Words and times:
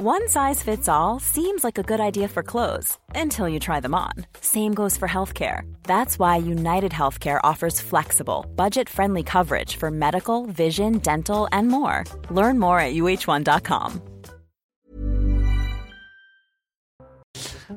One 0.00 0.28
size 0.28 0.62
fits 0.62 0.88
all 0.88 1.18
seems 1.18 1.64
like 1.64 1.76
a 1.76 1.82
good 1.82 1.98
idea 1.98 2.28
for 2.28 2.44
clothes 2.44 2.96
until 3.16 3.48
you 3.48 3.58
try 3.58 3.80
them 3.80 3.96
on. 3.96 4.12
Same 4.40 4.72
goes 4.72 4.96
for 4.96 5.08
healthcare. 5.08 5.62
That's 5.82 6.20
why 6.20 6.36
United 6.36 6.92
Healthcare 6.92 7.40
offers 7.42 7.80
flexible, 7.80 8.46
budget 8.54 8.88
friendly 8.88 9.24
coverage 9.24 9.74
for 9.74 9.90
medical, 9.90 10.46
vision, 10.46 10.98
dental, 10.98 11.48
and 11.50 11.66
more. 11.66 12.04
Learn 12.30 12.60
more 12.60 12.78
at 12.78 12.94
uh1.com. 12.94 14.00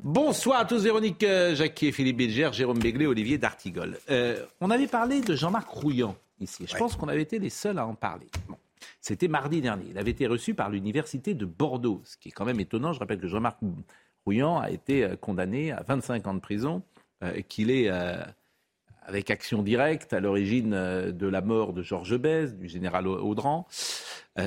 Bonsoir 0.03 0.59
à 0.59 0.65
tous, 0.65 0.83
Véronique 0.83 1.23
euh, 1.23 1.55
Jacquier, 1.55 1.91
Philippe 1.91 2.17
Bilger, 2.17 2.51
Jérôme 2.53 2.77
Béglé, 2.77 3.07
Olivier 3.07 3.39
D'Artigol. 3.39 3.97
Euh, 4.11 4.45
on 4.59 4.69
avait 4.69 4.85
parlé 4.85 5.21
de 5.21 5.35
Jean-Marc 5.35 5.67
Rouillan 5.69 6.15
ici. 6.39 6.65
Je 6.69 6.77
pense 6.77 6.95
qu'on 6.95 7.07
avait 7.07 7.23
été 7.23 7.39
les 7.39 7.49
seuls 7.49 7.79
à 7.79 7.87
en 7.87 7.95
parler. 7.95 8.27
Bon. 8.47 8.57
C'était 9.01 9.27
mardi 9.27 9.61
dernier. 9.61 9.85
Il 9.89 9.97
avait 9.97 10.11
été 10.11 10.27
reçu 10.27 10.53
par 10.53 10.69
l'université 10.69 11.33
de 11.33 11.45
Bordeaux, 11.45 12.01
ce 12.05 12.17
qui 12.17 12.29
est 12.29 12.31
quand 12.31 12.45
même 12.45 12.59
étonnant. 12.59 12.93
Je 12.93 12.99
rappelle 12.99 13.19
que 13.19 13.27
Jean-Marc 13.27 13.57
Rouillan 14.25 14.59
a 14.59 14.69
été 14.69 15.03
euh, 15.03 15.15
condamné 15.15 15.71
à 15.71 15.83
25 15.87 16.27
ans 16.27 16.35
de 16.35 16.39
prison, 16.39 16.83
euh, 17.23 17.41
qu'il 17.41 17.71
est 17.71 17.89
euh, 17.89 18.23
avec 19.01 19.31
action 19.31 19.63
directe 19.63 20.13
à 20.13 20.19
l'origine 20.19 20.69
de 20.69 21.27
la 21.27 21.41
mort 21.41 21.73
de 21.73 21.81
Georges 21.81 22.17
Besse, 22.17 22.55
du 22.55 22.69
général 22.69 23.07
Audran. 23.07 23.67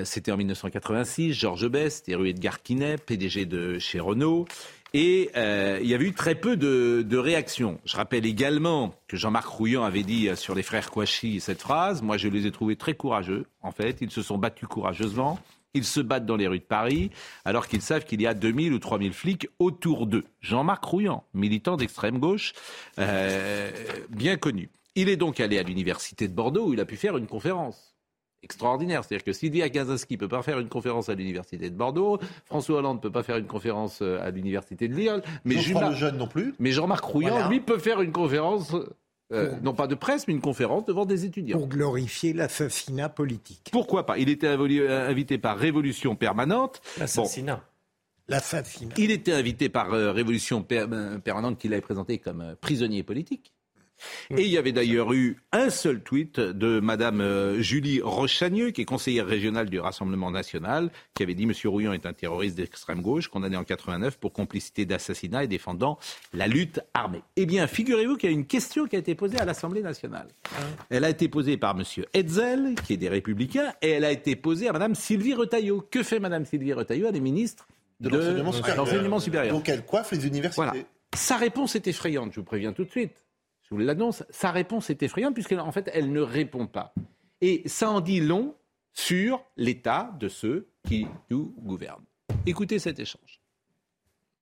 C'était 0.04 0.30
en 0.30 0.36
1986. 0.36 1.32
Georges 1.32 1.68
Besse, 1.68 1.96
c'était 1.96 2.14
rue 2.14 2.28
Edgar 2.28 2.62
Quinet, 2.62 2.96
PDG 2.96 3.46
de 3.46 3.80
chez 3.80 3.98
Renault. 3.98 4.46
Et 4.96 5.30
euh, 5.36 5.80
il 5.82 5.88
y 5.88 5.94
avait 5.94 6.04
eu 6.04 6.12
très 6.12 6.36
peu 6.36 6.56
de, 6.56 7.04
de, 7.06 7.18
réactions. 7.18 7.80
Je 7.84 7.96
rappelle 7.96 8.24
également 8.24 8.94
que 9.08 9.16
Jean-Marc 9.16 9.48
Rouillon 9.48 9.82
avait 9.82 10.04
dit 10.04 10.28
sur 10.36 10.54
les 10.54 10.62
frères 10.62 10.88
Kouachi 10.88 11.40
cette 11.40 11.60
phrase. 11.60 12.00
Moi, 12.00 12.16
je 12.16 12.28
les 12.28 12.46
ai 12.46 12.52
trouvés 12.52 12.76
très 12.76 12.94
courageux, 12.94 13.46
en 13.60 13.72
fait. 13.72 13.98
Ils 14.00 14.12
se 14.12 14.22
sont 14.22 14.38
battus 14.38 14.68
courageusement. 14.68 15.40
Ils 15.74 15.84
se 15.84 16.00
battent 16.00 16.26
dans 16.26 16.36
les 16.36 16.46
rues 16.46 16.60
de 16.60 16.64
Paris, 16.64 17.10
alors 17.44 17.66
qu'ils 17.66 17.82
savent 17.82 18.04
qu'il 18.04 18.22
y 18.22 18.28
a 18.28 18.34
2000 18.34 18.72
ou 18.72 18.78
3000 18.78 19.12
flics 19.12 19.48
autour 19.58 20.06
d'eux. 20.06 20.24
Jean-Marc 20.40 20.84
Rouillant, 20.84 21.24
militant 21.34 21.76
d'extrême 21.76 22.20
gauche, 22.20 22.52
euh, 23.00 23.72
bien 24.08 24.36
connu. 24.36 24.70
Il 24.94 25.08
est 25.08 25.16
donc 25.16 25.40
allé 25.40 25.58
à 25.58 25.64
l'université 25.64 26.28
de 26.28 26.32
Bordeaux 26.32 26.68
où 26.68 26.72
il 26.72 26.78
a 26.78 26.84
pu 26.84 26.96
faire 26.96 27.16
une 27.16 27.26
conférence 27.26 27.93
extraordinaire. 28.44 29.02
C'est-à-dire 29.02 29.24
que 29.24 29.32
Sylvia 29.32 29.68
Gazinski 29.68 30.14
ne 30.14 30.18
peut 30.18 30.28
pas 30.28 30.42
faire 30.42 30.60
une 30.60 30.68
conférence 30.68 31.08
à 31.08 31.14
l'université 31.14 31.70
de 31.70 31.74
Bordeaux, 31.74 32.18
François 32.44 32.78
Hollande 32.78 32.98
ne 32.98 33.02
peut 33.02 33.10
pas 33.10 33.22
faire 33.22 33.38
une 33.38 33.46
conférence 33.46 34.00
euh, 34.02 34.20
à 34.20 34.30
l'université 34.30 34.86
de 34.86 34.94
Lille, 34.94 35.22
mais 35.44 35.56
Jean 35.56 35.92
Jeune 35.92 36.18
non 36.18 36.28
plus. 36.28 36.54
Mais 36.58 36.70
Jean-Marc 36.70 37.04
Rouillant, 37.04 37.48
lui, 37.48 37.60
peut 37.60 37.78
faire 37.78 38.00
une 38.00 38.12
conférence. 38.12 38.76
Euh, 39.32 39.54
non 39.62 39.72
pas 39.72 39.86
de 39.86 39.94
presse, 39.94 40.28
mais 40.28 40.34
une 40.34 40.42
conférence 40.42 40.84
devant 40.84 41.06
des 41.06 41.24
étudiants. 41.24 41.58
Pour 41.58 41.66
glorifier 41.66 42.34
l'assassinat 42.34 43.08
politique. 43.08 43.70
Pourquoi 43.72 44.04
pas? 44.04 44.18
Il 44.18 44.28
était 44.28 44.46
euh, 44.46 45.08
invité 45.08 45.38
par 45.38 45.56
Révolution 45.56 46.14
Permanente. 46.14 46.82
L'assassinat. 46.98 47.64
L'assassinat. 48.28 48.94
Il 48.98 49.10
était 49.10 49.32
invité 49.32 49.70
par 49.70 49.90
Révolution 49.90 50.62
Permanente 50.62 51.58
qu'il 51.58 51.72
avait 51.72 51.82
présenté 51.82 52.18
comme 52.18 52.54
prisonnier 52.60 53.02
politique. 53.02 53.54
Et 54.30 54.42
il 54.42 54.48
y 54.48 54.58
avait 54.58 54.72
d'ailleurs 54.72 55.12
eu 55.12 55.36
un 55.52 55.70
seul 55.70 56.02
tweet 56.02 56.40
de 56.40 56.80
Madame 56.80 57.20
euh, 57.20 57.60
Julie 57.60 58.00
Rochagneux, 58.00 58.70
qui 58.70 58.82
est 58.82 58.84
conseillère 58.84 59.26
régionale 59.26 59.68
du 59.70 59.78
Rassemblement 59.78 60.30
national, 60.30 60.90
qui 61.14 61.22
avait 61.22 61.34
dit 61.34 61.46
Monsieur 61.46 61.68
Rouillon 61.68 61.92
est 61.92 62.06
un 62.06 62.12
terroriste 62.12 62.56
d'extrême 62.56 63.02
gauche, 63.02 63.28
condamné 63.28 63.56
en 63.56 63.64
89 63.64 64.18
pour 64.18 64.32
complicité 64.32 64.84
d'assassinat 64.84 65.44
et 65.44 65.48
défendant 65.48 65.98
la 66.32 66.46
lutte 66.46 66.80
armée. 66.94 67.22
Eh 67.36 67.46
bien, 67.46 67.66
figurez-vous 67.66 68.16
qu'il 68.16 68.30
y 68.30 68.32
a 68.32 68.36
une 68.36 68.46
question 68.46 68.86
qui 68.86 68.96
a 68.96 68.98
été 68.98 69.14
posée 69.14 69.38
à 69.38 69.44
l'Assemblée 69.44 69.82
nationale. 69.82 70.28
Elle 70.90 71.04
a 71.04 71.10
été 71.10 71.28
posée 71.28 71.56
par 71.56 71.74
Monsieur 71.74 72.06
Hetzel, 72.14 72.74
qui 72.86 72.94
est 72.94 72.98
des 72.98 73.08
Républicains, 73.08 73.72
et 73.82 73.90
elle 73.90 74.04
a 74.04 74.10
été 74.10 74.36
posée 74.36 74.68
à 74.68 74.72
Madame 74.72 74.94
Sylvie 74.94 75.34
Retailleau. 75.34 75.86
Que 75.90 76.02
fait 76.02 76.18
Madame 76.18 76.44
Sylvie 76.44 76.72
Retailleau? 76.72 77.08
Elle 77.08 77.16
est 77.16 77.20
ministre 77.20 77.66
de, 78.00 78.08
l'enseignement 78.08 79.20
supérieur. 79.20 79.54
Donc 79.54 79.68
elle 79.68 79.84
coiffe 79.84 80.12
les 80.12 80.26
universités. 80.26 80.86
Sa 81.14 81.36
réponse 81.36 81.76
est 81.76 81.86
effrayante, 81.86 82.32
je 82.32 82.40
vous 82.40 82.44
préviens 82.44 82.72
tout 82.72 82.84
de 82.84 82.90
suite 82.90 83.23
je 83.64 83.70
vous 83.70 83.78
l'annonce, 83.78 84.24
sa 84.30 84.50
réponse 84.50 84.90
est 84.90 85.02
effrayante 85.02 85.34
puisqu'en 85.34 85.72
fait, 85.72 85.90
elle 85.92 86.12
ne 86.12 86.20
répond 86.20 86.66
pas. 86.66 86.94
Et 87.40 87.62
ça 87.66 87.90
en 87.90 88.00
dit 88.00 88.20
long 88.20 88.54
sur 88.92 89.44
l'état 89.56 90.14
de 90.20 90.28
ceux 90.28 90.68
qui 90.86 91.06
nous 91.30 91.54
gouvernent. 91.58 92.04
Écoutez 92.46 92.78
cet 92.78 93.00
échange. 93.00 93.40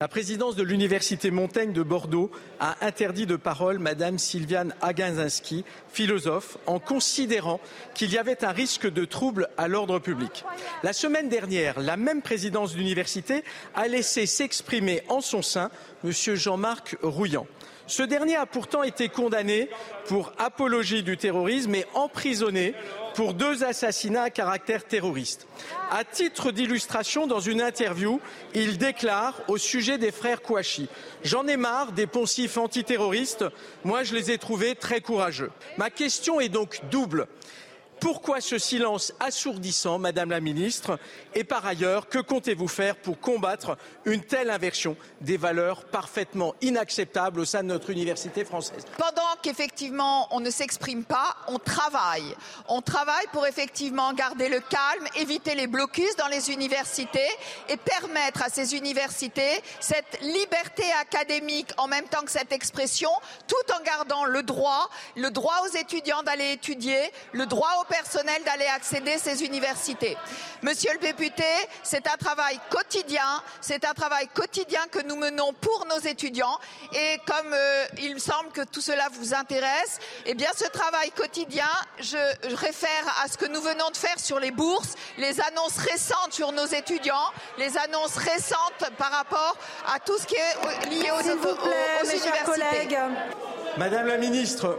La 0.01 0.09
présidence 0.09 0.57
de 0.57 0.65
l'Université 0.65 1.31
Montaigne 1.31 1.73
de 1.73 1.85
Bordeaux 1.85 2.33
a 2.59 2.85
interdit 2.85 3.25
de 3.25 3.37
parole 3.37 3.79
Madame 3.79 4.19
Sylviane 4.19 4.75
Aginzinski, 4.81 5.65
philosophe, 5.89 6.59
en 6.67 6.81
considérant 6.81 7.61
qu'il 7.95 8.13
y 8.13 8.19
avait 8.19 8.45
un 8.45 8.51
risque 8.51 8.93
de 8.93 9.05
trouble 9.05 9.49
à 9.57 9.69
l'ordre 9.69 10.01
public. 10.01 10.45
La 10.83 10.93
semaine 10.93 11.29
dernière, 11.29 11.79
la 11.79 11.97
même 11.97 12.21
présidence 12.21 12.73
de 12.73 12.79
l'université 12.79 13.45
a 13.77 13.87
laissé 13.87 14.27
s'exprimer 14.27 15.03
en 15.09 15.21
son 15.21 15.41
sein 15.41 15.71
Monsieur 16.03 16.35
Jean-Marc 16.35 16.97
Rouillant. 17.03 17.47
Ce 17.87 18.03
dernier 18.03 18.37
a 18.37 18.47
pourtant 18.47 18.83
été 18.83 19.09
condamné 19.09 19.69
pour 20.07 20.33
apologie 20.39 21.03
du 21.03 21.17
terrorisme 21.17 21.75
et 21.75 21.87
emprisonné 21.95 22.75
pour 23.15 23.35
deux 23.35 23.65
assassinats 23.65 24.25
à 24.25 24.31
caractère 24.31 24.85
terroriste. 24.85 25.47
À 25.91 26.05
titre 26.05 26.51
d'illustration, 26.51 27.27
dans 27.27 27.41
une 27.41 27.61
interview, 27.61 28.21
il 28.55 28.79
déclare 28.79 29.41
au 29.49 29.59
sujet 29.59 29.99
des 29.99 30.13
frères 30.13 30.43
Kouachi 30.43 30.89
J'en 31.23 31.47
ai 31.47 31.57
marre 31.57 31.93
des 31.93 32.07
poncifs 32.07 32.57
antiterroristes, 32.57 33.45
moi 33.85 34.03
je 34.03 34.15
les 34.15 34.31
ai 34.31 34.39
trouvés 34.39 34.75
très 34.75 35.01
courageux. 35.01 35.51
Ma 35.77 35.91
question 35.91 36.41
est 36.41 36.49
donc 36.49 36.81
double. 36.91 37.27
Pourquoi 38.03 38.41
ce 38.41 38.59
silence 38.59 39.13
assourdissant, 39.21 40.01
Madame 40.01 40.31
la 40.31 40.41
Ministre 40.41 40.99
Et 41.37 41.45
par 41.45 41.65
ailleurs, 41.65 42.09
que 42.09 42.19
comptez-vous 42.19 42.67
faire 42.67 42.97
pour 42.97 43.21
combattre 43.21 43.79
une 44.05 44.25
telle 44.25 44.51
inversion 44.51 44.97
des 45.21 45.37
valeurs 45.37 45.85
parfaitement 45.85 46.57
inacceptables 46.63 47.39
au 47.39 47.45
sein 47.45 47.63
de 47.63 47.69
notre 47.69 47.91
université 47.91 48.45
française? 48.45 48.85
Pendant 48.99 49.23
qu'effectivement 49.41 50.27
on 50.33 50.41
ne 50.41 50.51
s'exprime 50.51 51.05
pas, 51.05 51.37
on 51.47 51.61
travaille. 51.61 52.35
On 52.67 52.83
travaille 52.83 53.27
pour 53.33 53.47
effectivement 53.47 54.13
garder 54.15 54.49
le 54.49 54.59
calme, 54.59 55.07
éviter 55.15 55.55
les 55.55 55.69
blocus 55.69 56.17
dans 56.17 56.27
les 56.27 56.51
universités 56.51 57.21
et 57.69 57.77
permettre 57.77 58.43
à 58.43 58.49
ces 58.49 58.75
universités 58.75 59.63
cette 59.79 60.21
liberté 60.23 60.83
académique 61.01 61.71
en 61.77 61.87
même 61.87 62.09
temps 62.09 62.25
que 62.25 62.33
cette 62.33 62.51
expression, 62.51 63.11
tout 63.47 63.73
en 63.73 63.81
gardant 63.85 64.25
le 64.25 64.43
droit, 64.43 64.91
le 65.15 65.31
droit 65.31 65.55
aux 65.65 65.77
étudiants 65.77 66.25
d'aller 66.25 66.51
étudier, 66.51 66.99
le 67.31 67.47
droit 67.47 67.71
aux 67.81 67.92
personnel 67.93 68.43
d'aller 68.45 68.71
accéder 68.75 69.13
à 69.13 69.19
ces 69.19 69.45
universités. 69.45 70.17
Monsieur 70.63 70.93
le 70.95 70.99
député, 70.99 71.45
c'est 71.83 72.07
un 72.07 72.17
travail 72.17 72.59
quotidien, 72.71 73.43
c'est 73.61 73.85
un 73.85 73.93
travail 73.93 74.29
quotidien 74.29 74.81
que 74.91 75.01
nous 75.03 75.17
menons 75.17 75.53
pour 75.53 75.85
nos 75.87 75.99
étudiants 75.99 76.59
et 76.95 77.19
comme 77.27 77.53
euh, 77.53 77.85
il 77.99 78.15
me 78.15 78.19
semble 78.19 78.51
que 78.53 78.63
tout 78.63 78.81
cela 78.81 79.09
vous 79.13 79.35
intéresse, 79.35 79.99
eh 80.25 80.35
bien 80.35 80.49
ce 80.57 80.65
travail 80.69 81.11
quotidien, 81.11 81.69
je, 81.99 82.17
réfère 82.57 83.05
à 83.23 83.29
ce 83.29 83.37
que 83.37 83.47
nous 83.47 83.61
venons 83.61 83.91
de 83.91 83.97
faire 83.97 84.19
sur 84.19 84.41
les 84.41 84.53
bourses, 84.53 84.95
les 85.19 85.41
annonces 85.41 85.77
récentes 85.77 86.33
sur 86.33 86.53
nos 86.53 86.67
étudiants, 86.67 87.29
les 87.59 87.77
annonces 87.77 88.17
récentes 88.17 88.91
par 88.97 89.11
rapport 89.11 89.57
à 89.95 90.01
tout 90.01 90.17
ce 90.19 90.27
qui 90.27 90.37
est 90.37 90.89
lié 90.89 91.11
aux, 91.11 91.23
S'il 91.23 91.33
vous 91.33 91.57
plaît, 91.57 92.01
aux, 92.03 92.07
mes 92.07 92.19
chers 92.19 92.45
collègues. 92.45 92.99
Madame 93.77 94.07
la 94.07 94.19
ministre, 94.19 94.79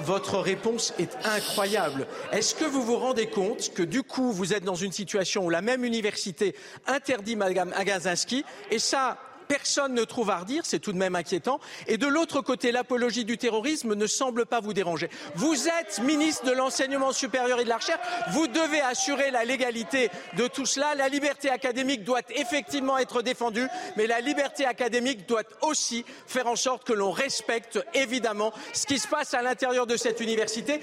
votre 0.00 0.38
réponse 0.38 0.94
est 0.98 1.16
incroyable. 1.24 2.06
Est-ce 2.32 2.54
que 2.54 2.64
vous 2.64 2.82
vous 2.82 2.96
rendez 2.96 3.26
compte 3.26 3.72
que 3.74 3.82
du 3.82 4.02
coup, 4.02 4.32
vous 4.32 4.52
êtes 4.52 4.64
dans 4.64 4.74
une 4.74 4.92
situation 4.92 5.44
où 5.44 5.50
la 5.50 5.62
même 5.62 5.84
université 5.84 6.54
interdit 6.86 7.36
Madame 7.36 7.72
Agazinski 7.76 8.44
et 8.70 8.78
ça, 8.78 9.18
personne 9.50 9.94
ne 9.94 10.04
trouve 10.04 10.30
à 10.30 10.38
redire, 10.38 10.64
c'est 10.64 10.78
tout 10.78 10.92
de 10.92 10.96
même 10.96 11.16
inquiétant. 11.16 11.58
Et 11.88 11.98
de 11.98 12.06
l'autre 12.06 12.40
côté, 12.40 12.70
l'apologie 12.70 13.24
du 13.24 13.36
terrorisme 13.36 13.96
ne 13.96 14.06
semble 14.06 14.46
pas 14.46 14.60
vous 14.60 14.72
déranger. 14.72 15.10
Vous 15.34 15.66
êtes 15.66 16.00
ministre 16.04 16.46
de 16.46 16.52
l'enseignement 16.52 17.10
supérieur 17.10 17.58
et 17.58 17.64
de 17.64 17.68
la 17.68 17.78
recherche, 17.78 18.00
vous 18.30 18.46
devez 18.46 18.80
assurer 18.80 19.32
la 19.32 19.44
légalité 19.44 20.08
de 20.36 20.46
tout 20.46 20.66
cela. 20.66 20.94
La 20.94 21.08
liberté 21.08 21.50
académique 21.50 22.04
doit 22.04 22.22
effectivement 22.36 22.96
être 22.96 23.22
défendue, 23.22 23.66
mais 23.96 24.06
la 24.06 24.20
liberté 24.20 24.66
académique 24.66 25.26
doit 25.26 25.42
aussi 25.62 26.04
faire 26.28 26.46
en 26.46 26.54
sorte 26.54 26.84
que 26.84 26.92
l'on 26.92 27.10
respecte 27.10 27.84
évidemment 27.92 28.52
ce 28.72 28.86
qui 28.86 29.00
se 29.00 29.08
passe 29.08 29.34
à 29.34 29.42
l'intérieur 29.42 29.88
de 29.88 29.96
cette 29.96 30.20
université. 30.20 30.80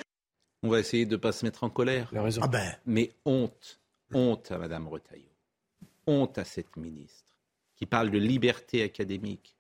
On 0.62 0.68
va 0.68 0.80
essayer 0.80 1.06
de 1.06 1.16
ne 1.16 1.22
pas 1.22 1.32
se 1.32 1.46
mettre 1.46 1.64
en 1.64 1.70
colère. 1.70 2.12
Ah 2.42 2.48
ben. 2.48 2.76
Mais 2.86 3.12
honte, 3.24 3.80
honte 4.14 4.52
à 4.52 4.58
Madame 4.58 4.90
Retailleau, 4.90 5.32
honte 6.06 6.38
à 6.38 6.44
cette 6.44 6.76
ministre 6.76 7.27
qui 7.78 7.86
parle 7.86 8.10
de 8.12 8.18
liberté 8.18 8.84
académique. 8.84 9.56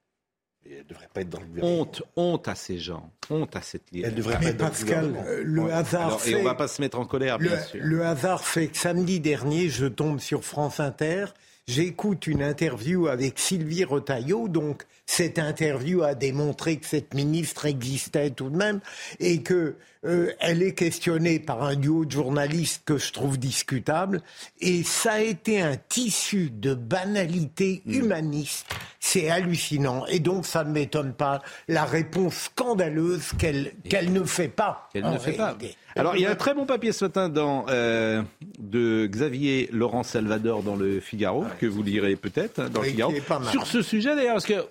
elle 0.65 0.79
ne 0.79 0.83
devrait 0.83 1.07
pas 1.13 1.21
être 1.21 1.29
dans 1.29 1.39
le 1.39 1.63
Honte, 1.63 2.03
honte 2.15 2.47
à 2.47 2.55
ces 2.55 2.77
gens, 2.77 3.11
honte 3.29 3.55
à 3.55 3.61
cette 3.61 3.89
liberté. 3.91 4.11
Elle 4.11 4.17
devrait 4.17 4.39
pas 4.39 4.45
être 4.47 4.57
Pascal, 4.57 5.13
dans 5.13 5.23
le, 5.23 5.43
le 5.43 5.71
hasard 5.71 6.19
fait... 6.19 6.31
Et 6.31 6.35
on 6.35 6.39
ne 6.39 6.43
va 6.43 6.55
pas 6.55 6.67
se 6.67 6.81
mettre 6.81 6.99
en 6.99 7.05
colère, 7.05 7.37
le, 7.37 7.47
bien 7.47 7.61
sûr. 7.61 7.79
Le 7.81 8.05
hasard 8.05 8.43
fait 8.43 8.67
que 8.67 8.77
samedi 8.77 9.19
dernier, 9.19 9.69
je 9.69 9.85
tombe 9.85 10.19
sur 10.19 10.43
France 10.43 10.79
Inter 10.79 11.25
j'écoute 11.67 12.27
une 12.27 12.41
interview 12.41 13.07
avec 13.07 13.39
Sylvie 13.39 13.83
Retailleau, 13.83 14.47
donc 14.47 14.83
cette 15.05 15.39
interview 15.39 16.03
a 16.03 16.15
démontré 16.15 16.77
que 16.77 16.85
cette 16.85 17.13
ministre 17.13 17.65
existait 17.65 18.29
tout 18.29 18.49
de 18.49 18.57
même 18.57 18.79
et 19.19 19.41
que 19.41 19.75
euh, 20.05 20.31
elle 20.39 20.61
est 20.61 20.73
questionnée 20.73 21.39
par 21.39 21.63
un 21.63 21.75
duo 21.75 22.05
de 22.05 22.11
journalistes 22.11 22.83
que 22.85 22.97
je 22.97 23.11
trouve 23.11 23.37
discutable 23.39 24.21
et 24.59 24.83
ça 24.83 25.13
a 25.13 25.19
été 25.21 25.61
un 25.61 25.75
tissu 25.75 26.49
de 26.51 26.73
banalité 26.73 27.67
Hmm. 27.85 27.93
humaniste. 27.93 28.65
C'est 28.99 29.29
hallucinant 29.29 30.05
et 30.07 30.19
donc 30.19 30.45
ça 30.45 30.63
ne 30.63 30.71
m'étonne 30.71 31.13
pas 31.13 31.41
la 31.67 31.85
réponse 31.85 32.35
scandaleuse 32.35 33.31
qu'elle 33.37 33.73
qu'elle 33.89 34.11
ne 34.11 34.23
fait 34.23 34.47
pas. 34.47 34.89
Qu'elle 34.91 35.09
ne 35.09 35.17
fait 35.17 35.33
pas. 35.33 35.57
Alors, 35.97 36.15
il 36.15 36.21
y 36.21 36.25
a 36.25 36.31
un 36.31 36.35
très 36.35 36.53
bon 36.53 36.65
papier 36.65 36.91
ce 36.91 37.05
matin 37.05 37.29
dans, 37.29 37.65
euh, 37.69 38.21
de 38.59 39.07
Xavier 39.07 39.69
Laurent 39.71 40.03
Salvador 40.03 40.63
dans 40.63 40.75
le 40.75 40.99
Figaro, 40.99 41.45
que 41.59 41.65
vous 41.65 41.83
lirez 41.83 42.15
peut-être 42.15 42.59
hein, 42.59 42.69
dans 42.71 42.81
Oui, 42.81 42.87
le 42.87 42.91
Figaro, 42.91 43.13
sur 43.51 43.65
ce 43.67 43.81
sujet 43.81 44.15
d'ailleurs, 44.15 44.33
parce 44.35 44.45
que 44.45 44.53
euh, 44.53 44.63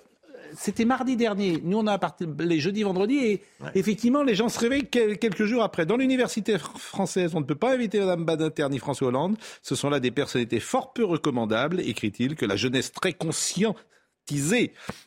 c'était 0.57 0.85
mardi 0.85 1.17
dernier. 1.17 1.61
Nous, 1.65 1.77
on 1.79 1.87
a 1.87 1.99
les 2.39 2.61
jeudis, 2.61 2.83
vendredis, 2.85 3.19
et 3.19 3.43
effectivement, 3.75 4.23
les 4.23 4.35
gens 4.35 4.49
se 4.49 4.59
réveillent 4.61 4.89
quel- 4.91 5.19
quelques 5.19 5.45
jours 5.45 5.63
après. 5.63 5.85
Dans 5.87 5.97
l'université 5.97 6.55
fr- 6.57 6.79
française, 6.79 7.33
on 7.35 7.41
ne 7.41 7.45
peut 7.45 7.55
pas 7.57 7.73
inviter 7.75 7.99
Mme 7.99 8.25
Badinter 8.25 8.69
ni 8.71 8.79
François 8.79 9.09
Hollande. 9.09 9.37
Ce 9.63 9.75
sont 9.75 9.91
là 9.91 9.99
des 10.01 10.11
personnalités 10.13 10.61
fort 10.61 10.93
peu 10.93 11.05
recommandables, 11.05 11.81
écrit-il, 11.81 12.37
que 12.37 12.47
la 12.47 12.57
jeunesse 12.57 12.93
très 12.93 13.13
consciente 13.13 13.77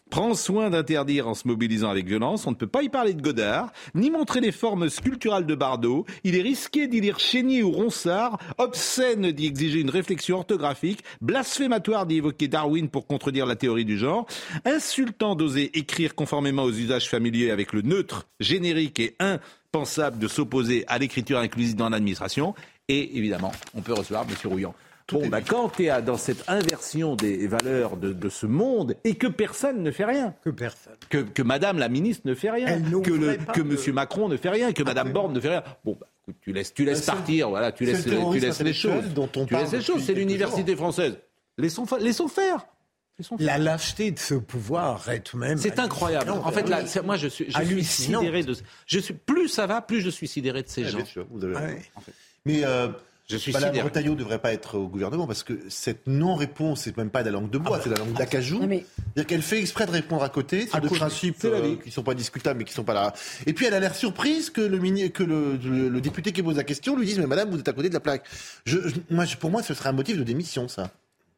prend 0.09 0.33
soin 0.33 0.69
d'interdire 0.69 1.27
en 1.27 1.33
se 1.33 1.47
mobilisant 1.47 1.89
avec 1.89 2.07
violence. 2.07 2.47
On 2.47 2.51
ne 2.51 2.55
peut 2.55 2.67
pas 2.67 2.83
y 2.83 2.89
parler 2.89 3.13
de 3.13 3.21
Godard, 3.21 3.71
ni 3.93 4.09
montrer 4.09 4.39
les 4.39 4.51
formes 4.51 4.89
sculpturales 4.89 5.45
de 5.45 5.55
Bardot. 5.55 6.05
Il 6.23 6.35
est 6.35 6.41
risqué 6.41 6.87
d'y 6.87 7.01
lire 7.01 7.19
Chénier 7.19 7.63
ou 7.63 7.71
Ronsard, 7.71 8.39
obscène 8.57 9.31
d'y 9.31 9.45
exiger 9.45 9.79
une 9.79 9.89
réflexion 9.89 10.37
orthographique, 10.37 11.03
blasphématoire 11.21 12.05
d'y 12.05 12.17
évoquer 12.17 12.47
Darwin 12.47 12.89
pour 12.89 13.07
contredire 13.07 13.45
la 13.45 13.55
théorie 13.55 13.85
du 13.85 13.97
genre, 13.97 14.25
insultant 14.65 15.35
d'oser 15.35 15.77
écrire 15.77 16.15
conformément 16.15 16.63
aux 16.63 16.73
usages 16.73 17.09
familiers 17.09 17.51
avec 17.51 17.73
le 17.73 17.81
neutre, 17.81 18.27
générique 18.39 18.99
et 18.99 19.15
impensable 19.19 20.17
de 20.17 20.27
s'opposer 20.27 20.85
à 20.87 20.97
l'écriture 20.97 21.39
inclusive 21.39 21.75
dans 21.75 21.89
l'administration. 21.89 22.55
Et 22.87 23.17
évidemment, 23.17 23.51
on 23.75 23.81
peut 23.81 23.93
recevoir 23.93 24.25
M. 24.27 24.35
Rouillant. 24.45 24.73
Bon, 25.11 25.27
bah, 25.27 25.41
quand 25.41 25.69
tu 25.69 25.85
es 25.87 26.01
dans 26.01 26.17
cette 26.17 26.43
inversion 26.47 27.15
des 27.15 27.47
valeurs 27.47 27.97
de, 27.97 28.13
de 28.13 28.29
ce 28.29 28.45
monde 28.45 28.95
et 29.03 29.15
que 29.15 29.27
personne 29.27 29.81
ne 29.83 29.91
fait 29.91 30.05
rien, 30.05 30.35
Que 30.43 30.49
personne. 30.49 30.93
que, 31.09 31.17
que 31.17 31.41
Madame 31.41 31.77
la 31.79 31.89
ministre 31.89 32.23
ne 32.27 32.35
fait 32.35 32.51
rien, 32.51 32.67
Elle 32.67 32.83
que, 33.01 33.11
le, 33.11 33.35
que 33.53 33.61
de- 33.61 33.67
Monsieur 33.67 33.93
Macron 33.93 34.29
ne 34.29 34.37
fait 34.37 34.49
rien, 34.49 34.71
que 34.73 34.83
Madame 34.83 35.11
Borne 35.11 35.33
ne 35.33 35.39
fait 35.39 35.49
rien. 35.49 35.63
Bon, 35.83 35.97
bah, 35.99 36.07
écoute, 36.23 36.35
tu 36.41 36.53
laisses, 36.53 36.73
tu 36.73 36.85
laisses 36.85 37.05
Bah, 37.05 37.13
partir, 37.13 37.49
voilà, 37.49 37.71
tu 37.71 37.85
laisses, 37.85 38.05
le 38.05 38.17
tu 38.33 38.39
laisses 38.39 38.61
les 38.61 38.73
choses. 38.73 39.05
dont 39.15 39.29
on 39.35 39.45
tu 39.45 39.53
parle 39.53 39.63
laisses 39.63 39.73
les 39.73 39.81
choses, 39.81 40.03
c'est 40.03 40.13
l'université 40.13 40.75
française. 40.75 41.17
Laissons, 41.57 41.85
fa- 41.85 41.99
laissons 41.99 42.27
faire. 42.27 42.65
Laissons 43.17 43.37
faire. 43.37 43.45
La 43.47 43.57
lâcheté 43.57 44.11
de 44.11 44.19
ce 44.19 44.35
pouvoir 44.35 45.09
est 45.09 45.19
tout 45.19 45.35
de 45.37 45.41
même. 45.41 45.57
C'est 45.57 45.77
incroyable. 45.79 46.29
En 46.31 46.51
fait, 46.51 46.69
là, 46.69 46.83
moi, 47.03 47.17
je 47.17 47.27
suis, 47.27 47.47
je 47.51 47.63
suis 47.63 47.83
sidéré 47.83 48.43
de. 48.43 48.55
Je 48.85 48.99
suis 48.99 49.13
plus 49.13 49.49
ça 49.49 49.67
va, 49.67 49.81
plus 49.81 49.99
je 50.01 50.09
suis 50.09 50.27
sidéré 50.27 50.63
de 50.63 50.69
ces 50.69 50.83
Ouais, 50.83 50.89
gens. 50.89 50.97
bien 50.97 51.05
sûr, 51.05 51.27
vous 51.29 51.43
avez 51.43 51.55
raison. 51.55 51.67
Ouais. 51.67 51.81
Mais 52.45 52.61
euh, 52.63 52.87
Je 53.29 53.37
suis 53.37 53.51
Madame 53.51 53.69
sidéré. 53.69 53.85
Retailleau 53.85 54.13
ne 54.13 54.17
devrait 54.19 54.39
pas 54.39 54.53
être 54.53 54.77
au 54.77 54.87
gouvernement 54.87 55.27
parce 55.27 55.43
que 55.43 55.53
cette 55.69 56.07
non-réponse, 56.07 56.81
c'est 56.81 56.97
même 56.97 57.11
pas 57.11 57.21
de 57.21 57.27
la 57.29 57.33
langue 57.33 57.49
de 57.51 57.57
bois, 57.59 57.79
c'est 57.83 57.89
la 57.89 57.97
langue 57.97 58.13
d'acajou. 58.13 58.59
Non, 58.59 58.67
mais- 58.67 58.85
C'est-à-dire 58.97 59.27
qu'elle 59.27 59.41
fait 59.43 59.59
exprès 59.59 59.85
de 59.85 59.91
répondre 59.91 60.23
à 60.23 60.29
côté 60.29 60.65
sur 60.65 60.75
À 60.75 60.79
des 60.79 60.87
principes 60.89 61.37
euh, 61.45 61.75
qui 61.83 61.91
sont 61.91 62.01
pas 62.03 62.15
discutables 62.15 62.57
mais 62.59 62.65
qui 62.65 62.73
sont 62.73 62.83
pas 62.83 62.93
là. 62.95 63.13
Et 63.45 63.53
puis 63.53 63.65
elle 63.67 63.73
a 63.75 63.79
l'air 63.79 63.93
surprise 63.95 64.49
que 64.49 64.61
le 64.61 64.79
mini- 64.79 65.11
que 65.11 65.23
le, 65.23 65.57
le- 65.57 65.89
le 65.89 66.01
député 66.01 66.31
qui 66.31 66.41
pose 66.41 66.57
la 66.57 66.63
question 66.63 66.95
lui 66.95 67.05
dise 67.05 67.19
mais 67.19 67.27
Madame 67.27 67.49
vous 67.51 67.59
êtes 67.59 67.67
à 67.67 67.73
côté 67.73 67.89
de 67.89 67.93
la 67.93 67.99
plaque. 67.99 68.25
Je, 68.65 68.77
je- 68.87 68.95
moi, 69.11 69.25
je- 69.25 69.37
pour 69.37 69.51
moi, 69.51 69.61
ce 69.61 69.73
serait 69.73 69.89
un 69.89 69.93
motif 69.93 70.17
de 70.17 70.23
démission 70.23 70.67
ça. 70.67 70.89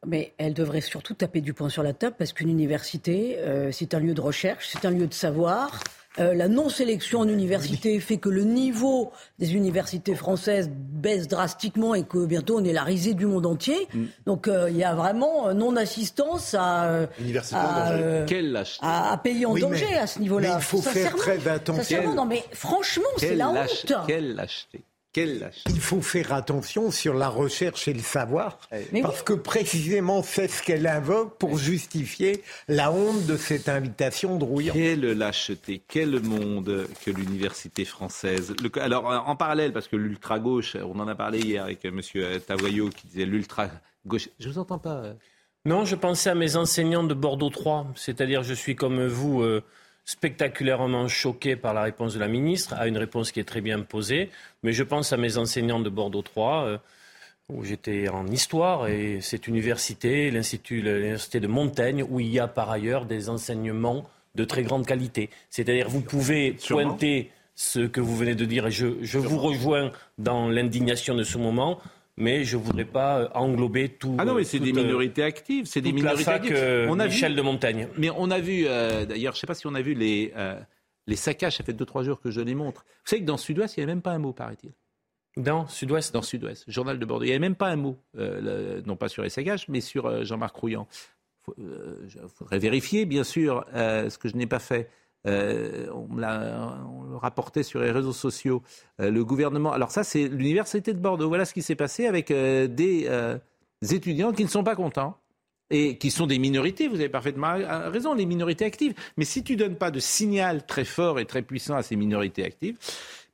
Mais 0.06 0.32
elle 0.38 0.54
devrait 0.54 0.80
surtout 0.80 1.14
taper 1.14 1.40
du 1.40 1.52
poing 1.52 1.68
sur 1.68 1.82
la 1.84 1.92
table 1.92 2.16
parce 2.18 2.32
qu'une 2.32 2.48
université, 2.48 3.36
euh, 3.38 3.70
c'est 3.70 3.94
un 3.94 4.00
lieu 4.00 4.14
de 4.14 4.20
recherche, 4.20 4.68
c'est 4.72 4.84
un 4.86 4.90
lieu 4.90 5.06
de 5.06 5.14
savoir. 5.14 5.78
Euh, 6.18 6.34
la 6.34 6.46
non-sélection 6.46 7.20
en 7.20 7.28
université 7.28 7.98
fait 7.98 8.18
que 8.18 8.28
le 8.28 8.42
niveau 8.44 9.12
des 9.38 9.54
universités 9.54 10.14
françaises 10.14 10.68
baisse 10.70 11.26
drastiquement 11.26 11.94
et 11.94 12.04
que 12.04 12.26
bientôt 12.26 12.58
on 12.58 12.64
est 12.64 12.72
la 12.74 12.82
risée 12.84 13.14
du 13.14 13.24
monde 13.24 13.46
entier. 13.46 13.88
Mm. 13.94 14.04
Donc 14.26 14.46
euh, 14.46 14.68
il 14.68 14.76
y 14.76 14.84
a 14.84 14.94
vraiment 14.94 15.48
euh, 15.48 15.54
non-assistance 15.54 16.52
à, 16.52 16.84
euh, 16.90 17.06
à, 17.52 17.92
euh, 17.92 18.26
à- 18.82 19.12
à 19.12 19.16
payer 19.16 19.46
en 19.46 19.52
Oui, 19.52 19.62
danger 19.62 19.86
mais- 19.90 19.98
à 19.98 20.06
ce 20.06 20.18
niveau-là. 20.18 20.48
mais 20.48 20.54
il 20.58 20.62
faut 20.62 20.82
faire 20.82 21.16
très 21.16 21.48
attention. 21.48 22.14
Non 22.14 22.26
mais 22.26 22.44
franchement, 22.52 23.04
c'est 23.16 23.34
la 23.34 23.46
lâche- 23.46 23.84
honte. 23.90 24.06
Quelle 24.06 24.34
lâcheté. 24.34 24.82
Quelle 25.12 25.40
lâcheté. 25.40 25.70
Il 25.70 25.80
faut 25.80 26.00
faire 26.00 26.32
attention 26.32 26.90
sur 26.90 27.12
la 27.14 27.28
recherche 27.28 27.86
et 27.88 27.92
le 27.92 28.00
savoir, 28.00 28.58
Mais 28.92 29.02
parce 29.02 29.18
oui. 29.18 29.24
que 29.26 29.32
précisément 29.34 30.22
c'est 30.22 30.48
ce 30.48 30.62
qu'elle 30.62 30.86
invoque 30.86 31.36
pour 31.38 31.58
justifier 31.58 32.42
la 32.68 32.90
honte 32.90 33.26
de 33.26 33.36
cette 33.36 33.68
invitation 33.68 34.38
de 34.38 34.44
Rouillant. 34.44 34.72
Quelle 34.72 35.02
lâcheté, 35.12 35.82
quel 35.86 36.22
monde 36.22 36.86
que 37.04 37.10
l'université 37.10 37.84
française. 37.84 38.54
Le- 38.62 38.82
alors, 38.82 39.04
en 39.26 39.36
parallèle, 39.36 39.72
parce 39.72 39.88
que 39.88 39.96
l'ultra-gauche, 39.96 40.76
on 40.76 40.98
en 40.98 41.08
a 41.08 41.14
parlé 41.14 41.40
hier 41.40 41.64
avec 41.64 41.84
M. 41.84 42.00
Tavoyot 42.46 42.88
qui 42.88 43.06
disait 43.08 43.26
l'ultra-gauche. 43.26 44.28
Je 44.40 44.48
vous 44.48 44.58
entends 44.58 44.78
pas. 44.78 44.94
euh. 45.04 45.14
Non, 45.64 45.84
je 45.84 45.94
pensais 45.94 46.30
à 46.30 46.34
mes 46.34 46.56
enseignants 46.56 47.04
de 47.04 47.14
Bordeaux 47.14 47.50
3, 47.50 47.86
c'est-à-dire 47.94 48.42
je 48.42 48.54
suis 48.54 48.74
comme 48.74 49.06
vous 49.06 49.42
euh, 49.42 49.62
spectaculairement 50.04 51.08
choqué 51.08 51.56
par 51.56 51.74
la 51.74 51.82
réponse 51.82 52.14
de 52.14 52.20
la 52.20 52.28
ministre, 52.28 52.74
à 52.74 52.86
une 52.86 52.98
réponse 52.98 53.32
qui 53.32 53.40
est 53.40 53.44
très 53.44 53.60
bien 53.60 53.80
posée, 53.80 54.30
mais 54.62 54.72
je 54.72 54.82
pense 54.82 55.12
à 55.12 55.16
mes 55.16 55.38
enseignants 55.38 55.80
de 55.80 55.90
Bordeaux 55.90 56.22
3, 56.22 56.64
euh, 56.64 56.78
où 57.48 57.64
j'étais 57.64 58.08
en 58.08 58.26
histoire, 58.26 58.88
et 58.88 59.20
cette 59.20 59.46
université, 59.46 60.30
l'Institut, 60.30 60.80
l'Université 60.80 61.40
de 61.40 61.46
Montaigne, 61.46 62.04
où 62.08 62.20
il 62.20 62.28
y 62.28 62.38
a 62.38 62.48
par 62.48 62.70
ailleurs 62.70 63.04
des 63.04 63.28
enseignements 63.28 64.08
de 64.34 64.44
très 64.44 64.62
grande 64.62 64.86
qualité. 64.86 65.30
C'est-à-dire 65.50 65.88
vous 65.88 66.00
pouvez 66.00 66.56
Sûrement. 66.58 66.88
pointer 66.90 67.30
ce 67.54 67.80
que 67.80 68.00
vous 68.00 68.16
venez 68.16 68.34
de 68.34 68.44
dire, 68.44 68.66
et 68.66 68.70
je, 68.70 68.86
je 69.02 69.18
vous 69.18 69.38
rejoins 69.38 69.92
dans 70.18 70.48
l'indignation 70.48 71.14
de 71.14 71.22
ce 71.22 71.36
moment, 71.38 71.80
mais 72.16 72.44
je 72.44 72.56
ne 72.56 72.62
voudrais 72.62 72.84
pas 72.84 73.18
euh, 73.20 73.28
englober 73.34 73.88
tout. 73.88 74.16
Ah 74.18 74.24
non, 74.24 74.34
mais 74.34 74.40
euh, 74.42 74.44
c'est 74.44 74.58
toute, 74.58 74.66
des 74.72 74.78
euh, 74.78 74.84
minorités 74.84 75.22
actives. 75.22 75.66
C'est 75.66 75.80
des 75.80 75.92
minorités 75.92 76.30
actives. 76.30 76.52
euh, 76.56 76.86
on 76.90 76.98
a 77.00 77.06
Michel 77.06 77.32
vu, 77.32 77.36
de 77.38 77.42
Montaigne. 77.42 77.88
mais 77.98 78.10
on 78.16 78.30
a 78.30 78.38
vu, 78.40 78.64
euh, 78.66 79.04
d'ailleurs, 79.06 79.32
je 79.32 79.38
ne 79.38 79.40
sais 79.40 79.46
pas 79.46 79.54
si 79.54 79.66
on 79.66 79.74
a 79.74 79.82
vu 79.82 79.94
les, 79.94 80.32
euh, 80.36 80.58
les 81.06 81.16
saccages. 81.16 81.56
Ça 81.56 81.64
fait 81.64 81.72
2-3 81.72 82.04
jours 82.04 82.20
que 82.20 82.30
je 82.30 82.40
les 82.40 82.54
montre. 82.54 82.84
Vous 82.86 83.10
savez 83.10 83.22
que 83.22 83.26
dans 83.26 83.36
Sud-Ouest, 83.38 83.76
il 83.76 83.80
n'y 83.80 83.84
avait 83.84 83.92
même 83.94 84.02
pas 84.02 84.12
un 84.12 84.18
mot, 84.18 84.32
paraît-il. 84.32 84.72
Dans 85.38 85.66
Sud-Ouest? 85.66 86.12
Dans 86.12 86.20
Sud-Ouest, 86.22 86.64
journal 86.68 86.98
de 86.98 87.04
Bordeaux. 87.06 87.24
Il 87.24 87.28
n'y 87.28 87.32
avait 87.32 87.38
même 87.38 87.54
pas 87.56 87.68
un 87.68 87.76
mot, 87.76 87.96
euh, 88.18 88.76
le- 88.76 88.82
non 88.86 88.96
pas 88.96 89.08
sur 89.08 89.22
les 89.22 89.30
saccages, 89.30 89.66
mais 89.68 89.80
sur 89.80 90.04
euh, 90.06 90.24
Jean-Marc 90.24 90.54
Rouillant. 90.56 90.86
Il 91.58 91.64
faudrait 92.36 92.58
vérifier, 92.58 93.04
bien 93.06 93.24
sûr, 93.24 93.64
euh, 93.74 94.10
ce 94.10 94.18
que 94.18 94.28
je 94.28 94.36
n'ai 94.36 94.46
pas 94.46 94.58
fait. 94.60 94.88
Euh, 95.26 95.86
on, 95.92 96.16
l'a- 96.16 96.78
le 97.10 97.16
rapportait 97.16 97.62
sur 97.62 97.80
les 97.80 97.90
réseaux 97.90 98.12
sociaux. 98.12 98.62
Euh, 99.00 99.10
le 99.10 99.24
gouvernement. 99.24 99.72
Alors 99.72 99.90
ça, 99.90 100.02
c'est 100.04 100.28
l'université 100.28 100.92
de 100.92 100.98
Bordeaux. 100.98 101.28
Voilà 101.28 101.44
ce 101.44 101.54
qui 101.54 101.62
s'est 101.62 101.76
passé 101.76 102.06
avec 102.06 102.30
euh, 102.30 102.66
des 102.66 103.08
étudiants 103.90 104.32
qui 104.32 104.42
ne 104.44 104.48
sont 104.48 104.64
pas 104.64 104.74
contents 104.76 105.16
et 105.70 105.96
qui 105.96 106.10
sont 106.10 106.26
des 106.26 106.38
minorités. 106.38 106.86
Vous 106.88 106.96
avez 106.96 107.08
parfaitement 107.08 107.54
raison, 107.90 108.14
les 108.14 108.26
minorités 108.26 108.64
actives. 108.64 108.94
Mais 109.16 109.24
si 109.24 109.42
tu 109.42 109.56
donnes 109.56 109.76
pas 109.76 109.90
de 109.90 110.00
signal 110.00 110.66
très 110.66 110.84
fort 110.84 111.18
et 111.18 111.24
très 111.24 111.42
puissant 111.42 111.76
à 111.76 111.82
ces 111.82 111.96
minorités 111.96 112.44
actives, 112.44 112.76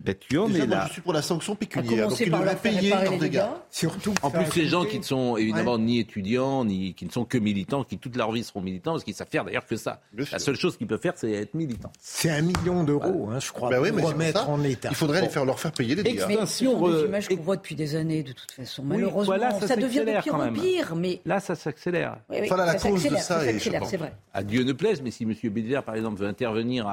là. 0.04 0.86
je 0.86 0.92
suis 0.92 1.02
pour 1.02 1.12
la 1.12 1.22
sanction 1.22 1.54
pécuniaire. 1.56 2.08
Donc 2.08 2.18
devraient 2.18 2.44
leur 2.44 2.58
faire 2.58 2.72
payer 2.72 2.90
leurs 2.90 3.02
les 3.02 3.08
dégâts. 3.10 3.20
dégâts. 3.20 3.44
Surtout 3.70 4.14
En 4.22 4.30
plus, 4.30 4.46
ces 4.52 4.66
gens 4.66 4.84
qui 4.84 4.98
ne 4.98 5.04
sont 5.04 5.36
évidemment 5.36 5.78
ni 5.78 5.98
étudiants, 5.98 6.64
ni 6.64 6.94
qui 6.94 7.04
ne 7.04 7.10
sont 7.10 7.24
que 7.24 7.38
militants, 7.38 7.84
qui 7.84 7.98
toute 7.98 8.16
leur 8.16 8.30
vie 8.32 8.44
seront 8.44 8.60
militants, 8.60 8.92
parce 8.92 9.04
qu'ils 9.04 9.14
savent 9.14 9.28
faire 9.28 9.44
d'ailleurs 9.44 9.66
que 9.66 9.76
ça. 9.76 10.00
Bien 10.12 10.24
La 10.30 10.38
sûr. 10.38 10.46
seule 10.46 10.56
chose 10.56 10.76
qu'ils 10.76 10.86
peuvent 10.86 11.00
faire, 11.00 11.14
c'est 11.16 11.32
être 11.32 11.54
militants. 11.54 11.92
C'est 12.00 12.30
un 12.30 12.42
million 12.42 12.84
d'euros, 12.84 13.28
hein, 13.32 13.40
je 13.40 13.50
crois, 13.50 13.70
Bah 13.70 13.80
oui, 13.80 13.90
pour 13.90 14.08
remettre 14.08 14.48
en 14.48 14.62
état. 14.62 14.88
Il 14.90 14.96
faudrait 14.96 15.22
les 15.22 15.28
faire, 15.28 15.44
leur 15.44 15.58
faire 15.58 15.72
payer 15.72 15.94
les 15.96 16.02
dégâts. 16.02 16.24
Mais 16.28 16.46
ce 16.46 16.64
sont 16.64 16.88
des 16.88 16.94
euh, 16.94 17.06
images 17.06 17.28
qu'on 17.28 17.36
voit 17.36 17.56
depuis 17.56 17.74
des 17.74 17.96
années, 17.96 18.22
de 18.22 18.32
toute 18.32 18.52
façon. 18.52 18.82
Oui, 18.82 18.88
Malheureusement, 18.90 19.24
voilà, 19.36 19.58
ça 19.58 19.66
ça, 19.66 19.76
devient 19.76 20.04
de 20.06 20.22
pire 20.22 20.34
en 20.34 20.52
pire. 20.52 20.94
Mais 20.96 21.20
Là, 21.24 21.40
ça 21.40 21.54
s'accélère. 21.54 22.18
Voilà, 22.28 22.66
la 22.66 22.78
ça 22.78 22.88
cause 22.90 23.02
de 23.02 23.16
s'accélère, 23.16 23.84
ça, 23.84 23.96
vrai. 23.96 24.12
À 24.32 24.42
Dieu 24.44 24.62
ne 24.62 24.72
plaise, 24.72 25.02
mais 25.02 25.10
si 25.10 25.24
M. 25.24 25.34
Bédler, 25.50 25.80
par 25.84 25.96
exemple, 25.96 26.20
veut 26.20 26.28
intervenir 26.28 26.86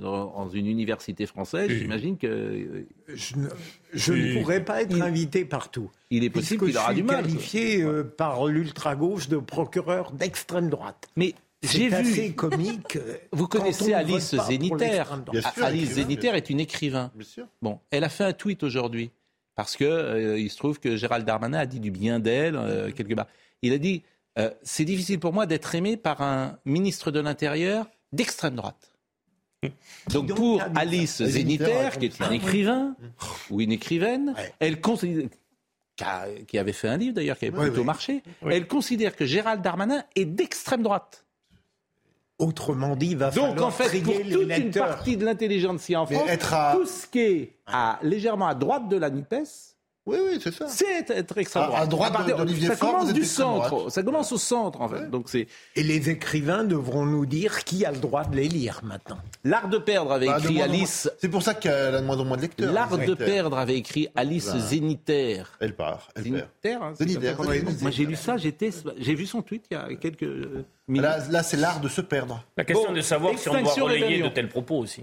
dans, 0.00 0.26
dans 0.26 0.48
une 0.50 0.66
université 0.66 1.24
française, 1.26 1.70
j'imagine 1.70 2.17
qu'il 2.18 2.86
Je 3.08 3.36
ne, 3.36 3.48
je 3.94 4.12
ne 4.12 4.40
pourrais 4.40 4.64
pas 4.64 4.82
être 4.82 5.00
invité 5.00 5.44
partout. 5.44 5.90
est 6.24 6.30
possible 6.30 6.66
qu'il 6.66 6.76
aura 6.76 6.88
je 6.88 6.94
suis 6.94 7.02
du 7.02 7.06
mal. 7.06 7.22
qualifié 7.22 7.82
euh, 7.82 8.04
par 8.04 8.46
l'ultra-gauche 8.46 9.28
de 9.28 9.38
procureur 9.38 10.12
d'extrême 10.12 10.68
droite. 10.68 11.08
Mais 11.16 11.34
j'ai 11.62 11.88
vu. 11.88 12.34
comique. 12.34 12.96
euh, 12.96 13.16
Vous 13.32 13.48
connaissez 13.48 13.94
Alice. 13.94 14.34
Bien 14.34 15.42
sûr, 15.42 15.64
Alice 15.64 15.94
bien 15.94 16.34
est 16.34 16.50
une 16.50 16.60
écrivain. 16.60 17.10
Bien 17.14 17.26
sûr. 17.26 17.46
Bon, 17.62 17.80
elle 17.90 18.04
a 18.04 18.08
fait 18.08 18.24
un 18.24 18.32
tweet 18.32 18.62
aujourd'hui 18.62 19.10
parce 19.58 19.76
que 19.76 19.84
euh, 19.84 20.38
il 20.38 20.50
se 20.50 20.56
trouve 20.56 20.78
que 20.78 20.96
Gérald 20.96 21.26
Darmanin 21.26 21.58
a 21.58 21.66
dit 21.66 21.80
du 21.80 21.90
bien 21.90 22.20
d'elle 22.20 22.54
euh, 22.54 22.92
quelque 22.92 23.14
part. 23.14 23.26
Il 23.62 23.72
a 23.72 23.78
dit 23.78 24.04
euh, 24.38 24.50
c'est 24.62 24.84
difficile 24.84 25.18
pour 25.18 25.32
moi 25.32 25.46
d'être 25.46 25.74
aimé 25.74 25.96
par 25.96 26.22
un 26.22 26.58
ministre 26.64 27.10
de 27.10 27.18
l'Intérieur 27.18 27.86
d'extrême 28.12 28.54
droite. 28.54 28.92
Donc 30.12 30.34
pour 30.34 30.62
Alice 30.74 31.20
a 31.20 31.26
qui 31.26 32.06
est 32.06 32.22
un 32.22 32.30
écrivain 32.30 32.96
ou 33.50 33.60
une 33.60 33.72
écrivaine, 33.72 34.34
elle 34.60 34.80
considère 34.80 35.28
qui, 36.46 36.58
avait 36.58 36.72
fait 36.72 36.88
un 36.88 36.96
livre 36.96 37.14
d'ailleurs, 37.14 37.38
qui 37.38 37.46
avait 37.46 37.58
plutôt 37.58 37.84
marché, 37.84 38.22
elle 38.48 38.66
considère 38.66 39.16
que 39.16 39.24
Gérald 39.24 39.62
Darmanin 39.62 40.04
est 40.14 40.24
d'extrême 40.24 40.82
droite. 40.82 41.24
Autrement 42.38 42.94
dit, 42.94 43.08
il 43.08 43.16
va 43.16 43.32
Donc 43.32 43.48
falloir 43.48 43.66
en 43.66 43.70
fait, 43.72 44.00
pour 44.00 44.14
toute 44.14 44.56
une 44.56 44.70
partie 44.70 45.16
de 45.16 45.24
l'intelligentsia 45.24 46.00
en 46.00 46.06
France, 46.06 46.28
être 46.28 46.54
à- 46.54 46.76
tout 46.76 46.86
ce 46.86 47.04
qui 47.08 47.18
est 47.18 47.52
à, 47.66 47.98
légèrement 48.02 48.46
à 48.46 48.54
droite 48.54 48.88
de 48.88 48.96
la 48.96 49.10
NUPES, 49.10 49.76
Oui, 50.08 50.16
oui, 50.32 50.40
c'est 50.42 50.52
ça. 50.54 50.66
c'est 50.68 51.10
être 51.10 51.38
extrême 51.38 51.64
À- 51.64 51.66
droite. 51.66 51.82
à 51.82 51.86
droite 51.86 52.12
partir- 52.12 52.36
d'Olivier 52.36 52.68
ça 52.68 52.76
commence 52.76 53.12
du 53.12 53.24
centre. 53.24 53.68
droite. 53.68 53.90
Ça 53.90 54.02
commence 54.02 54.32
au 54.32 54.38
centre 54.38 54.80
en 54.80 54.88
fait. 54.88 55.10
Donc 55.10 55.28
c'est 55.28 55.46
Et 55.76 55.82
les 55.82 56.10
écrivains 56.10 56.64
devront 56.64 57.04
nous 57.06 57.26
dire 57.26 57.64
qui 57.64 57.84
a 57.84 57.92
le 57.92 57.98
droit 57.98 58.24
de 58.24 58.34
les 58.36 58.48
lire 58.48 58.80
maintenant. 58.82 59.18
l'art 59.44 59.68
de 59.68 59.78
perdre 59.78 60.12
avait 60.12 60.26
Bah, 60.26 60.38
écrit 60.38 60.54
moins- 60.54 60.64
Alice. 60.64 61.10
C'est 61.20 61.28
pour 61.28 61.42
ça 61.42 61.54
qu'elle 61.54 61.94
a 61.94 62.00
de 62.00 62.06
moins 62.06 62.18
en 62.18 62.24
moins 62.24 62.36
de 62.36 62.42
lecteurs. 62.42 62.72
L'art 62.72 62.90
de 62.96 63.02
Zénithère. 63.04 63.26
perdre 63.26 63.58
avait 63.58 63.76
écrit 63.76 64.08
Alice 64.16 64.46
Bah. 64.52 64.58
Zénitaire. 64.58 65.52
Elle 65.60 65.74
part, 65.76 66.08
elle. 66.16 66.22
Zénitaire, 66.24 66.82
hein, 66.82 66.92
Zénitaire. 66.94 67.36
Moi 67.80 67.90
j'ai 67.90 68.06
lu 68.06 68.16
ça, 68.16 68.36
j'étais, 68.36 68.70
j'ai 68.98 69.14
vu 69.14 69.26
son 69.26 69.42
tweet 69.42 69.64
il 69.70 69.74
y 69.74 69.76
a 69.76 69.94
quelques 69.96 70.22
minutes. 70.86 71.02
Là, 71.02 71.18
là 71.30 71.42
c'est 71.42 71.56
l'art 71.56 71.80
de 71.80 71.88
se 71.88 72.00
perdre. 72.00 72.42
La 72.56 72.64
question 72.64 72.88
Bon, 72.88 72.94
de 72.94 73.00
savoir 73.00 73.38
si 73.38 73.48
on 73.48 73.60
doit 73.60 73.72
relayer 73.72 74.22
de 74.22 74.28
tels 74.28 74.48
propos 74.48 74.78
aussi. 74.78 75.02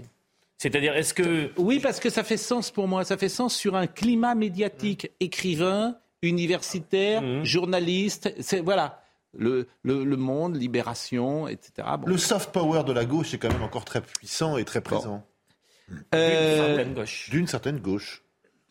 C'est-à-dire, 0.58 0.94
est-ce 0.96 1.12
que 1.14 1.50
Oui, 1.58 1.80
parce 1.80 2.00
que 2.00 2.08
ça 2.10 2.24
fait 2.24 2.36
sens 2.38 2.70
pour 2.70 2.88
moi. 2.88 3.04
Ça 3.04 3.16
fait 3.16 3.28
sens 3.28 3.54
sur 3.54 3.74
un 3.76 3.86
climat 3.86 4.34
médiatique. 4.34 5.10
Écrivain, 5.20 5.96
universitaire, 6.22 7.22
Mhm. 7.22 7.44
journaliste. 7.44 8.34
C'est 8.40 8.60
voilà. 8.60 9.02
Le, 9.38 9.66
le, 9.82 10.02
le 10.02 10.16
monde, 10.16 10.56
Libération, 10.56 11.46
etc. 11.46 11.86
Bon. 12.00 12.06
Le 12.06 12.16
soft 12.16 12.52
power 12.52 12.84
de 12.84 12.92
la 12.92 13.04
gauche 13.04 13.34
est 13.34 13.38
quand 13.38 13.52
même 13.52 13.62
encore 13.62 13.84
très 13.84 14.00
puissant 14.00 14.56
et 14.56 14.64
très 14.64 14.80
présent. 14.80 15.22
Euh, 16.14 16.56
certaine 16.76 16.94
gauche 16.94 17.28
D'une 17.30 17.46
certaine 17.46 17.78
gauche. 17.78 18.22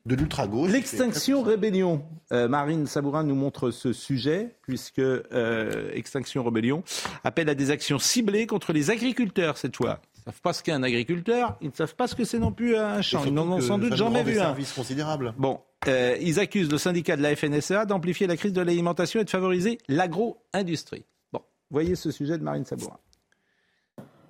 De 0.07 0.15
l'ultra-gauche. 0.15 0.71
L'extinction 0.71 1.41
rébellion. 1.41 2.03
Euh, 2.31 2.47
Marine 2.47 2.85
Sabourin 2.85 3.23
nous 3.23 3.33
montre 3.35 3.71
ce 3.71 3.91
sujet, 3.93 4.55
puisque 4.61 4.99
euh, 4.99 5.89
Extinction 5.93 6.43
rébellion 6.43 6.83
appelle 7.23 7.49
à 7.49 7.55
des 7.55 7.71
actions 7.71 7.97
ciblées 7.97 8.45
contre 8.45 8.71
les 8.73 8.91
agriculteurs 8.91 9.57
cette 9.57 9.75
fois. 9.75 9.99
Ils 10.25 10.29
ne 10.29 10.33
savent 10.33 10.41
pas 10.41 10.53
ce 10.53 10.63
qu'est 10.63 10.71
un 10.71 10.81
agriculteur, 10.81 11.55
ils 11.61 11.67
ne 11.69 11.73
savent 11.73 11.95
pas 11.95 12.07
ce 12.07 12.15
que 12.15 12.23
c'est 12.23 12.39
non 12.39 12.51
plus 12.51 12.75
un 12.75 12.99
champ. 13.03 13.23
Ils 13.25 13.33
n'en 13.33 13.47
ont 13.51 13.61
sans 13.61 13.77
doute 13.77 13.95
jamais 13.95 14.23
vu 14.23 14.39
un. 14.39 14.45
service 14.45 14.73
considérable. 14.73 15.35
Bon, 15.37 15.59
euh, 15.87 16.17
ils 16.19 16.39
accusent 16.39 16.71
le 16.71 16.79
syndicat 16.79 17.15
de 17.15 17.21
la 17.21 17.35
FNSEA 17.35 17.85
d'amplifier 17.85 18.25
la 18.25 18.35
crise 18.35 18.51
de 18.51 18.61
l'alimentation 18.61 19.19
et 19.19 19.23
de 19.23 19.29
favoriser 19.29 19.77
l'agro-industrie. 19.87 21.05
Bon, 21.31 21.41
voyez 21.69 21.95
ce 21.95 22.09
sujet 22.09 22.39
de 22.39 22.43
Marine 22.43 22.65
Sabourin. 22.65 22.97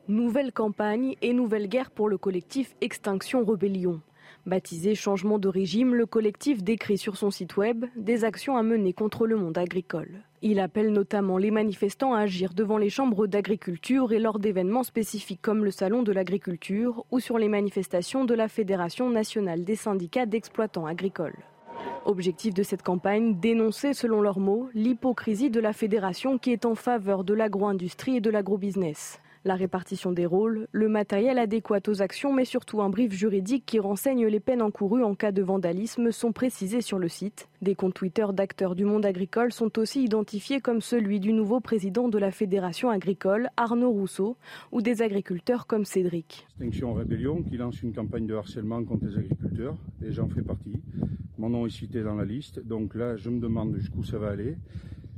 Nouvelle 0.10 0.52
campagne 0.52 1.16
et 1.22 1.32
nouvelle 1.32 1.68
guerre 1.68 1.92
pour 1.92 2.10
le 2.10 2.18
collectif 2.18 2.76
Extinction 2.82 3.46
Rebellion. 3.46 4.02
Baptisé 4.46 4.94
Changement 4.94 5.40
de 5.40 5.48
régime, 5.48 5.96
le 5.96 6.06
collectif 6.06 6.64
décrit 6.64 7.00
sur 7.00 7.18
son 7.18 7.32
site 7.32 7.58
web 7.58 7.86
des 7.96 8.24
actions 8.24 8.58
à 8.58 8.62
mener 8.62 8.94
contre 8.94 9.26
le 9.26 9.38
monde 9.38 9.58
agricole. 9.58 10.22
Il 10.44 10.60
appelle 10.60 10.92
notamment 10.92 11.40
les 11.40 11.50
manifestants 11.50 12.14
à 12.14 12.20
agir 12.20 12.54
devant 12.54 12.78
les 12.78 12.92
chambres 12.92 13.26
d'agriculture 13.26 14.14
et 14.14 14.20
lors 14.20 14.38
d'événements 14.38 14.84
spécifiques 14.84 15.42
comme 15.42 15.66
le 15.66 15.72
Salon 15.72 16.04
de 16.04 16.12
l'agriculture 16.12 17.06
ou 17.10 17.20
sur 17.20 17.40
les 17.40 17.48
manifestations 17.48 18.24
de 18.24 18.36
la 18.36 18.48
Fédération 18.48 19.10
nationale 19.10 19.64
des 19.64 19.76
syndicats 19.76 20.28
d'exploitants 20.28 20.86
agricoles. 20.86 21.40
Objectif 22.06 22.54
de 22.54 22.62
cette 22.62 22.84
campagne, 22.84 23.40
dénoncer 23.40 23.96
selon 23.96 24.22
leurs 24.22 24.40
mots 24.40 24.70
l'hypocrisie 24.76 25.50
de 25.50 25.60
la 25.60 25.74
fédération 25.74 26.38
qui 26.38 26.52
est 26.52 26.66
en 26.66 26.76
faveur 26.76 27.24
de 27.24 27.34
l'agro-industrie 27.34 28.18
et 28.18 28.22
de 28.22 28.30
l'agro-business. 28.30 29.20
La 29.48 29.54
répartition 29.54 30.12
des 30.12 30.26
rôles, 30.26 30.68
le 30.72 30.90
matériel 30.90 31.38
adéquat 31.38 31.82
aux 31.88 32.02
actions, 32.02 32.34
mais 32.34 32.46
surtout 32.46 32.82
un 32.82 32.90
brief 32.90 33.12
juridique 33.14 33.64
qui 33.68 33.78
renseigne 33.78 34.26
les 34.26 34.40
peines 34.40 34.64
encourues 34.64 35.04
en 35.04 35.14
cas 35.14 35.32
de 35.32 35.44
vandalisme 35.44 36.12
sont 36.12 36.32
précisés 36.32 36.82
sur 36.82 36.98
le 36.98 37.08
site. 37.08 37.48
Des 37.62 37.76
comptes 37.76 37.94
Twitter 37.94 38.26
d'acteurs 38.34 38.74
du 38.74 38.86
monde 38.86 39.06
agricole 39.06 39.54
sont 39.54 39.78
aussi 39.78 40.04
identifiés 40.04 40.62
comme 40.62 40.82
celui 40.82 41.20
du 41.20 41.32
nouveau 41.32 41.60
président 41.60 42.10
de 42.10 42.18
la 42.18 42.32
Fédération 42.32 42.90
agricole, 42.90 43.50
Arnaud 43.56 43.92
Rousseau, 43.92 44.36
ou 44.72 44.82
des 44.82 45.04
agriculteurs 45.04 45.68
comme 45.68 45.86
Cédric. 45.86 46.48
Extinction 46.50 46.96
Rébellion 46.96 47.44
qui 47.44 47.58
lance 47.58 47.84
une 47.84 47.94
campagne 47.94 48.26
de 48.26 48.34
harcèlement 48.34 48.84
contre 48.84 49.06
les 49.06 49.16
agriculteurs 49.16 49.78
et 50.04 50.12
j'en 50.12 50.28
fais 50.28 50.42
partie. 50.42 50.82
Mon 51.38 51.52
nom 51.52 51.68
est 51.68 51.70
cité 51.70 52.02
dans 52.02 52.16
la 52.16 52.26
liste, 52.26 52.66
donc 52.66 52.96
là 52.96 53.16
je 53.16 53.30
me 53.30 53.40
demande 53.40 53.76
jusqu'où 53.76 54.04
ça 54.04 54.18
va 54.18 54.30
aller. 54.30 54.56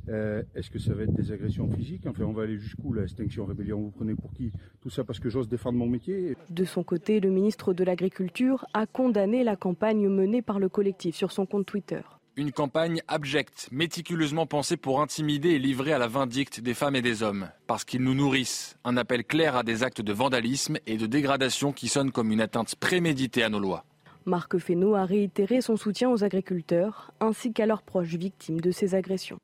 Euh, 0.09 0.41
Est-ce 0.55 0.69
que 0.69 0.79
ça 0.79 0.93
va 0.93 1.03
être 1.03 1.13
des 1.13 1.31
agressions 1.31 1.69
physiques? 1.69 2.05
Enfin, 2.07 2.23
on 2.23 2.31
va 2.33 2.43
aller 2.43 2.57
jusqu'où 2.57 2.93
la 2.93 3.03
Extinction 3.03 3.45
Rébellion 3.45 3.79
Vous 3.81 3.91
prenez 3.91 4.15
pour 4.15 4.33
qui? 4.33 4.51
Tout 4.81 4.89
ça 4.89 5.03
parce 5.03 5.19
que 5.19 5.29
j'ose 5.29 5.47
défendre 5.49 5.77
mon 5.77 5.87
métier 5.87 6.35
De 6.49 6.65
son 6.65 6.83
côté, 6.83 7.19
le 7.19 7.29
ministre 7.29 7.73
de 7.73 7.83
l'Agriculture 7.83 8.65
a 8.73 8.85
condamné 8.85 9.43
la 9.43 9.55
campagne 9.55 10.07
menée 10.07 10.41
par 10.41 10.59
le 10.59 10.69
collectif 10.69 11.15
sur 11.15 11.31
son 11.31 11.45
compte 11.45 11.65
Twitter. 11.65 12.01
Une 12.35 12.51
campagne 12.51 13.01
abjecte, 13.07 13.67
méticuleusement 13.71 14.45
pensée 14.45 14.77
pour 14.77 15.01
intimider 15.01 15.49
et 15.49 15.59
livrer 15.59 15.91
à 15.91 15.97
la 15.97 16.07
vindicte 16.07 16.59
des 16.61 16.75
femmes 16.75 16.95
et 16.95 17.01
des 17.01 17.23
hommes, 17.23 17.49
parce 17.65 17.83
qu'ils 17.83 18.03
nous 18.03 18.13
nourrissent. 18.13 18.77
Un 18.83 18.95
appel 18.95 19.23
clair 19.23 19.55
à 19.55 19.63
des 19.63 19.81
actes 19.81 20.01
de 20.01 20.13
vandalisme 20.13 20.77
et 20.85 20.97
de 20.97 21.07
dégradation 21.07 21.71
qui 21.71 21.87
sonnent 21.87 22.11
comme 22.11 22.31
une 22.31 22.41
atteinte 22.41 22.75
préméditée 22.75 23.41
à 23.41 23.49
nos 23.49 23.59
lois. 23.59 23.85
Marc 24.25 24.57
Fesneau 24.59 24.93
a 24.93 25.05
réitéré 25.05 25.61
son 25.61 25.77
soutien 25.77 26.11
aux 26.11 26.23
agriculteurs 26.23 27.11
ainsi 27.21 27.53
qu'à 27.53 27.65
leurs 27.65 27.81
proches 27.81 28.13
victimes 28.15 28.61
de 28.61 28.69
ces 28.71 28.93
agressions. 28.93 29.39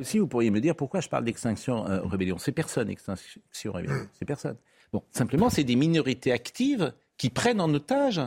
Aussi, 0.00 0.18
vous 0.18 0.26
pourriez 0.26 0.50
me 0.50 0.60
dire 0.60 0.74
pourquoi 0.74 1.00
je 1.00 1.08
parle 1.08 1.24
d'extinction 1.24 1.86
euh, 1.86 2.00
rébellion. 2.00 2.38
C'est 2.38 2.52
personne, 2.52 2.88
extinction 2.88 3.72
rébellion. 3.72 4.06
C'est 4.18 4.24
personne. 4.24 4.56
Bon, 4.92 5.02
simplement, 5.10 5.50
c'est 5.50 5.62
des 5.62 5.76
minorités 5.76 6.32
actives 6.32 6.92
qui 7.16 7.28
prennent 7.28 7.60
en 7.60 7.72
otage 7.72 8.20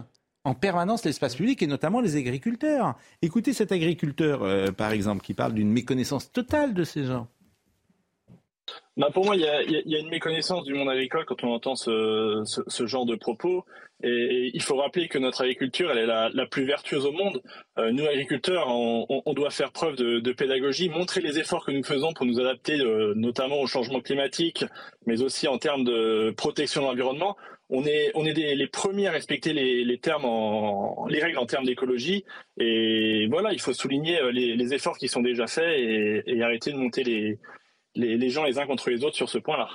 en 0.46 0.53
permanence 0.53 1.03
l'espace 1.06 1.36
public 1.36 1.63
et 1.63 1.68
notamment 1.68 2.00
les 2.00 2.15
agriculteurs. 2.15 2.96
Écoutez 3.22 3.53
cet 3.53 3.72
agriculteur, 3.72 4.44
euh, 4.44 4.72
par 4.72 4.92
exemple, 4.92 5.24
qui 5.24 5.34
parle 5.34 5.53
d'une 5.53 5.72
méconnaissance 5.72 6.32
totale 6.32 6.74
de 6.74 6.84
ces 6.84 7.06
gens. 7.06 7.27
Bah 8.96 9.10
pour 9.12 9.26
moi, 9.26 9.36
il 9.36 9.42
y 9.42 9.48
a, 9.48 9.64
y 9.64 9.96
a 9.96 10.00
une 10.00 10.10
méconnaissance 10.10 10.64
du 10.66 10.76
monde 10.76 10.88
agricole 10.88 11.26
quand 11.26 11.44
on 11.44 11.52
entend 11.52 11.76
ce, 11.76 12.44
ce, 12.46 12.62
ce 12.68 12.86
genre 12.86 13.08
de 13.08 13.16
propos. 13.16 13.66
Et, 14.04 14.08
et, 14.10 14.52
il 14.54 14.62
faut 14.62 14.76
rappeler 14.76 15.08
que 15.08 15.18
notre 15.18 15.42
agriculture, 15.42 15.90
elle 15.90 15.98
est 15.98 16.06
la, 16.06 16.30
la 16.32 16.46
plus 16.46 16.66
vertueuse 16.66 17.06
au 17.08 17.12
monde. 17.12 17.42
Euh, 17.80 17.92
nous, 17.92 18.06
agriculteurs, 18.06 18.68
on, 18.68 19.24
on, 19.26 19.34
doit 19.34 19.50
faire 19.50 19.72
preuve 19.72 19.96
de, 19.96 20.20
de, 20.20 20.32
pédagogie, 20.32 20.90
montrer 20.90 21.22
les 21.22 21.40
efforts 21.40 21.66
que 21.66 21.72
nous 21.72 21.84
faisons 21.84 22.14
pour 22.14 22.28
nous 22.28 22.40
adapter 22.40 22.80
euh, 22.82 23.14
notamment 23.16 23.62
au 23.62 23.66
changement 23.66 24.00
climatique, 24.00 24.64
mais 25.08 25.24
aussi 25.24 25.48
en 25.48 25.58
termes 25.58 25.86
de 25.86 26.32
protection 26.38 26.82
de 26.82 26.88
l'environnement. 26.88 27.36
On 27.70 27.86
est, 27.86 28.12
on 28.14 28.26
est 28.26 28.34
des, 28.34 28.54
les 28.54 28.68
premiers 28.68 29.08
à 29.08 29.12
respecter 29.12 29.54
les, 29.54 29.84
les, 29.84 29.98
termes 29.98 30.26
en, 30.26 31.08
les 31.08 31.20
règles 31.20 31.40
en 31.40 31.48
termes 31.48 31.66
d'écologie. 31.66 32.26
Et 32.60 33.26
voilà, 33.32 33.54
il 33.54 33.60
faut 33.60 33.74
souligner 33.74 34.20
euh, 34.22 34.32
les, 34.32 34.56
les, 34.56 34.74
efforts 34.76 35.00
qui 35.00 35.08
sont 35.08 35.22
déjà 35.22 35.48
faits 35.48 35.80
et, 35.80 36.24
et 36.28 36.44
arrêter 36.44 36.72
de 36.72 36.78
monter 36.78 37.04
les, 37.04 37.40
les, 37.96 38.18
les, 38.18 38.30
gens 38.30 38.44
les 38.44 38.58
uns 38.58 38.66
contre 38.66 38.90
les 38.90 39.04
autres 39.04 39.16
sur 39.16 39.30
ce 39.30 39.38
point-là. 39.38 39.70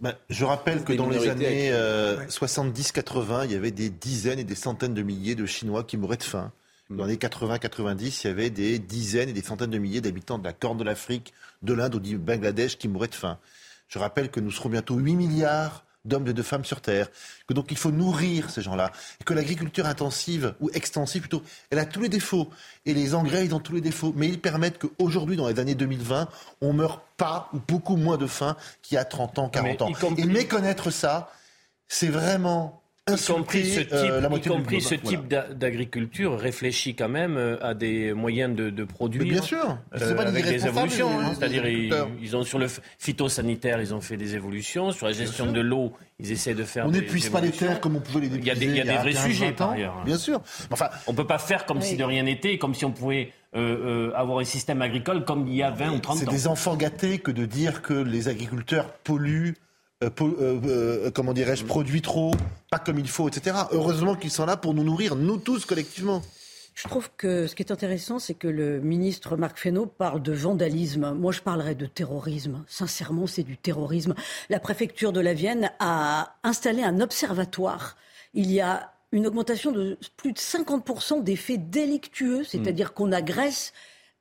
Ben, 0.00 0.14
je 0.30 0.44
rappelle 0.44 0.82
que 0.82 0.92
dans 0.92 1.08
les 1.08 1.28
années 1.28 1.70
euh, 1.72 2.26
70-80, 2.26 3.44
il 3.44 3.52
y 3.52 3.54
avait 3.54 3.70
des 3.70 3.88
dizaines 3.88 4.40
et 4.40 4.44
des 4.44 4.56
centaines 4.56 4.94
de 4.94 5.02
milliers 5.02 5.36
de 5.36 5.46
Chinois 5.46 5.84
qui 5.84 5.96
mouraient 5.96 6.16
de 6.16 6.24
faim. 6.24 6.52
Dans 6.90 7.06
les 7.06 7.16
80-90, 7.16 8.22
il 8.22 8.26
y 8.26 8.30
avait 8.30 8.50
des 8.50 8.78
dizaines 8.78 9.28
et 9.28 9.32
des 9.32 9.42
centaines 9.42 9.70
de 9.70 9.78
milliers 9.78 10.00
d'habitants 10.00 10.38
de 10.38 10.44
la 10.44 10.52
Corne 10.52 10.76
de 10.76 10.84
l'Afrique, 10.84 11.32
de 11.62 11.72
l'Inde 11.72 11.94
ou 11.94 12.00
du 12.00 12.18
Bangladesh 12.18 12.76
qui 12.76 12.88
mouraient 12.88 13.08
de 13.08 13.14
faim. 13.14 13.38
Je 13.88 13.98
rappelle 13.98 14.30
que 14.30 14.40
nous 14.40 14.50
serons 14.50 14.68
bientôt 14.68 14.96
8 14.96 15.14
milliards 15.14 15.84
d'hommes 16.04 16.26
et 16.26 16.32
de 16.32 16.42
femmes 16.42 16.64
sur 16.64 16.80
Terre, 16.80 17.08
que 17.46 17.54
donc 17.54 17.70
il 17.70 17.76
faut 17.76 17.90
nourrir 17.90 18.50
ces 18.50 18.62
gens-là, 18.62 18.90
et 19.20 19.24
que 19.24 19.34
l'agriculture 19.34 19.86
intensive, 19.86 20.54
ou 20.60 20.70
extensive 20.74 21.22
plutôt, 21.22 21.42
elle 21.70 21.78
a 21.78 21.84
tous 21.84 22.00
les 22.00 22.08
défauts, 22.08 22.50
et 22.86 22.94
les 22.94 23.14
engrais, 23.14 23.44
ils 23.44 23.54
ont 23.54 23.60
tous 23.60 23.74
les 23.74 23.80
défauts, 23.80 24.12
mais 24.16 24.28
ils 24.28 24.40
permettent 24.40 24.78
qu'aujourd'hui, 24.78 25.36
dans 25.36 25.48
les 25.48 25.58
années 25.60 25.74
2020, 25.74 26.28
on 26.60 26.72
meurt 26.72 27.02
pas, 27.16 27.48
ou 27.52 27.60
beaucoup 27.66 27.96
moins 27.96 28.16
de 28.16 28.26
faim 28.26 28.56
qu'il 28.82 28.96
y 28.96 28.98
a 28.98 29.04
30 29.04 29.38
ans, 29.38 29.48
40 29.48 29.80
Mais 29.80 29.82
ans. 29.82 30.14
Et 30.16 30.24
méconnaître 30.24 30.90
ça, 30.90 31.32
c'est 31.88 32.08
vraiment 32.08 32.81
Y 33.16 33.32
compris 33.32 33.64
ce 33.64 33.80
type, 33.80 33.92
euh, 33.92 34.28
y 34.36 34.48
compris 34.48 34.80
ce 34.80 34.94
type 34.94 35.28
d'a- 35.28 35.48
d'agriculture 35.52 36.38
réfléchit 36.38 36.94
quand 36.94 37.08
même 37.08 37.36
euh, 37.36 37.56
à 37.62 37.74
des 37.74 38.12
moyens 38.12 38.54
de, 38.54 38.70
de 38.70 38.84
produire. 38.84 39.22
Mais 39.24 39.30
bien 39.30 39.42
sûr. 39.42 39.78
C'est 39.96 40.02
euh, 40.04 40.14
pas 40.14 40.24
des 40.24 40.30
avec 40.30 40.44
des 40.44 40.50
irresponsables, 40.64 40.92
évolutions. 40.92 41.20
hein. 41.20 41.32
C'est-à-dire, 41.38 41.66
ils, 41.66 42.36
ont 42.36 42.42
sur 42.44 42.58
le 42.58 42.66
phytosanitaire, 42.98 43.80
ils 43.80 43.94
ont 43.94 44.00
fait 44.00 44.16
des 44.16 44.34
évolutions. 44.34 44.92
Sur 44.92 45.06
la 45.06 45.12
gestion 45.12 45.50
de 45.52 45.60
l'eau, 45.60 45.92
ils 46.18 46.30
essaient 46.32 46.54
de 46.54 46.64
faire 46.64 46.86
On 46.86 46.90
n'épuise 46.90 47.28
pas 47.28 47.40
les 47.40 47.50
terres 47.50 47.80
comme 47.80 47.96
on 47.96 48.00
pouvait 48.00 48.20
les 48.20 48.28
Il 48.28 48.44
y 48.44 48.50
a 48.50 48.54
épuiser 48.54 48.66
des, 48.66 48.72
il 48.72 48.76
y 48.78 48.80
a 48.80 48.84
des 48.84 48.98
vrais 48.98 49.12
15, 49.12 49.24
sujets 49.26 49.46
20 49.46 49.52
par 49.52 49.70
ailleurs. 49.72 50.02
Bien 50.04 50.18
sûr. 50.18 50.40
Enfin, 50.70 50.88
On 51.06 51.14
peut 51.14 51.26
pas 51.26 51.38
faire 51.38 51.66
comme 51.66 51.80
si 51.80 51.96
de 51.96 52.04
rien 52.04 52.22
n'était, 52.22 52.58
comme 52.58 52.74
si 52.74 52.84
on 52.84 52.92
pouvait 52.92 53.32
euh, 53.54 54.10
euh, 54.10 54.12
avoir 54.14 54.38
un 54.38 54.44
système 54.44 54.80
agricole 54.80 55.24
comme 55.24 55.46
il 55.46 55.56
y 55.56 55.62
a 55.62 55.70
20 55.70 55.90
ou 55.92 55.98
30 55.98 56.18
c'est 56.18 56.28
ans. 56.28 56.32
des 56.32 56.46
enfants 56.46 56.76
gâtés 56.76 57.18
que 57.18 57.30
de 57.30 57.44
dire 57.44 57.82
que 57.82 57.92
les 57.92 58.28
agriculteurs 58.28 58.86
polluent, 59.04 59.54
euh, 60.02 60.10
euh, 60.20 60.60
euh, 60.64 61.10
comment 61.10 61.32
dirais-je, 61.32 61.64
produisent 61.64 62.02
trop, 62.02 62.32
pas 62.70 62.78
comme 62.78 62.98
il 62.98 63.08
faut, 63.08 63.28
etc. 63.28 63.56
Heureusement 63.72 64.14
qu'ils 64.14 64.30
sont 64.30 64.46
là 64.46 64.56
pour 64.56 64.74
nous 64.74 64.84
nourrir, 64.84 65.16
nous 65.16 65.38
tous 65.38 65.64
collectivement. 65.64 66.22
Je 66.74 66.88
trouve 66.88 67.10
que 67.16 67.46
ce 67.46 67.54
qui 67.54 67.62
est 67.62 67.70
intéressant, 67.70 68.18
c'est 68.18 68.34
que 68.34 68.48
le 68.48 68.80
ministre 68.80 69.36
Marc 69.36 69.58
Fesneau 69.58 69.86
parle 69.86 70.22
de 70.22 70.32
vandalisme. 70.32 71.12
Moi, 71.12 71.30
je 71.30 71.40
parlerais 71.40 71.74
de 71.74 71.84
terrorisme. 71.84 72.64
Sincèrement, 72.66 73.26
c'est 73.26 73.42
du 73.42 73.58
terrorisme. 73.58 74.14
La 74.48 74.58
préfecture 74.58 75.12
de 75.12 75.20
la 75.20 75.34
Vienne 75.34 75.70
a 75.80 76.36
installé 76.42 76.82
un 76.82 77.00
observatoire 77.00 77.96
il 78.34 78.50
y 78.50 78.60
a 78.60 78.92
une 79.12 79.26
augmentation 79.26 79.72
de 79.72 79.98
plus 80.16 80.32
de 80.32 80.38
50% 80.38 81.22
des 81.22 81.36
faits 81.36 81.68
délictueux, 81.70 82.44
c'est-à-dire 82.44 82.88
mm. 82.88 82.94
qu'on 82.94 83.12
agresse 83.12 83.72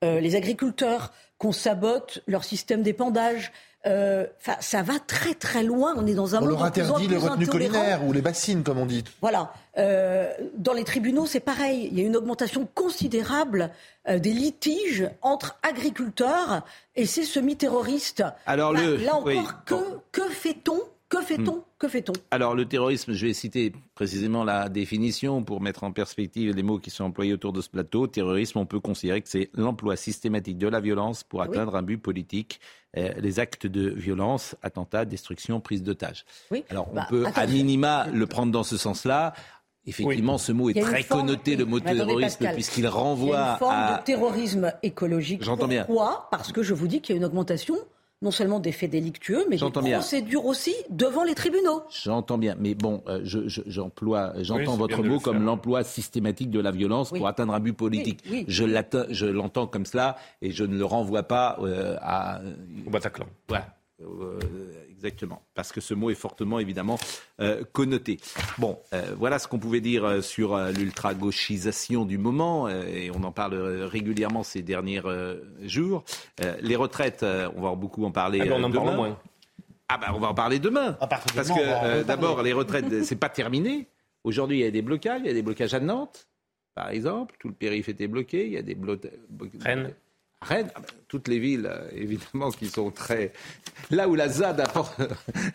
euh, 0.03 0.19
les 0.19 0.35
agriculteurs, 0.35 1.13
qu'on 1.37 1.53
sabote 1.53 2.21
leur 2.27 2.43
système 2.43 2.83
d'épandage. 2.83 3.51
Euh, 3.87 4.27
ça 4.59 4.83
va 4.83 4.99
très 4.99 5.33
très 5.33 5.63
loin. 5.63 5.93
On 5.97 6.05
est 6.05 6.13
dans 6.13 6.35
un 6.35 6.39
on 6.39 6.41
monde 6.41 6.51
leur 6.51 6.63
interdit 6.63 7.07
les 7.07 7.17
retenues 7.17 7.47
collinaires 7.47 8.05
ou 8.05 8.13
les 8.13 8.21
bassines, 8.21 8.63
comme 8.63 8.77
on 8.77 8.85
dit. 8.85 9.03
Voilà. 9.21 9.53
Euh, 9.77 10.31
dans 10.55 10.73
les 10.73 10.83
tribunaux, 10.83 11.25
c'est 11.25 11.39
pareil. 11.39 11.89
Il 11.91 11.99
y 11.99 12.03
a 12.03 12.05
une 12.05 12.15
augmentation 12.15 12.67
considérable 12.75 13.71
euh, 14.07 14.19
des 14.19 14.33
litiges 14.33 15.09
entre 15.21 15.57
agriculteurs 15.63 16.63
et 16.95 17.05
ces 17.05 17.23
semi-terroristes. 17.23 18.23
Alors 18.45 18.73
le, 18.73 18.97
là 18.97 19.15
encore, 19.15 19.63
que, 19.65 19.75
que 20.11 20.29
fait-on 20.29 20.79
que 21.11 21.21
fait-on 21.21 21.57
hmm. 21.57 21.63
Que 21.77 21.87
fait-on 21.87 22.13
Alors 22.31 22.55
le 22.55 22.65
terrorisme, 22.65 23.13
je 23.13 23.25
vais 23.25 23.33
citer 23.33 23.73
précisément 23.95 24.43
la 24.43 24.69
définition 24.69 25.43
pour 25.43 25.59
mettre 25.59 25.83
en 25.83 25.91
perspective 25.91 26.55
les 26.55 26.63
mots 26.63 26.77
qui 26.79 26.89
sont 26.89 27.03
employés 27.03 27.33
autour 27.33 27.53
de 27.53 27.61
ce 27.61 27.69
plateau. 27.69 28.07
Terrorisme, 28.07 28.59
on 28.59 28.65
peut 28.65 28.79
considérer 28.79 29.21
que 29.21 29.27
c'est 29.27 29.49
l'emploi 29.53 29.95
systématique 29.95 30.57
de 30.57 30.67
la 30.67 30.79
violence 30.79 31.23
pour 31.23 31.41
atteindre 31.41 31.75
un 31.75 31.81
but 31.81 31.97
politique. 31.97 32.61
Euh, 32.97 33.09
les 33.17 33.39
actes 33.39 33.67
de 33.67 33.89
violence, 33.89 34.55
attentats, 34.61 35.05
destruction, 35.05 35.59
prise 35.59 35.81
d'otages. 35.83 36.23
Oui. 36.51 36.63
Alors 36.69 36.87
on 36.91 36.95
bah, 36.95 37.07
peut 37.09 37.25
à 37.35 37.47
minima 37.47 38.07
le 38.13 38.25
prendre 38.27 38.51
dans 38.51 38.63
ce 38.63 38.77
sens-là. 38.77 39.33
Effectivement, 39.87 40.37
ce 40.37 40.51
mot 40.51 40.69
est 40.69 40.79
très 40.79 41.03
connoté, 41.03 41.55
le 41.55 41.65
mot 41.65 41.79
terrorisme, 41.79 42.47
puisqu'il 42.53 42.87
renvoie 42.87 43.39
à... 43.39 43.51
une 43.53 43.57
forme 43.57 43.97
de 43.97 44.03
terrorisme 44.03 44.73
écologique. 44.83 45.43
J'entends 45.43 45.67
bien. 45.67 45.85
Pourquoi? 45.85 46.27
Parce 46.29 46.51
que 46.51 46.61
je 46.61 46.73
vous 46.73 46.87
dis 46.87 47.01
qu'il 47.01 47.15
y 47.15 47.17
a 47.17 47.19
une 47.19 47.25
augmentation 47.25 47.75
non 48.21 48.31
seulement 48.31 48.59
des 48.59 48.71
faits 48.71 48.91
délictueux, 48.91 49.45
mais 49.49 49.57
des 49.57 49.91
procédures 49.93 50.45
aussi 50.45 50.75
devant 50.89 51.23
les 51.23 51.33
tribunaux. 51.33 51.83
J'entends 51.89 52.37
bien, 52.37 52.55
mais 52.59 52.75
bon, 52.75 53.01
euh, 53.07 53.21
j'emploie, 53.23 54.33
j'entends 54.41 54.77
votre 54.77 55.03
mot 55.03 55.19
comme 55.19 55.43
l'emploi 55.43 55.83
systématique 55.83 56.51
de 56.51 56.59
la 56.59 56.71
violence 56.71 57.09
pour 57.09 57.27
atteindre 57.27 57.53
un 57.53 57.59
but 57.59 57.73
politique. 57.73 58.23
je 58.47 59.25
l'entends 59.25 59.67
comme 59.67 59.85
cela 59.85 60.17
et 60.41 60.51
je 60.51 60.63
ne 60.63 60.77
le 60.77 60.85
renvoie 60.85 61.23
pas 61.23 61.57
euh, 61.61 61.97
à... 62.01 62.41
Au 62.85 62.89
Bataclan. 62.89 63.25
Voilà. 63.47 63.75
Euh, 64.01 64.39
exactement, 65.01 65.41
parce 65.55 65.71
que 65.71 65.81
ce 65.81 65.93
mot 65.93 66.11
est 66.11 66.15
fortement 66.15 66.59
évidemment 66.59 66.99
euh, 67.39 67.63
connoté. 67.71 68.19
Bon, 68.57 68.79
euh, 68.93 69.13
voilà 69.17 69.39
ce 69.39 69.47
qu'on 69.47 69.57
pouvait 69.57 69.81
dire 69.81 70.23
sur 70.23 70.57
l'ultra-gauchisation 70.57 72.05
du 72.05 72.17
moment, 72.17 72.69
et 72.69 73.09
on 73.11 73.23
en 73.23 73.31
parle 73.31 73.55
régulièrement 73.55 74.43
ces 74.43 74.61
derniers 74.61 75.01
jours. 75.61 76.03
les 76.61 76.75
retraites, 76.75 77.23
on 77.23 77.61
va 77.61 77.75
beaucoup 77.75 78.05
en 78.05 78.11
parler 78.11 78.41
ah, 78.41 78.53
on 78.55 78.63
en 78.63 78.69
demain. 78.69 78.95
moins. 78.95 79.19
Ah 79.89 79.97
ben, 79.97 80.07
on 80.13 80.19
va 80.19 80.29
en 80.29 80.33
parler 80.33 80.59
demain. 80.59 80.97
Ah, 81.01 81.07
parce 81.07 81.49
que 81.49 82.03
d'abord, 82.03 82.43
les 82.43 82.53
retraites, 82.53 83.03
c'est 83.03 83.15
pas 83.15 83.29
terminé. 83.29 83.87
Aujourd'hui, 84.23 84.59
il 84.59 84.61
y 84.61 84.67
a 84.67 84.71
des 84.71 84.81
blocages. 84.81 85.21
Il 85.21 85.27
y 85.27 85.31
a 85.31 85.33
des 85.33 85.41
blocages 85.41 85.73
à 85.73 85.79
Nantes, 85.79 86.27
par 86.75 86.89
exemple. 86.89 87.35
Tout 87.39 87.47
le 87.47 87.55
périph' 87.55 87.89
était 87.89 88.07
bloqué. 88.07 88.45
Il 88.45 88.53
y 88.53 88.57
a 88.57 88.61
des 88.61 88.75
blocages. 88.75 89.11
Rennes. 89.59 89.93
Rennes, 90.41 90.71
ah 90.75 90.81
toutes 91.11 91.27
les 91.27 91.39
villes, 91.39 91.69
euh, 91.69 91.89
évidemment, 91.93 92.51
qui 92.51 92.67
sont 92.67 92.89
très. 92.89 93.33
Là 93.91 94.07
où 94.07 94.15
la 94.15 94.29
ZAD 94.29 94.61
apporte. 94.61 94.97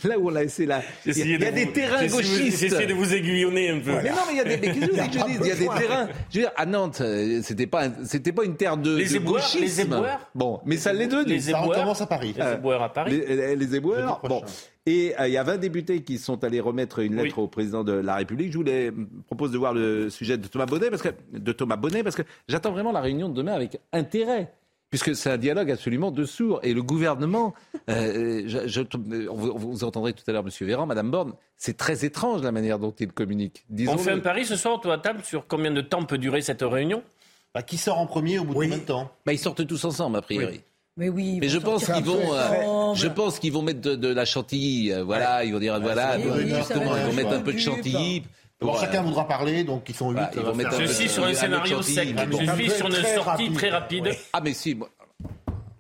Là 0.05 0.19
où 0.19 0.31
on 0.31 0.37
a 0.37 0.45
essayé 0.45 0.69
là. 0.69 0.83
Il 1.07 1.17
y 1.17 1.45
a, 1.45 1.51
des 1.51 1.73
terrains 1.73 2.07
gauchistes. 2.07 2.59
J'essaie 2.59 2.87
de 2.87 2.93
vous 2.93 3.15
aiguillonner 3.15 3.71
un 3.71 3.81
peu. 3.81 3.93
Mais 4.03 4.11
non, 4.11 4.17
mais 4.27 4.35
il 4.35 4.37
y 4.37 4.41
a 4.41 4.45
des. 4.45 4.59
Mais 4.59 4.75
qu'est-ce 4.75 4.87
que 4.87 5.19
je 5.19 5.25
dis 5.25 5.39
Il 5.41 5.47
y 5.47 5.51
a 5.51 5.55
des 5.57 5.67
terrains. 5.67 6.09
Je 6.31 6.39
veux 6.39 6.45
dire, 6.45 6.53
à 6.57 6.67
Nantes, 6.67 7.01
euh, 7.01 7.41
c'était 7.43 7.67
pas, 7.67 7.89
c'était 8.05 8.33
pas 8.33 8.45
une 8.45 8.57
terre 8.57 8.77
de, 8.77 8.97
les 8.97 9.17
éboueurs, 9.17 9.43
Les 9.59 9.81
éboueurs. 9.81 10.31
Bon, 10.35 10.61
mais 10.67 10.77
ça 10.77 10.93
l'est 10.93 11.07
devenu. 11.07 11.33
Les 11.33 11.49
éboueurs. 11.49 11.65
Ça 11.65 11.71
recommence 11.71 12.01
à 12.03 12.07
Paris. 12.07 12.35
Les 12.37 12.53
éboueurs 12.53 12.83
à 12.83 12.93
Paris. 12.93 13.23
Les, 13.27 13.75
éboueurs. 13.75 14.21
Bon. 14.29 14.43
Et 14.85 15.15
euh, 15.19 15.27
il 15.27 15.33
y 15.33 15.39
a 15.39 15.43
20 15.43 15.57
députés 15.57 16.03
qui 16.03 16.19
sont 16.19 16.45
allés 16.45 16.61
remettre 16.61 17.01
une 17.01 17.17
lettre 17.17 17.39
au 17.39 17.49
président 17.49 17.83
de 17.83 17.93
la 17.93 18.17
République. 18.17 18.53
Je 18.53 18.59
voulais 18.59 18.93
propose 19.27 19.51
de 19.51 19.59
voir 19.59 19.73
le 19.73 20.11
sujet 20.11 20.37
de 20.37 20.47
Thomas 20.47 20.67
Bonnet 20.67 20.91
parce 20.91 21.03
que 21.03 21.09
de 21.33 21.53
Thomas 21.53 21.77
Bonnet 21.77 22.05
parce 22.05 22.15
que 22.15 22.23
j'attends 22.47 22.73
vraiment 22.73 22.93
la 22.93 23.01
réunion 23.01 23.29
de 23.29 23.35
demain 23.35 23.55
avec 23.55 23.81
intérêt 23.93 24.53
puisque 24.91 25.15
c'est 25.15 25.31
un 25.31 25.39
dialogue 25.39 25.71
absolument 25.71 26.11
de 26.11 26.25
sourds. 26.25 26.61
Et 26.63 26.75
le 26.75 26.83
gouvernement, 26.83 27.55
euh, 27.91 28.45
je, 28.47 28.81
vous, 29.31 29.85
entendrez 29.85 30.13
tout 30.13 30.23
à 30.27 30.33
l'heure 30.33 30.45
M. 30.45 30.67
Véran, 30.67 30.87
Mme 30.87 31.11
Borne, 31.11 31.33
c'est 31.57 31.77
très 31.77 32.05
étrange 32.05 32.43
la 32.43 32.53
manière 32.53 32.79
dont 32.79 32.95
il 32.99 33.13
communique. 33.13 33.65
On 33.89 33.99
fait 33.99 34.13
un 34.13 34.21
pari 34.21 34.45
ce 34.45 34.57
soir, 34.57 34.81
toi, 34.81 34.95
à 34.95 34.99
table, 34.99 35.23
sur 35.25 35.47
combien 35.47 35.71
de 35.71 35.81
temps 35.81 36.05
peut 36.05 36.19
durer 36.19 36.43
cette 36.43 36.63
réunion? 36.63 37.03
Bah, 37.55 37.63
Qui 37.63 37.79
sort 37.79 37.99
en 37.99 38.07
premier 38.07 38.39
au 38.39 38.45
bout 38.45 38.55
de 38.55 38.59
combien 38.61 38.79
de 38.79 38.83
temps? 38.83 39.11
Bah, 39.25 39.33
Ils 39.33 39.39
sortent 39.39 39.67
tous 39.67 39.85
ensemble, 39.85 40.19
a 40.19 40.23
priori. 40.23 40.61
Mais 40.97 41.11
oui. 41.11 41.39
Mais 41.41 41.49
je 41.49 41.59
pense 41.59 41.85
qu'ils 41.85 42.05
vont, 42.05 42.33
euh, 42.33 42.95
je 42.95 43.07
pense 43.07 43.39
qu'ils 43.39 43.53
vont 43.53 43.61
mettre 43.61 43.81
de, 43.81 44.09
la 44.09 44.25
chantilly. 44.25 44.93
Euh, 44.93 45.05
voilà, 45.05 45.45
ils 45.45 45.53
vont 45.53 45.59
dire 45.59 45.79
voilà, 45.79 46.17
ils 46.19 46.27
vont 46.27 47.13
mettre 47.13 47.33
un 47.33 47.41
peu 47.41 47.53
de 47.53 47.59
chantilly. 47.59 48.23
Bon, 48.61 48.75
chacun 48.79 49.03
voudra 49.03 49.29
parler, 49.29 49.65
donc 49.65 49.89
ils 49.89 49.95
sont 49.95 50.11
huit. 50.11 50.17
Bah, 50.17 50.31
ils 50.35 50.87
Ceci 50.87 51.09
sur 51.09 51.25
un 51.25 51.35
scénario 51.35 51.83
sec. 51.83 52.09
Je 52.17 52.53
vis 52.53 52.71
sur 52.71 52.87
une 52.87 52.95
sortie 52.95 53.53
très 53.53 53.71
rapide. 53.71 54.11
Ah, 54.33 54.41
mais 54.43 54.55
si. 54.55 54.75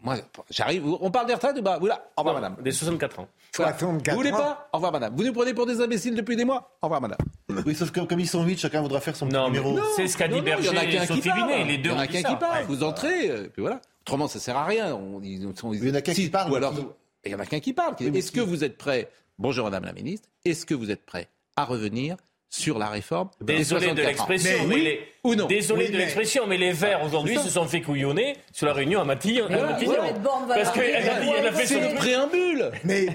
Moi, 0.06 0.18
j'arrive. 0.50 0.86
On 1.00 1.10
parle 1.10 1.26
des 1.26 1.34
retraites 1.34 1.58
ou 1.58 1.62
pas 1.62 1.78
Au 1.78 2.20
revoir, 2.22 2.34
madame. 2.34 2.56
Des 2.62 2.70
64 2.70 3.20
ans. 3.20 3.28
64 3.54 4.10
vous 4.14 4.16
voulez 4.20 4.30
pas 4.30 4.68
Au 4.72 4.76
revoir, 4.76 4.92
madame. 4.92 5.14
Vous 5.16 5.24
nous 5.24 5.32
prenez 5.32 5.52
pour 5.52 5.66
des 5.66 5.80
imbéciles 5.80 6.14
depuis 6.14 6.36
des 6.36 6.44
mois 6.44 6.78
Au 6.82 6.86
revoir, 6.86 7.00
madame. 7.00 7.18
Oui, 7.64 7.74
sauf 7.74 7.90
que 7.90 8.00
comme 8.00 8.20
ils 8.20 8.28
sont 8.28 8.44
huit, 8.44 8.58
chacun 8.58 8.82
voudra 8.82 9.00
faire 9.00 9.16
son 9.16 9.26
petit 9.26 9.38
numéro. 9.38 9.78
C'est 9.96 10.06
ce 10.06 10.16
qu'a 10.16 10.28
dit 10.28 10.40
Berger 10.42 10.70
et 10.70 11.06
Sophie 11.06 11.32
Binet. 11.32 11.64
Les 11.64 11.78
deux 11.78 11.90
Il 11.90 11.94
y 11.94 11.96
en 11.96 11.98
a 11.98 12.06
qu'un 12.06 12.22
qui 12.22 12.36
parle. 12.36 12.64
Vous 12.66 12.84
entrez, 12.84 13.30
euh, 13.30 13.48
puis 13.48 13.62
voilà. 13.62 13.80
Autrement, 14.02 14.28
ça 14.28 14.38
sert 14.38 14.56
à 14.56 14.64
rien. 14.64 14.96
il 15.22 15.42
y 15.42 15.90
en 15.90 15.94
a 15.94 16.02
qu'un 16.02 16.12
qui 16.12 16.28
parle. 16.28 16.52
Ou 16.52 16.54
alors, 16.56 16.74
il 17.24 17.32
y 17.32 17.34
en 17.34 17.40
a 17.40 17.46
qu'un 17.46 17.60
qui 17.60 17.72
parle. 17.72 17.96
Est-ce 18.00 18.30
que 18.30 18.40
vous 18.40 18.62
êtes 18.64 18.76
prêt 18.76 19.08
Bonjour, 19.38 19.64
madame 19.64 19.84
la 19.84 19.92
ministre. 19.92 20.28
Est-ce 20.44 20.64
que 20.64 20.74
vous 20.74 20.90
êtes 20.90 21.04
prêt 21.04 21.28
à 21.56 21.64
revenir 21.64 22.16
sur 22.48 22.78
la 22.78 22.88
réforme. 22.88 23.30
Désolé 23.40 23.92
de 23.92 24.02
l'expression, 24.02 24.66
mais, 24.66 24.76
les... 24.76 25.00
ou 25.24 25.34
non. 25.34 25.46
Désolé 25.46 25.88
de 25.88 25.96
l'expression, 25.96 26.46
mais 26.46 26.56
les 26.56 26.72
Verts 26.72 27.04
aujourd'hui 27.04 27.38
se 27.38 27.50
sont 27.50 27.66
fait 27.66 27.80
couillonner 27.80 28.36
sur 28.52 28.66
la 28.66 28.72
réunion 28.72 29.00
à 29.00 29.04
Matignon. 29.04 29.46
Parce 29.48 30.72
qu'elle 30.72 31.08
a, 31.08 31.20
dit, 31.20 31.30
elle 31.36 31.46
a 31.46 31.52
fait 31.52 31.66
son 31.66 31.94
préambule. 31.96 32.70
Mais 32.84 33.06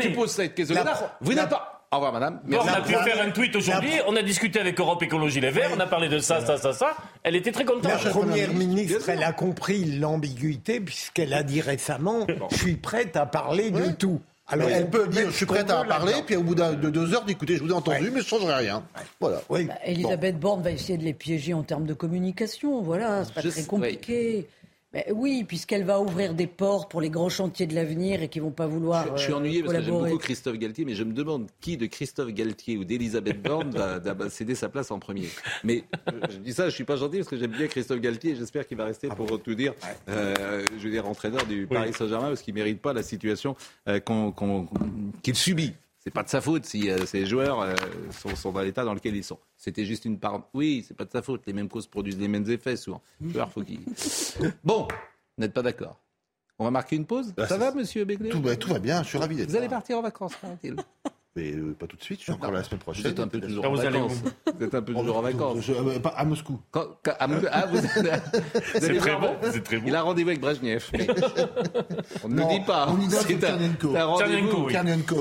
tu 0.00 0.10
poses 0.10 0.32
cette 0.32 0.54
question-là. 0.54 1.16
Vous 1.20 1.34
n'êtes 1.34 1.48
pas. 1.48 1.70
Au 1.94 1.98
revoir, 1.98 2.12
madame. 2.12 2.40
on 2.50 2.66
a 2.66 2.80
pu 2.80 2.92
faire 2.92 3.22
un 3.22 3.30
tweet 3.30 3.54
aujourd'hui. 3.54 3.92
On 4.08 4.16
a 4.16 4.22
discuté 4.22 4.58
avec 4.58 4.80
Europe 4.80 5.00
Écologie 5.04 5.40
Les 5.40 5.50
Verts. 5.50 5.70
On 5.76 5.78
a 5.78 5.86
parlé 5.86 6.08
de 6.08 6.18
ça, 6.18 6.44
ça, 6.44 6.56
ça, 6.56 6.72
ça. 6.72 6.96
Elle 7.22 7.36
était 7.36 7.52
très 7.52 7.64
contente. 7.64 8.04
La 8.04 8.10
première 8.10 8.52
ministre, 8.52 9.08
elle 9.08 9.22
a 9.22 9.32
compris 9.32 9.84
l'ambiguïté 9.84 10.80
puisqu'elle 10.80 11.32
a 11.32 11.44
dit 11.44 11.60
récemment 11.60 12.26
Je 12.50 12.56
suis 12.56 12.74
prête 12.76 13.16
à 13.16 13.26
parler 13.26 13.70
de 13.70 13.92
tout. 13.92 14.20
Alors, 14.46 14.68
elle 14.68 14.90
peut 14.90 15.08
dire, 15.08 15.30
je 15.30 15.36
suis 15.36 15.46
prête 15.46 15.70
à 15.70 15.84
parler, 15.84 16.12
puis 16.26 16.36
au 16.36 16.42
bout 16.42 16.54
de 16.54 16.90
deux 16.90 17.14
heures, 17.14 17.24
d'écouter, 17.24 17.56
je 17.56 17.62
vous 17.62 17.70
ai 17.70 17.72
entendu, 17.72 18.10
mais 18.10 18.20
je 18.20 18.24
ne 18.24 18.28
changerai 18.28 18.54
rien. 18.54 18.84
Voilà. 19.18 19.40
Oui. 19.48 19.64
Bah, 19.64 19.74
Elisabeth 19.84 20.38
Borne 20.38 20.62
va 20.62 20.70
essayer 20.70 20.98
de 20.98 21.04
les 21.04 21.14
piéger 21.14 21.54
en 21.54 21.62
termes 21.62 21.86
de 21.86 21.94
communication. 21.94 22.82
Voilà, 22.82 23.24
c'est 23.24 23.34
pas 23.34 23.42
très 23.42 23.64
compliqué. 23.64 24.36
Oui, 24.36 24.46
puisqu'elle 25.46 25.84
va 25.84 26.00
ouvrir 26.00 26.34
des 26.34 26.46
portes 26.46 26.90
pour 26.90 27.00
les 27.00 27.10
grands 27.10 27.28
chantiers 27.28 27.66
de 27.66 27.74
l'avenir 27.74 28.22
et 28.22 28.28
qui 28.28 28.40
vont 28.40 28.50
pas 28.50 28.66
vouloir. 28.66 29.06
Je, 29.08 29.16
je 29.16 29.24
suis 29.24 29.32
ennuyé 29.32 29.62
parce 29.62 29.74
que 29.74 29.82
j'aime 29.82 29.98
beaucoup 29.98 30.18
Christophe 30.18 30.58
Galtier, 30.58 30.84
mais 30.84 30.94
je 30.94 31.04
me 31.04 31.12
demande 31.12 31.46
qui 31.60 31.76
de 31.76 31.86
Christophe 31.86 32.32
Galtier 32.32 32.76
ou 32.76 32.84
d'Elisabeth 32.84 33.42
Borne 33.42 33.70
va, 33.70 34.00
céder 34.30 34.54
sa 34.54 34.68
place 34.68 34.90
en 34.90 34.98
premier. 34.98 35.28
Mais 35.62 35.84
je 36.30 36.36
dis 36.38 36.52
ça, 36.52 36.68
je 36.68 36.74
suis 36.74 36.84
pas 36.84 36.96
gentil 36.96 37.18
parce 37.18 37.28
que 37.28 37.36
j'aime 37.36 37.52
bien 37.52 37.66
Christophe 37.66 38.00
Galtier. 38.00 38.36
J'espère 38.36 38.66
qu'il 38.66 38.76
va 38.76 38.84
rester 38.84 39.08
pour 39.08 39.40
tout 39.42 39.54
dire. 39.54 39.74
Euh, 40.08 40.66
je 40.78 40.84
veux 40.84 40.90
dire 40.90 41.06
entraîneur 41.08 41.44
du 41.46 41.66
Paris 41.66 41.92
Saint-Germain 41.92 42.28
parce 42.28 42.42
qu'il 42.42 42.54
mérite 42.54 42.80
pas 42.80 42.92
la 42.92 43.02
situation 43.02 43.56
euh, 43.88 44.00
qu'il 45.22 45.34
subit. 45.34 45.74
C'est 46.04 46.12
pas 46.12 46.22
de 46.22 46.28
sa 46.28 46.42
faute 46.42 46.66
si 46.66 46.90
euh, 46.90 47.06
ces 47.06 47.24
joueurs 47.24 47.62
euh, 47.62 47.74
sont, 48.36 48.52
dans 48.52 48.60
l'état 48.60 48.84
dans 48.84 48.92
lequel 48.92 49.16
ils 49.16 49.24
sont. 49.24 49.38
C'était 49.56 49.86
juste 49.86 50.04
une 50.04 50.18
part. 50.18 50.48
Oui, 50.52 50.84
c'est 50.86 50.94
pas 50.94 51.06
de 51.06 51.10
sa 51.10 51.22
faute. 51.22 51.42
Les 51.46 51.54
mêmes 51.54 51.68
causes 51.68 51.86
produisent 51.86 52.18
les 52.18 52.28
mêmes 52.28 52.48
effets 52.50 52.76
souvent. 52.76 53.00
faut 53.50 53.62
bon, 54.64 54.86
vous 54.86 54.88
n'êtes 55.38 55.54
pas 55.54 55.62
d'accord. 55.62 55.98
On 56.58 56.64
va 56.64 56.70
marquer 56.70 56.96
une 56.96 57.06
pause? 57.06 57.32
Bah, 57.34 57.48
Ça 57.48 57.56
va, 57.56 57.72
monsieur 57.72 58.04
Begley 58.04 58.28
tout, 58.28 58.42
tout, 58.56 58.68
va 58.68 58.78
bien. 58.78 59.02
Je 59.02 59.08
suis 59.08 59.18
ravi 59.18 59.34
d'être 59.34 59.48
Vous 59.48 59.56
allez 59.56 59.68
partir 59.68 59.98
en 59.98 60.02
vacances, 60.02 60.32
tranquille. 60.32 60.76
Mais 61.36 61.52
euh, 61.52 61.74
pas 61.76 61.88
tout 61.88 61.96
de 61.96 62.02
suite, 62.02 62.20
je 62.20 62.24
suis 62.24 62.32
encore 62.32 62.52
la 62.52 62.62
semaine 62.62 62.78
prochaine. 62.78 63.02
Vous 63.02 63.10
êtes 63.10 63.18
un 63.18 63.26
peu 63.26 63.40
toujours 63.40 63.64
en 63.64 63.74
vacances. 63.74 64.22
Vous 64.56 64.64
êtes 64.64 64.74
un 64.74 64.82
peu 64.82 64.94
toujours 64.94 65.16
en 65.16 65.22
vacances. 65.22 65.68
Euh, 65.68 65.98
pas 65.98 66.10
à 66.10 66.24
Moscou. 66.24 66.60
Quand, 66.70 66.86
à, 67.06 67.16
ah, 67.18 67.66
vous, 67.66 67.78
c'est 68.78 68.96
très 68.98 69.16
bon. 69.16 69.34
C'est 69.50 69.64
très 69.64 69.78
bon. 69.78 69.84
Il 69.88 69.96
a 69.96 70.02
rendez-vous 70.02 70.28
avec 70.28 70.40
Brezhnev. 70.40 70.90
on 72.22 72.28
ne 72.28 72.36
le 72.36 72.48
dit 72.48 72.64
pas. 72.64 72.86
C'est 73.26 73.44
un, 73.44 73.58
un 73.96 74.04
rendez-vous. 74.04 74.68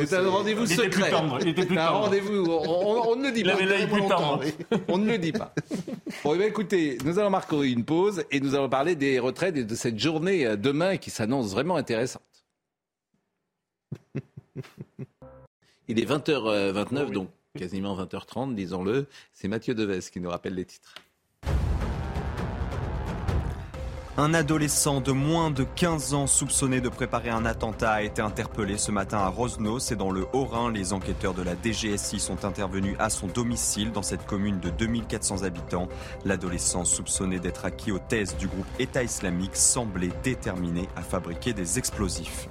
C'est 0.06 0.16
un 0.16 0.30
rendez-vous 0.30 0.68
secret. 0.68 1.10
C'est 1.10 1.78
un 1.78 1.88
rendez-vous. 1.90 2.46
On, 2.48 3.16
ne 3.16 3.24
le 3.24 3.32
dit 3.32 3.44
pas. 3.44 3.58
On 4.90 5.00
ne 5.00 5.10
le 5.10 5.18
dit 5.18 5.32
pas. 5.32 5.56
Bon, 6.24 6.36
eh 6.40 6.44
écoutez, 6.46 7.00
nous 7.04 7.18
allons 7.18 7.32
marquer 7.32 7.72
une 7.72 7.86
pause 7.86 8.24
et 8.30 8.40
nous 8.40 8.54
allons 8.54 8.70
parler 8.70 8.96
des 8.96 9.18
retraites 9.18 9.58
et 9.58 9.64
de 9.64 9.76
cette 9.76 9.98
journée 9.98 10.46
euh, 10.46 10.56
demain 10.56 10.98
qui 10.98 11.10
s'annonce 11.10 11.52
vraiment 11.52 11.76
intéressante. 11.76 12.22
Il 15.88 16.00
est 16.00 16.10
20h29, 16.10 17.12
donc 17.12 17.30
quasiment 17.58 17.96
20h30, 17.98 18.56
disons-le. 18.56 19.08
C'est 19.34 19.48
Mathieu 19.48 19.76
Deves 19.76 20.10
qui 20.10 20.20
nous 20.22 20.30
rappelle 20.30 20.56
les 20.56 20.66
titres. 20.66 20.96
Un 24.16 24.36
adolescent 24.36 25.02
de 25.02 25.12
moins 25.12 25.50
de 25.50 25.64
15 25.64 26.14
ans 26.14 26.28
soupçonné 26.28 26.82
de 26.82 26.88
préparer 26.88 27.32
un 27.32 27.46
attentat 27.46 27.94
a 27.94 28.02
été 28.04 28.22
interpellé 28.22 28.78
ce 28.78 28.92
matin 28.92 29.18
à 29.18 29.28
Rosnos 29.28 29.84
c'est 29.84 29.96
dans 29.96 30.12
le 30.12 30.28
Haut-Rhin. 30.34 30.72
Les 30.72 30.94
enquêteurs 30.94 31.34
de 31.34 31.42
la 31.42 31.56
DGSI 31.56 32.20
sont 32.20 32.46
intervenus 32.46 32.96
à 33.00 33.10
son 33.10 33.26
domicile 33.26 33.92
dans 33.92 34.04
cette 34.04 34.28
commune 34.28 34.60
de 34.60 34.70
2400 34.70 35.42
habitants. 35.44 35.90
L'adolescent 36.26 36.86
soupçonné 36.86 37.40
d'être 37.40 37.66
acquis 37.66 37.92
aux 37.92 37.98
thèses 37.98 38.38
du 38.38 38.48
groupe 38.48 38.68
État 38.78 39.02
islamique 39.02 39.56
semblait 39.56 40.12
déterminé 40.22 40.88
à 40.96 41.02
fabriquer 41.02 41.54
des 41.54 41.80
explosifs. 41.80 42.48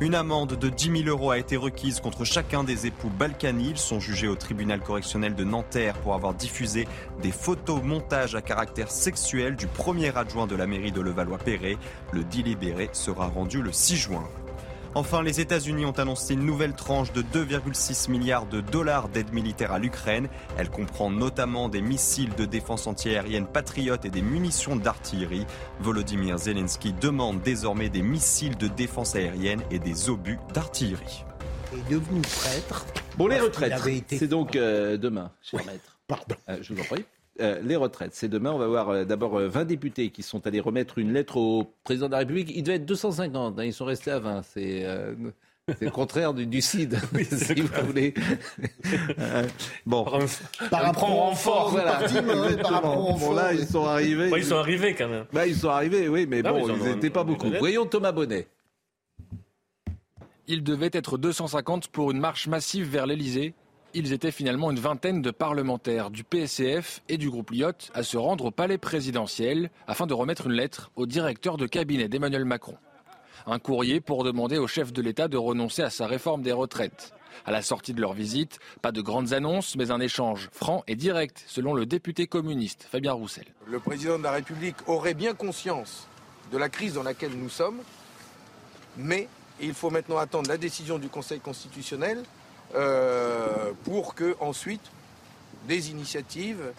Une 0.00 0.14
amende 0.14 0.56
de 0.56 0.68
10 0.68 1.02
000 1.02 1.08
euros 1.08 1.32
a 1.32 1.38
été 1.38 1.56
requise 1.56 1.98
contre 1.98 2.24
chacun 2.24 2.62
des 2.62 2.86
époux 2.86 3.10
Balkany. 3.10 3.70
Ils 3.70 3.78
sont 3.78 3.98
jugés 3.98 4.28
au 4.28 4.36
tribunal 4.36 4.78
correctionnel 4.78 5.34
de 5.34 5.42
Nanterre 5.42 5.94
pour 5.94 6.14
avoir 6.14 6.34
diffusé 6.34 6.86
des 7.20 7.32
photos 7.32 7.82
montages 7.82 8.36
à 8.36 8.40
caractère 8.40 8.92
sexuel 8.92 9.56
du 9.56 9.66
premier 9.66 10.16
adjoint 10.16 10.46
de 10.46 10.54
la 10.54 10.68
mairie 10.68 10.92
de 10.92 11.00
Levallois-Perret. 11.00 11.78
Le 12.12 12.22
délibéré 12.22 12.90
sera 12.92 13.26
rendu 13.26 13.60
le 13.60 13.72
6 13.72 13.96
juin. 13.96 14.28
Enfin, 14.94 15.22
les 15.22 15.40
États-Unis 15.40 15.84
ont 15.84 15.92
annoncé 15.92 16.34
une 16.34 16.44
nouvelle 16.44 16.74
tranche 16.74 17.12
de 17.12 17.22
2,6 17.22 18.10
milliards 18.10 18.46
de 18.46 18.60
dollars 18.60 19.08
d'aide 19.08 19.32
militaire 19.32 19.72
à 19.72 19.78
l'Ukraine. 19.78 20.28
Elle 20.56 20.70
comprend 20.70 21.10
notamment 21.10 21.68
des 21.68 21.82
missiles 21.82 22.34
de 22.34 22.44
défense 22.44 22.86
antiaérienne 22.86 23.46
patriotes 23.46 24.04
et 24.04 24.10
des 24.10 24.22
munitions 24.22 24.76
d'artillerie. 24.76 25.46
Volodymyr 25.80 26.38
Zelensky 26.38 26.92
demande 26.94 27.42
désormais 27.42 27.90
des 27.90 28.02
missiles 28.02 28.56
de 28.56 28.66
défense 28.66 29.14
aérienne 29.14 29.62
et 29.70 29.78
des 29.78 30.08
obus 30.08 30.38
d'artillerie. 30.54 31.24
Est 31.72 31.92
devenu 31.92 32.22
prêtre. 32.22 32.86
Bon, 33.16 33.26
les 33.26 33.38
retraites, 33.38 33.74
c'est 34.08 34.28
donc 34.28 34.56
euh, 34.56 34.96
demain, 34.96 35.30
cher 35.42 35.60
maître. 35.66 35.98
Pardon. 36.06 36.34
Euh, 36.48 36.58
je 36.62 36.72
vous 36.72 36.80
en 36.80 36.84
prie. 36.84 37.04
Euh, 37.40 37.60
les 37.62 37.76
retraites. 37.76 38.14
C'est 38.14 38.28
demain. 38.28 38.50
On 38.52 38.58
va 38.58 38.66
voir 38.66 38.88
euh, 38.88 39.04
d'abord 39.04 39.38
20 39.38 39.64
députés 39.64 40.10
qui 40.10 40.22
sont 40.22 40.46
allés 40.46 40.60
remettre 40.60 40.98
une 40.98 41.12
lettre 41.12 41.36
au 41.36 41.72
président 41.84 42.06
de 42.06 42.12
la 42.12 42.18
République. 42.18 42.50
Il 42.54 42.62
devait 42.64 42.76
être 42.76 42.86
250. 42.86 43.58
Hein, 43.58 43.64
ils 43.64 43.72
sont 43.72 43.84
restés 43.84 44.10
à 44.10 44.18
20. 44.18 44.42
C'est. 44.42 44.84
euh, 44.84 45.14
c'est 45.68 45.82
le 45.84 45.90
contraire 45.90 46.32
du, 46.32 46.46
du 46.46 46.62
CID, 46.62 46.96
si 47.30 47.54
vous 47.60 47.68
voulez. 47.84 48.14
Euh, 49.18 49.46
bon. 49.86 50.04
Par 50.70 50.86
un 50.86 50.92
prend 50.92 51.14
renfort. 51.14 51.68
Voilà. 51.70 51.92
Parti, 51.96 52.14
mais 52.24 52.32
ouais, 52.34 52.56
par 52.56 52.70
rapport 52.72 53.10
au 53.10 53.18
Bon, 53.18 53.34
là, 53.34 53.52
ils 53.52 53.66
sont 53.66 53.84
arrivés. 53.84 54.30
ils 54.34 54.44
sont 54.44 54.56
arrivés 54.56 54.94
quand 54.94 55.08
même. 55.08 55.26
Là, 55.32 55.46
ils 55.46 55.54
sont 55.54 55.68
arrivés, 55.68 56.08
oui, 56.08 56.26
mais 56.26 56.40
Ah 56.44 56.54
oui, 56.54 56.62
bon, 56.62 56.74
ils 56.74 56.82
n'étaient 56.94 57.10
pas 57.10 57.22
beaucoup. 57.22 57.50
Voyons 57.58 57.84
Thomas 57.84 58.12
Bonnet. 58.12 58.48
Il 60.46 60.62
devait 60.64 60.88
être 60.92 61.18
250 61.18 61.88
pour 61.88 62.10
une 62.10 62.18
marche 62.18 62.48
massive 62.48 62.88
vers 62.88 63.06
l'Elysée. 63.06 63.52
Ils 63.94 64.12
étaient 64.12 64.30
finalement 64.30 64.70
une 64.70 64.78
vingtaine 64.78 65.22
de 65.22 65.30
parlementaires 65.30 66.10
du 66.10 66.22
PSCF 66.22 67.00
et 67.08 67.16
du 67.16 67.30
groupe 67.30 67.50
Lyotte 67.50 67.90
à 67.94 68.02
se 68.02 68.18
rendre 68.18 68.46
au 68.46 68.50
palais 68.50 68.76
présidentiel 68.76 69.70
afin 69.86 70.06
de 70.06 70.12
remettre 70.12 70.46
une 70.46 70.52
lettre 70.52 70.90
au 70.94 71.06
directeur 71.06 71.56
de 71.56 71.66
cabinet 71.66 72.06
d'Emmanuel 72.06 72.44
Macron. 72.44 72.76
Un 73.46 73.58
courrier 73.58 74.02
pour 74.02 74.24
demander 74.24 74.58
au 74.58 74.66
chef 74.66 74.92
de 74.92 75.00
l'État 75.00 75.26
de 75.26 75.38
renoncer 75.38 75.82
à 75.82 75.88
sa 75.88 76.06
réforme 76.06 76.42
des 76.42 76.52
retraites. 76.52 77.14
À 77.46 77.50
la 77.50 77.62
sortie 77.62 77.94
de 77.94 78.00
leur 78.02 78.12
visite, 78.12 78.58
pas 78.82 78.92
de 78.92 79.00
grandes 79.00 79.32
annonces, 79.32 79.74
mais 79.74 79.90
un 79.90 80.00
échange 80.00 80.50
franc 80.52 80.82
et 80.86 80.94
direct, 80.94 81.42
selon 81.46 81.72
le 81.72 81.86
député 81.86 82.26
communiste 82.26 82.86
Fabien 82.90 83.12
Roussel. 83.12 83.46
Le 83.66 83.80
président 83.80 84.18
de 84.18 84.24
la 84.24 84.32
République 84.32 84.76
aurait 84.86 85.14
bien 85.14 85.32
conscience 85.32 86.08
de 86.52 86.58
la 86.58 86.68
crise 86.68 86.94
dans 86.94 87.02
laquelle 87.02 87.32
nous 87.32 87.48
sommes, 87.48 87.78
mais 88.98 89.28
il 89.62 89.72
faut 89.72 89.88
maintenant 89.88 90.18
attendre 90.18 90.50
la 90.50 90.58
décision 90.58 90.98
du 90.98 91.08
Conseil 91.08 91.40
constitutionnel 91.40 92.22
euh, 92.74 93.72
pour 93.84 94.14
que 94.14 94.36
ensuite 94.40 94.90
des 95.66 95.90
initiatives 95.90 96.72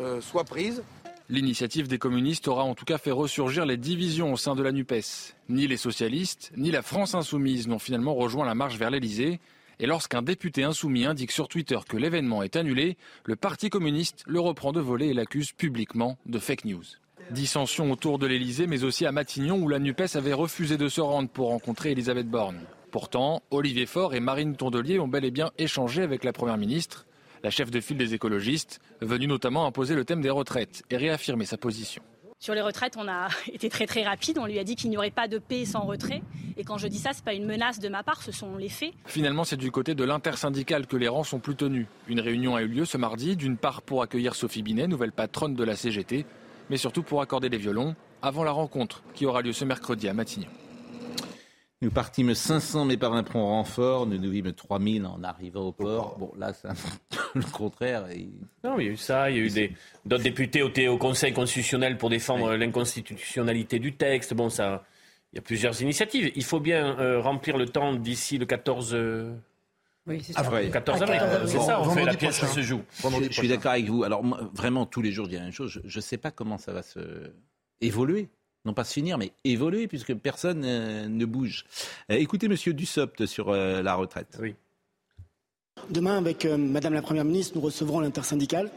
euh, 0.00 0.20
soient 0.20 0.44
prises. 0.44 0.82
L'initiative 1.30 1.88
des 1.88 1.98
communistes 1.98 2.48
aura 2.48 2.64
en 2.64 2.74
tout 2.74 2.84
cas 2.84 2.98
fait 2.98 3.10
ressurgir 3.10 3.64
les 3.64 3.78
divisions 3.78 4.32
au 4.32 4.36
sein 4.36 4.54
de 4.54 4.62
la 4.62 4.72
NUPES. 4.72 5.34
Ni 5.48 5.66
les 5.66 5.78
socialistes, 5.78 6.52
ni 6.56 6.70
la 6.70 6.82
France 6.82 7.14
insoumise 7.14 7.66
n'ont 7.66 7.78
finalement 7.78 8.14
rejoint 8.14 8.44
la 8.44 8.54
marche 8.54 8.76
vers 8.76 8.90
l'Elysée. 8.90 9.40
Et 9.80 9.86
lorsqu'un 9.86 10.22
député 10.22 10.62
insoumis 10.62 11.06
indique 11.06 11.32
sur 11.32 11.48
Twitter 11.48 11.78
que 11.88 11.96
l'événement 11.96 12.42
est 12.42 12.56
annulé, 12.56 12.96
le 13.24 13.36
Parti 13.36 13.70
communiste 13.70 14.22
le 14.26 14.38
reprend 14.38 14.72
de 14.72 14.80
voler 14.80 15.08
et 15.08 15.14
l'accuse 15.14 15.52
publiquement 15.52 16.18
de 16.26 16.38
fake 16.38 16.66
news. 16.66 16.84
Dissension 17.30 17.90
autour 17.90 18.18
de 18.18 18.26
l'Elysée, 18.26 18.66
mais 18.66 18.84
aussi 18.84 19.06
à 19.06 19.12
Matignon, 19.12 19.58
où 19.58 19.68
la 19.68 19.78
NUPES 19.78 20.16
avait 20.16 20.34
refusé 20.34 20.76
de 20.76 20.88
se 20.88 21.00
rendre 21.00 21.28
pour 21.28 21.48
rencontrer 21.48 21.92
Elisabeth 21.92 22.28
Borne. 22.28 22.60
Pourtant, 22.94 23.42
Olivier 23.50 23.86
Faure 23.86 24.14
et 24.14 24.20
Marine 24.20 24.54
Tondelier 24.54 25.00
ont 25.00 25.08
bel 25.08 25.24
et 25.24 25.32
bien 25.32 25.50
échangé 25.58 26.02
avec 26.02 26.22
la 26.22 26.32
Première 26.32 26.56
ministre, 26.56 27.06
la 27.42 27.50
chef 27.50 27.68
de 27.68 27.80
file 27.80 27.96
des 27.96 28.14
écologistes, 28.14 28.78
venue 29.00 29.26
notamment 29.26 29.66
imposer 29.66 29.96
le 29.96 30.04
thème 30.04 30.20
des 30.20 30.30
retraites 30.30 30.84
et 30.90 30.96
réaffirmer 30.96 31.44
sa 31.44 31.56
position. 31.56 32.04
Sur 32.38 32.54
les 32.54 32.60
retraites, 32.60 32.94
on 32.96 33.08
a 33.08 33.26
été 33.52 33.68
très 33.68 33.88
très 33.88 34.04
rapide. 34.04 34.38
On 34.38 34.46
lui 34.46 34.60
a 34.60 34.62
dit 34.62 34.76
qu'il 34.76 34.90
n'y 34.90 34.96
aurait 34.96 35.10
pas 35.10 35.26
de 35.26 35.38
paix 35.38 35.64
sans 35.64 35.80
retrait. 35.80 36.22
Et 36.56 36.62
quand 36.62 36.78
je 36.78 36.86
dis 36.86 37.00
ça, 37.00 37.10
c'est 37.12 37.24
pas 37.24 37.34
une 37.34 37.46
menace 37.46 37.80
de 37.80 37.88
ma 37.88 38.04
part, 38.04 38.22
ce 38.22 38.30
sont 38.30 38.56
les 38.58 38.68
faits. 38.68 38.92
Finalement, 39.06 39.42
c'est 39.42 39.56
du 39.56 39.72
côté 39.72 39.96
de 39.96 40.04
l'intersyndicale 40.04 40.86
que 40.86 40.96
les 40.96 41.08
rangs 41.08 41.24
sont 41.24 41.40
plus 41.40 41.56
tenus. 41.56 41.88
Une 42.06 42.20
réunion 42.20 42.54
a 42.54 42.62
eu 42.62 42.68
lieu 42.68 42.84
ce 42.84 42.96
mardi, 42.96 43.34
d'une 43.34 43.56
part 43.56 43.82
pour 43.82 44.02
accueillir 44.02 44.36
Sophie 44.36 44.62
Binet, 44.62 44.86
nouvelle 44.86 45.10
patronne 45.10 45.56
de 45.56 45.64
la 45.64 45.74
CGT, 45.74 46.26
mais 46.70 46.76
surtout 46.76 47.02
pour 47.02 47.22
accorder 47.22 47.48
les 47.48 47.58
violons 47.58 47.96
avant 48.22 48.44
la 48.44 48.52
rencontre 48.52 49.02
qui 49.14 49.26
aura 49.26 49.42
lieu 49.42 49.52
ce 49.52 49.64
mercredi 49.64 50.08
à 50.08 50.14
Matignon. 50.14 50.46
Nous 51.84 51.90
partîmes 51.90 52.34
500, 52.34 52.86
mais 52.86 52.96
par 52.96 53.12
un 53.12 53.22
prompt 53.22 53.44
renfort. 53.44 54.06
Nous 54.06 54.16
nous 54.18 54.30
vîmes 54.30 54.52
3000 54.54 55.04
en 55.04 55.22
arrivant 55.22 55.60
au 55.66 55.72
port. 55.72 56.16
Bon, 56.18 56.32
là, 56.38 56.54
c'est 56.54 56.66
un 56.68 56.74
peu 56.74 57.18
le 57.34 57.42
contraire. 57.52 58.06
Et- 58.10 58.28
Non, 58.64 58.78
il 58.80 58.86
y 58.86 58.88
a 58.88 58.92
eu 58.92 58.96
ça, 58.96 59.30
il 59.30 59.36
y 59.36 59.40
a 59.40 59.42
eu 59.42 59.50
des- 59.50 59.72
d'autres 60.06 60.22
députés 60.24 60.62
au, 60.62 60.70
au 60.92 60.98
Conseil 60.98 61.34
constitutionnel 61.34 61.98
pour 61.98 62.08
défendre 62.08 62.54
l'inconstitutionnalité 62.56 63.78
du 63.78 63.94
texte. 63.94 64.32
Bon, 64.32 64.48
ça, 64.48 64.82
il 65.32 65.36
y 65.36 65.38
a 65.38 65.42
plusieurs 65.42 65.80
initiatives. 65.82 66.32
Il 66.34 66.44
faut 66.44 66.58
bien 66.60 66.98
euh, 66.98 67.20
remplir 67.20 67.58
le 67.58 67.66
temps 67.66 67.92
d'ici 67.94 68.38
le 68.38 68.46
14, 68.46 68.94
euh, 68.94 69.34
Oui, 70.06 70.22
c'est 70.22 70.32
ça. 70.32 70.40
Avril. 70.40 70.70
14 70.70 71.00
Ah, 71.00 71.04
avril. 71.04 71.18
14 71.18 71.34
avril. 71.36 71.48
C'est 71.50 71.66
ça, 71.66 71.80
on 71.82 71.90
fait 71.90 72.04
la 72.06 72.14
pièce 72.14 72.34
qui 72.38 72.44
prochain. 72.46 72.54
se 72.54 72.62
joue. 72.62 72.80
Je, 73.02 73.24
je 73.26 73.32
suis 73.32 73.48
d'accord 73.48 73.72
avec 73.72 73.84
vous. 73.90 74.04
Alors, 74.04 74.24
moi, 74.24 74.40
vraiment, 74.54 74.86
tous 74.86 75.02
les 75.02 75.12
jours, 75.12 75.26
je 75.26 75.30
dis 75.32 75.36
la 75.36 75.42
même 75.42 75.52
chose. 75.52 75.82
Je 75.84 75.98
ne 75.98 76.00
sais 76.02 76.16
pas 76.16 76.30
comment 76.30 76.56
ça 76.56 76.72
va 76.72 76.82
se 76.82 77.30
évoluer. 77.82 78.30
Non 78.64 78.72
pas 78.72 78.84
se 78.84 78.94
finir, 78.94 79.18
mais 79.18 79.32
évoluer, 79.44 79.88
puisque 79.88 80.14
personne 80.14 80.62
euh, 80.64 81.06
ne 81.06 81.24
bouge. 81.26 81.66
Euh, 82.10 82.14
écoutez, 82.14 82.48
monsieur 82.48 82.72
Dussopt, 82.72 83.26
sur 83.26 83.50
euh, 83.50 83.82
la 83.82 83.94
retraite. 83.94 84.38
Oui. 84.40 84.54
Demain, 85.90 86.16
avec 86.16 86.46
euh, 86.46 86.56
Madame 86.56 86.94
la 86.94 87.02
Première 87.02 87.26
ministre, 87.26 87.52
nous 87.56 87.60
recevrons 87.60 88.00
l'intersyndicale. 88.00 88.70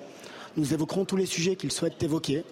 Nous 0.57 0.73
évoquerons 0.73 1.05
tous 1.05 1.15
les 1.15 1.25
sujets 1.25 1.55
qu'il 1.55 1.71
souhaite 1.71 2.01
évoquer, 2.03 2.43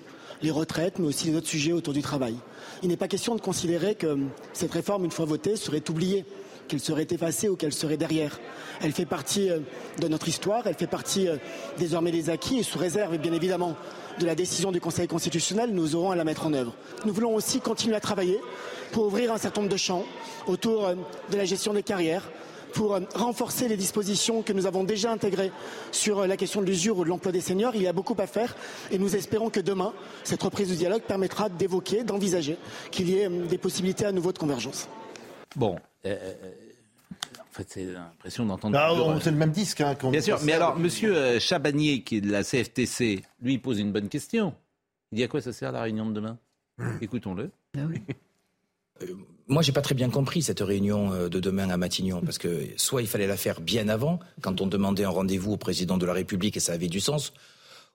les 0.42 0.52
retraites, 0.52 0.98
mais 0.98 1.08
aussi 1.08 1.28
les 1.28 1.36
autres 1.36 1.48
sujets 1.48 1.74
autour 1.74 1.94
du 1.94 2.02
travail. 2.02 2.36
Il 2.84 2.90
n'est 2.90 2.98
pas 2.98 3.10
question 3.10 3.36
de 3.36 3.42
considérer 3.42 3.96
que 3.96 4.18
cette 4.54 4.72
réforme, 4.72 5.04
une 5.04 5.12
fois 5.12 5.26
votée, 5.26 5.58
serait 5.58 5.84
oubliée, 5.90 6.24
qu'elle 6.68 6.80
serait 6.80 7.08
effacée 7.10 7.50
ou 7.50 7.56
qu'elle 7.56 7.74
serait 7.74 7.98
derrière. 7.98 8.40
Elle 8.82 8.92
fait 8.92 9.06
partie 9.06 9.50
euh, 9.50 9.60
de 10.00 10.08
notre 10.08 10.28
histoire, 10.28 10.68
elle 10.68 10.76
fait 10.76 10.88
partie 10.88 11.28
euh, 11.28 11.38
désormais 11.78 12.12
des 12.12 12.30
acquis 12.30 12.60
et 12.60 12.64
sous 12.64 12.80
réserve, 12.80 13.18
bien 13.18 13.34
évidemment, 13.34 13.76
de 14.20 14.26
la 14.26 14.36
décision 14.36 14.72
du 14.72 14.80
Conseil 14.80 15.08
constitutionnel, 15.08 15.72
nous 15.72 15.96
aurons 15.96 16.12
à 16.12 16.16
la 16.16 16.24
mettre 16.24 16.46
en 16.46 16.54
œuvre. 16.54 16.74
Nous 17.06 17.14
voulons 17.14 17.36
aussi 17.36 17.60
continuer 17.60 17.96
à 17.96 18.00
travailler 18.00 18.40
pour 18.92 19.06
ouvrir 19.06 19.34
un 19.34 19.38
certain 19.38 19.62
nombre 19.62 19.74
de 19.74 19.78
champs 19.78 20.04
autour 20.48 20.86
euh, 20.86 20.96
de 21.32 21.38
la 21.38 21.46
gestion 21.46 21.74
des 21.74 21.84
carrières, 21.84 22.30
pour 22.74 23.00
renforcer 23.14 23.70
les 23.70 23.78
dispositions 23.78 24.42
que 24.42 24.52
nous 24.52 24.66
avons 24.66 24.84
déjà 24.84 25.10
intégrées 25.10 25.52
sur 25.94 26.28
la 26.28 26.36
question 26.36 26.60
de 26.60 26.66
l'usure 26.66 26.98
ou 26.98 27.06
de 27.06 27.10
l'emploi 27.10 27.32
des 27.32 27.40
seniors. 27.40 27.74
Il 27.74 27.84
y 27.84 27.88
a 27.88 27.94
beaucoup 27.94 28.18
à 28.20 28.28
faire 28.28 28.54
et 28.92 28.98
nous 28.98 29.16
espérons 29.16 29.50
que 29.50 29.62
demain, 29.62 29.94
cette 30.26 30.44
reprise 30.44 30.68
du 30.68 30.76
dialogue 30.76 31.04
permettra 31.04 31.48
d'évoquer, 31.48 32.04
d'envisager 32.04 32.58
qu'il 32.92 33.10
y 33.10 33.20
ait 33.20 33.30
des 33.30 33.58
possibilités 33.58 34.06
à 34.06 34.12
nouveau 34.12 34.34
de 34.34 34.40
convergence. 34.40 34.90
Bon. 35.56 35.78
Euh, 36.06 36.16
euh, 36.16 36.34
en 37.40 37.58
fait, 37.58 37.68
c'est 37.70 37.86
l'impression 37.86 38.46
d'entendre. 38.46 38.78
Ah, 38.78 38.92
euh, 38.92 39.20
c'est 39.22 39.32
le 39.32 39.38
même 39.38 39.52
disque. 39.52 39.80
Hein, 39.80 39.96
Bien 40.12 40.22
sûr, 40.22 40.40
mais 40.44 40.52
alors, 40.52 40.78
monsieur 40.78 41.16
euh, 41.16 41.40
Chabanier, 41.40 42.02
qui 42.02 42.18
est 42.18 42.22
de 42.22 42.30
la 42.30 42.44
CFTC, 42.44 43.24
lui, 43.42 43.58
pose 43.60 43.80
une 43.80 43.94
bonne 43.94 44.10
question. 44.10 44.54
Il 45.12 45.18
dit 45.18 45.24
à 45.24 45.28
quoi 45.30 45.40
ça 45.40 45.54
sert 45.54 45.72
la 45.72 45.82
réunion 45.82 46.06
de 46.06 46.14
demain? 46.14 46.38
Écoutons-le. 47.02 47.50
Moi, 49.48 49.62
j'ai 49.62 49.72
pas 49.72 49.82
très 49.82 49.96
bien 49.96 50.10
compris 50.10 50.42
cette 50.42 50.60
réunion 50.60 51.14
euh, 51.14 51.30
de 51.30 51.40
demain 51.40 51.70
à 51.70 51.78
Matignon, 51.78 52.22
parce 52.22 52.38
que 52.38 52.66
soit 52.78 53.02
il 53.02 53.08
fallait 53.08 53.28
la 53.28 53.38
faire 53.38 53.62
bien 53.62 53.88
avant, 53.88 54.20
quand 54.42 54.60
on 54.60 54.68
demandait 54.68 55.06
un 55.06 55.10
rendez-vous 55.10 55.54
au 55.54 55.58
président 55.58 55.98
de 55.98 56.06
la 56.06 56.14
République 56.14 56.58
et 56.58 56.60
ça 56.60 56.74
avait 56.74 56.88
du 56.90 57.00
sens, 57.00 57.32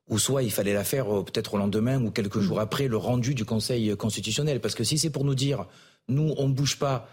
ou 0.09 0.19
soit 0.19 0.43
il 0.43 0.51
fallait 0.51 0.73
la 0.75 0.85
faire 0.85 1.15
euh, 1.15 1.23
peut-être 1.23 1.55
au 1.55 1.59
lendemain 1.59 2.03
ou 2.03 2.11
quelques 2.11 2.41
jours 2.41 2.61
après 2.61 2.89
le 2.89 2.97
rendu 2.97 3.35
du 3.35 3.45
Conseil 3.45 3.95
constitutionnel. 3.97 4.61
Parce 4.61 4.75
que 4.75 4.85
si 4.85 4.97
c'est 4.97 5.11
pour 5.11 5.25
nous 5.25 5.35
dire, 5.35 5.67
nous, 6.09 6.33
on 6.39 6.49
bouge 6.49 6.79
pas, 6.79 7.09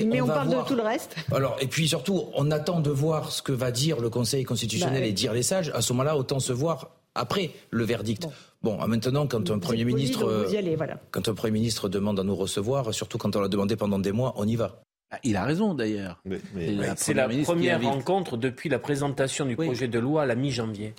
et 0.00 0.04
Mais 0.04 0.20
on, 0.20 0.26
parle 0.26 0.48
voir... 0.48 0.64
de 0.64 0.68
tout 0.68 0.74
le 0.76 0.82
reste. 0.82 1.16
Alors, 1.32 1.56
et 1.60 1.66
puis 1.66 1.88
surtout, 1.88 2.24
on 2.34 2.50
attend 2.50 2.80
de 2.80 2.90
voir 2.90 3.30
ce 3.32 3.42
que 3.42 3.52
va 3.52 3.70
dire 3.70 4.00
le 4.00 4.10
Conseil 4.10 4.44
constitutionnel 4.44 5.00
Bah, 5.00 5.04
oui. 5.04 5.10
et 5.10 5.12
dire 5.12 5.32
les 5.32 5.42
sages. 5.42 5.70
À 5.74 5.80
ce 5.82 5.92
moment-là, 5.92 6.16
autant 6.16 6.38
se 6.40 6.52
voir 6.52 6.90
après 7.14 7.50
le 7.70 7.84
verdict. 7.84 8.26
Bon, 8.62 8.78
maintenant, 8.86 9.26
quand 9.26 9.50
un 9.50 9.58
Premier 9.58 9.82
poli, 9.84 9.94
ministre, 9.94 10.24
euh, 10.24 10.44
Vous 10.46 10.54
y 10.54 10.56
allez, 10.56 10.76
voilà. 10.76 10.98
quand 11.10 11.28
un 11.28 11.34
Premier 11.34 11.52
ministre 11.52 11.88
demande 11.88 12.20
à 12.20 12.22
nous 12.24 12.36
recevoir, 12.36 12.94
surtout 12.94 13.18
quand 13.18 13.34
on 13.36 13.40
l'a 13.40 13.48
demandé 13.48 13.76
pendant 13.76 13.98
des 13.98 14.12
mois, 14.12 14.32
on 14.36 14.46
y 14.46 14.56
va. 14.56 14.82
Ah, 15.10 15.18
Il 15.24 15.36
a 15.36 15.44
raison 15.44 15.74
d'ailleurs. 15.74 16.20
Mais- 16.24 16.40
mais- 16.54 16.78
C'est 16.96 17.12
la 17.12 17.28
première 17.28 17.82
rencontre 17.82 18.36
depuis 18.38 18.68
la 18.70 18.78
présentation 18.78 19.44
du 19.44 19.56
Oui. 19.58 19.66
projet 19.66 19.88
de 19.88 19.98
loi 19.98 20.22
à 20.22 20.26
la 20.26 20.34
mi-janvier. 20.36 20.94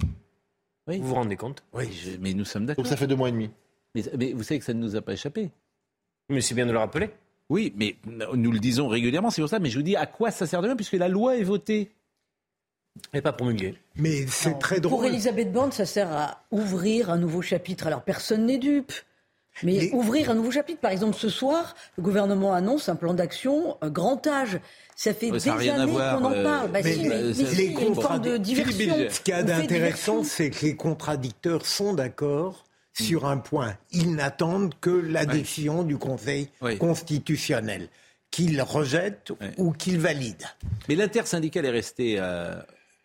Oui. 0.88 1.00
Vous 1.00 1.08
vous 1.08 1.16
rendez 1.16 1.36
compte? 1.38 1.64
Oui, 1.74 1.86
je- 1.92 2.18
mais 2.20 2.34
nous 2.34 2.46
sommes 2.46 2.66
d'accord. 2.66 2.84
Donc 2.84 2.90
ça 2.92 2.98
fait 2.98 3.08
deux 3.08 3.16
mois 3.16 3.30
et 3.30 3.32
demi. 3.32 3.50
Mais, 3.96 4.04
mais 4.18 4.34
vous 4.34 4.44
savez 4.44 4.60
que 4.60 4.66
ça 4.66 4.74
ne 4.74 4.80
nous 4.80 4.96
a 4.96 5.02
pas 5.02 5.14
échappé. 5.14 5.50
Mais 6.30 6.42
c'est 6.42 6.54
bien 6.56 6.66
de 6.66 6.72
le 6.72 6.78
rappeler. 6.78 7.10
Oui, 7.54 7.72
mais 7.76 7.98
nous 8.34 8.52
le 8.52 8.58
disons 8.58 8.88
régulièrement, 8.88 9.30
c'est 9.30 9.44
pour 9.44 9.50
ça. 9.50 9.60
Mais 9.60 9.70
je 9.70 9.78
vous 9.78 9.84
dis, 9.84 9.96
à 9.96 10.08
quoi 10.08 10.32
ça 10.32 10.48
sert 10.48 10.64
demain 10.64 10.76
puisque 10.76 10.94
la 10.94 11.08
loi 11.08 11.38
est 11.38 11.44
votée 11.44 11.92
et 13.14 13.22
pas 13.22 13.32
promulguée. 13.32 13.76
Mais 13.96 14.26
c'est 14.26 14.58
très 14.58 14.80
drôle. 14.80 14.98
Pour 14.98 15.06
Elisabeth 15.06 15.52
Borne, 15.52 15.72
ça 15.72 15.86
sert 15.86 16.12
à 16.12 16.46
ouvrir 16.50 17.12
un 17.12 17.18
nouveau 17.18 17.44
chapitre. 17.44 17.86
Alors 17.86 18.02
personne 18.02 18.48
n'est 18.48 18.58
dupe. 18.58 18.92
Mais, 19.62 19.92
ouvrir 19.92 20.32
un 20.32 20.34
nouveau 20.34 20.50
chapitre, 20.50 20.80
par 20.80 20.90
exemple, 20.90 21.16
ce 21.16 21.30
soir, 21.30 21.76
le 21.96 22.02
gouvernement 22.02 22.56
annonce 22.56 22.90
un 22.90 22.96
plan 22.96 23.14
d'action 23.14 23.78
grand 23.84 24.26
âge. 24.26 24.60
Ça 24.96 25.14
fait 25.14 25.30
des 25.30 25.48
années 25.48 25.94
qu'on 25.94 26.26
en 26.26 26.32
euh, 26.32 26.44
parle. 26.44 26.72
Bah 26.72 26.80
mais, 26.84 26.92
si, 26.92 27.02
mais, 27.04 27.10
mais 27.10 27.22
les 27.22 27.34
si, 27.34 27.66
une 27.66 27.94
forme 27.94 28.22
de 28.22 28.38
diversion. 28.38 28.96
Ce 29.12 29.20
qu'il 29.22 29.32
y 29.32 29.38
a 29.38 29.44
d'intéressant, 29.44 30.24
c'est 30.24 30.50
que 30.50 30.66
les 30.66 30.76
contradicteurs 30.76 31.68
sont 31.68 31.94
d'accord 31.94 32.66
sur 32.94 33.26
un 33.26 33.38
point. 33.38 33.78
Ils 33.92 34.16
n'attendent 34.16 34.74
que 34.80 34.90
la 34.90 35.26
décision 35.26 35.84
du 35.84 35.98
Conseil 35.98 36.50
constitutionnel, 36.80 37.90
qu'ils 38.32 38.62
rejettent 38.62 39.32
ou 39.58 39.72
qu'ils 39.72 40.00
valident. 40.00 40.48
Mais 40.88 40.96
l'intersyndicale 40.96 41.66
est 41.66 41.72
resté 41.72 42.16
euh, 42.20 42.56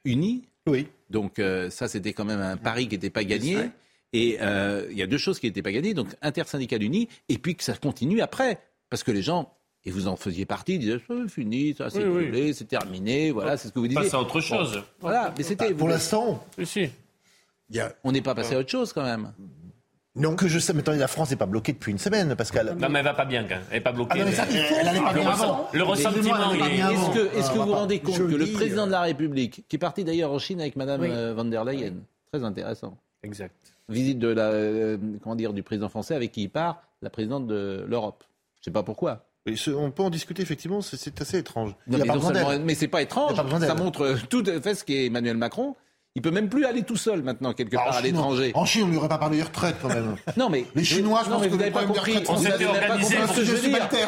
uni. 0.04 0.44
Oui. 0.66 0.88
Donc 1.10 1.38
euh, 1.38 1.70
ça, 1.70 1.88
c'était 1.88 2.12
quand 2.12 2.24
même 2.24 2.40
un 2.40 2.56
pari 2.56 2.88
qui 2.88 2.94
n'était 2.94 3.10
pas 3.10 3.24
gagné. 3.24 3.70
Et 4.14 4.38
euh, 4.40 4.86
il 4.90 4.96
y 4.96 5.02
a 5.02 5.06
deux 5.06 5.18
choses 5.18 5.38
qui 5.38 5.46
n'étaient 5.46 5.62
pas 5.62 5.72
gagnées. 5.72 5.94
Donc 5.94 6.08
intersyndicale 6.22 6.82
uni, 6.82 7.08
et 7.28 7.38
puis 7.38 7.56
que 7.56 7.64
ça 7.64 7.74
continue 7.74 8.20
après. 8.20 8.58
Parce 8.90 9.02
que 9.02 9.10
les 9.10 9.22
gens 9.22 9.52
et 9.84 9.90
vous 9.90 10.08
en 10.08 10.16
faisiez 10.16 10.44
partie, 10.44 10.78
disaient 10.78 11.00
c'est 11.06 11.28
fini, 11.30 11.74
ça 11.76 11.88
c'est 11.88 12.04
oui, 12.04 12.52
c'est 12.52 12.66
terminé, 12.66 13.30
voilà, 13.30 13.56
c'est 13.56 13.68
ce 13.68 13.72
que 13.72 13.78
vous 13.78 13.86
disiez. 13.86 14.02
Passe 14.02 14.14
à 14.14 14.20
autre 14.20 14.40
chose. 14.40 14.82
voilà, 15.00 15.32
mais 15.36 15.44
c'était 15.44 15.72
pour 15.72 15.88
l'instant. 15.88 16.44
Si. 16.64 16.90
On 18.04 18.12
n'est 18.12 18.22
pas 18.22 18.34
passé 18.34 18.54
à 18.54 18.58
autre 18.58 18.70
chose 18.70 18.92
quand 18.92 19.04
même. 19.04 19.32
Non. 20.18 20.36
Que 20.36 20.48
je 20.48 20.58
sais, 20.58 20.72
mais 20.72 20.80
attendez, 20.80 20.98
la 20.98 21.08
France 21.08 21.30
n'est 21.30 21.36
pas 21.36 21.46
bloquée 21.46 21.72
depuis 21.72 21.92
une 21.92 21.98
semaine, 21.98 22.34
Pascal. 22.36 22.76
Non, 22.78 22.88
mais 22.88 22.98
elle 23.00 23.04
va 23.04 23.14
pas 23.14 23.24
bien, 23.24 23.44
quand 23.44 23.58
Elle 23.70 23.78
n'est 23.78 23.80
pas 23.80 23.92
bloquée. 23.92 24.20
Ah, 24.20 24.24
non, 24.24 24.32
ça, 24.32 24.44
elle 24.48 24.92
n'est 24.92 25.00
pas 25.00 25.12
bien 25.12 25.28
avant. 25.28 25.68
Le 25.72 25.82
ressentiment, 25.82 26.52
Est-ce 26.52 27.14
que, 27.14 27.38
est 27.38 27.52
que 27.52 27.58
vous 27.58 27.64
vous 27.64 27.72
rendez 27.72 28.00
compte 28.00 28.18
que 28.18 28.22
le 28.22 28.52
président 28.52 28.86
de 28.86 28.92
la 28.92 29.02
République, 29.02 29.64
qui 29.68 29.76
est 29.76 29.78
parti 29.78 30.04
d'ailleurs 30.04 30.32
en 30.32 30.38
Chine 30.38 30.60
avec 30.60 30.76
Madame 30.76 31.02
euh, 31.02 31.34
van 31.34 31.44
der 31.44 31.64
Leyen, 31.64 31.94
très 32.32 32.44
intéressant. 32.44 32.96
Exact. 33.22 33.54
Visite 33.88 34.18
de 34.18 34.28
la, 34.28 34.50
euh, 34.50 34.98
comment 35.22 35.34
dire, 35.34 35.52
du 35.52 35.62
président 35.62 35.88
français 35.88 36.14
avec 36.14 36.32
qui 36.32 36.42
il 36.42 36.50
part, 36.50 36.82
la 37.02 37.10
présidente 37.10 37.46
de 37.46 37.84
l'Europe. 37.88 38.24
Je 38.56 38.60
ne 38.60 38.64
sais 38.66 38.70
pas 38.70 38.82
pourquoi. 38.82 39.24
on 39.46 39.90
peut 39.90 40.02
en 40.02 40.10
discuter 40.10 40.42
effectivement, 40.42 40.82
c'est 40.82 41.20
assez 41.20 41.38
étrange. 41.38 41.74
Non, 41.86 41.98
mais, 41.98 42.58
mais 42.58 42.74
c'est 42.74 42.88
pas 42.88 43.02
étrange. 43.02 43.34
Ça 43.34 43.74
montre 43.74 44.16
tout 44.28 44.44
fait 44.44 44.74
ce 44.74 44.84
qu'est 44.84 45.06
Emmanuel 45.06 45.36
Macron. 45.36 45.74
Il 46.18 46.20
peut 46.20 46.32
même 46.32 46.48
plus 46.48 46.64
aller 46.64 46.82
tout 46.82 46.96
seul 46.96 47.22
maintenant 47.22 47.52
quelque 47.52 47.76
bah, 47.76 47.84
part 47.86 47.96
à 47.98 48.00
l'étranger. 48.00 48.50
En 48.54 48.64
Chine, 48.64 48.82
on 48.86 48.88
lui 48.88 48.96
aurait 48.96 49.08
pas 49.08 49.18
parlé 49.18 49.38
de 49.38 49.44
retraite 49.44 49.76
quand 49.80 49.86
même. 49.86 50.16
non 50.36 50.50
mais 50.50 50.64
les 50.74 50.82
Chinois, 50.82 51.22
je 51.24 51.30
pense 51.30 51.44
que 51.44 51.48
vous 51.48 51.56
n'avez 51.56 51.70
pas 51.70 51.84
compris. 51.84 52.24
On 52.28 52.36
s'était 52.36 52.64
organisé. 52.64 53.16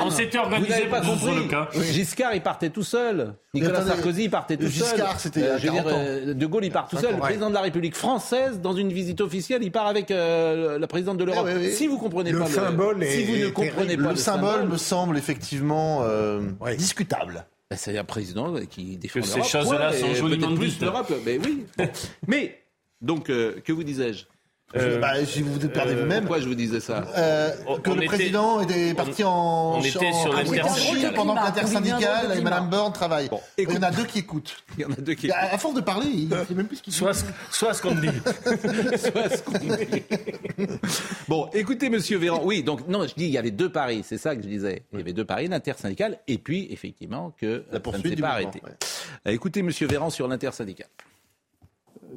On 0.00 0.10
s'était 0.10 0.38
organisé. 0.38 0.72
Vous 0.72 0.76
n'avez 0.76 0.88
pas 0.88 1.00
compris. 1.02 1.92
Giscard, 1.92 2.34
il 2.34 2.40
partait 2.40 2.70
tout 2.70 2.82
seul. 2.82 3.34
Nicolas 3.54 3.86
Sarkozy, 3.86 4.24
il 4.24 4.30
partait 4.30 4.56
tout 4.56 4.66
seul. 4.66 4.88
Giscard, 4.88 5.20
c'était. 5.20 5.44
Euh, 5.44 5.58
euh, 5.86 6.34
de 6.34 6.46
Gaulle, 6.46 6.64
il 6.64 6.72
part 6.72 6.88
tout 6.88 6.98
seul. 6.98 7.14
Le 7.14 7.20
président 7.20 7.48
de 7.48 7.54
la 7.54 7.60
République 7.60 7.94
française, 7.94 8.60
dans 8.60 8.72
une 8.72 8.92
visite 8.92 9.20
officielle, 9.20 9.62
il 9.62 9.70
part 9.70 9.86
avec 9.86 10.10
euh, 10.10 10.80
la 10.80 10.86
présidente 10.88 11.18
de 11.18 11.24
l'Europe. 11.24 11.48
Si 11.70 11.86
vous 11.86 11.98
comprenez 11.98 12.32
pas 12.32 12.40
le 12.40 12.46
symbole, 12.46 13.06
si 13.06 13.22
vous 13.22 13.36
ne 13.36 13.50
comprenez 13.50 13.96
pas 13.96 14.10
le 14.10 14.16
symbole, 14.16 14.66
me 14.66 14.78
semble 14.78 15.16
effectivement 15.16 16.04
discutable. 16.76 17.46
Ben, 17.70 17.76
c'est 17.76 17.96
un 17.96 18.04
président 18.04 18.54
qui 18.66 18.96
défend 18.96 19.20
l'Europe. 19.20 19.44
Ces 19.44 19.48
choses-là 19.48 19.92
sont 19.92 20.14
joliment 20.14 20.54
plus 20.54 20.80
l'Europe. 20.80 21.12
Mais 21.24 21.38
oui. 21.38 21.66
mais 22.26 22.62
donc 23.00 23.26
que 23.26 23.72
vous 23.72 23.84
disais-je? 23.84 24.24
Euh, 24.76 25.00
bah, 25.00 25.24
si 25.24 25.42
vous 25.42 25.58
perdez 25.68 25.94
euh, 25.94 26.02
vous-même. 26.02 26.20
Pourquoi 26.20 26.40
je 26.40 26.46
vous 26.46 26.54
disais 26.54 26.78
ça 26.78 27.04
euh, 27.16 27.50
Que 27.82 27.90
le 27.90 28.06
président 28.06 28.60
était 28.60 28.94
parti 28.94 29.24
en, 29.24 29.78
on 29.78 29.80
était 29.80 30.12
sur 30.12 30.76
Chine 30.76 31.10
pendant 31.14 31.34
que 31.34 31.40
l'intersyndicale 31.40 32.38
et 32.38 32.40
Mme 32.40 32.70
Borne 32.70 32.92
travaillent. 32.92 33.28
Bon, 33.28 33.40
il 33.58 33.68
y 33.68 33.76
en 33.76 33.82
a 33.82 33.90
deux 33.90 34.04
qui 34.04 34.20
écoutent. 34.20 34.62
Il 34.78 34.82
y 34.82 34.84
en 34.84 34.92
a 34.92 34.96
deux 34.96 35.14
qui 35.14 35.26
écoutent. 35.26 35.38
À, 35.40 35.58
force 35.58 35.74
de 35.74 35.80
parler, 35.80 36.06
il 36.06 36.28
ne 36.28 36.44
sait 36.44 36.54
même 36.54 36.68
plus 36.68 36.76
ce 36.76 36.82
qu'il 36.82 36.92
soit, 36.92 37.24
soit 37.50 37.74
ce 37.74 37.82
qu'on 37.82 37.96
dit. 37.96 38.08
soit 38.96 39.28
ce 39.28 39.42
qu'on 39.42 39.58
dit. 39.58 40.02
bon, 41.28 41.48
écoutez, 41.52 41.90
Monsieur 41.90 42.18
Véran. 42.18 42.40
Oui, 42.44 42.62
donc 42.62 42.86
non, 42.86 43.06
je 43.08 43.14
dis 43.14 43.24
il 43.24 43.30
y 43.32 43.38
avait 43.38 43.50
deux 43.50 43.72
paris. 43.72 44.02
C'est 44.04 44.18
ça 44.18 44.36
que 44.36 44.42
je 44.42 44.48
disais. 44.48 44.84
Il 44.92 45.00
y 45.00 45.02
avait 45.02 45.12
deux 45.12 45.24
paris, 45.24 45.48
l'intersyndicale 45.48 46.18
et 46.28 46.38
puis 46.38 46.68
effectivement 46.70 47.34
que 47.40 47.64
la 47.72 47.80
poursuite 47.80 48.04
ne 48.04 48.10
s'est 48.10 48.22
pas 48.22 48.28
arrêtée. 48.30 48.62
Écoutez, 49.26 49.62
Monsieur 49.62 49.88
Véran 49.88 50.10
sur 50.10 50.28
l'intersyndicale. 50.28 50.88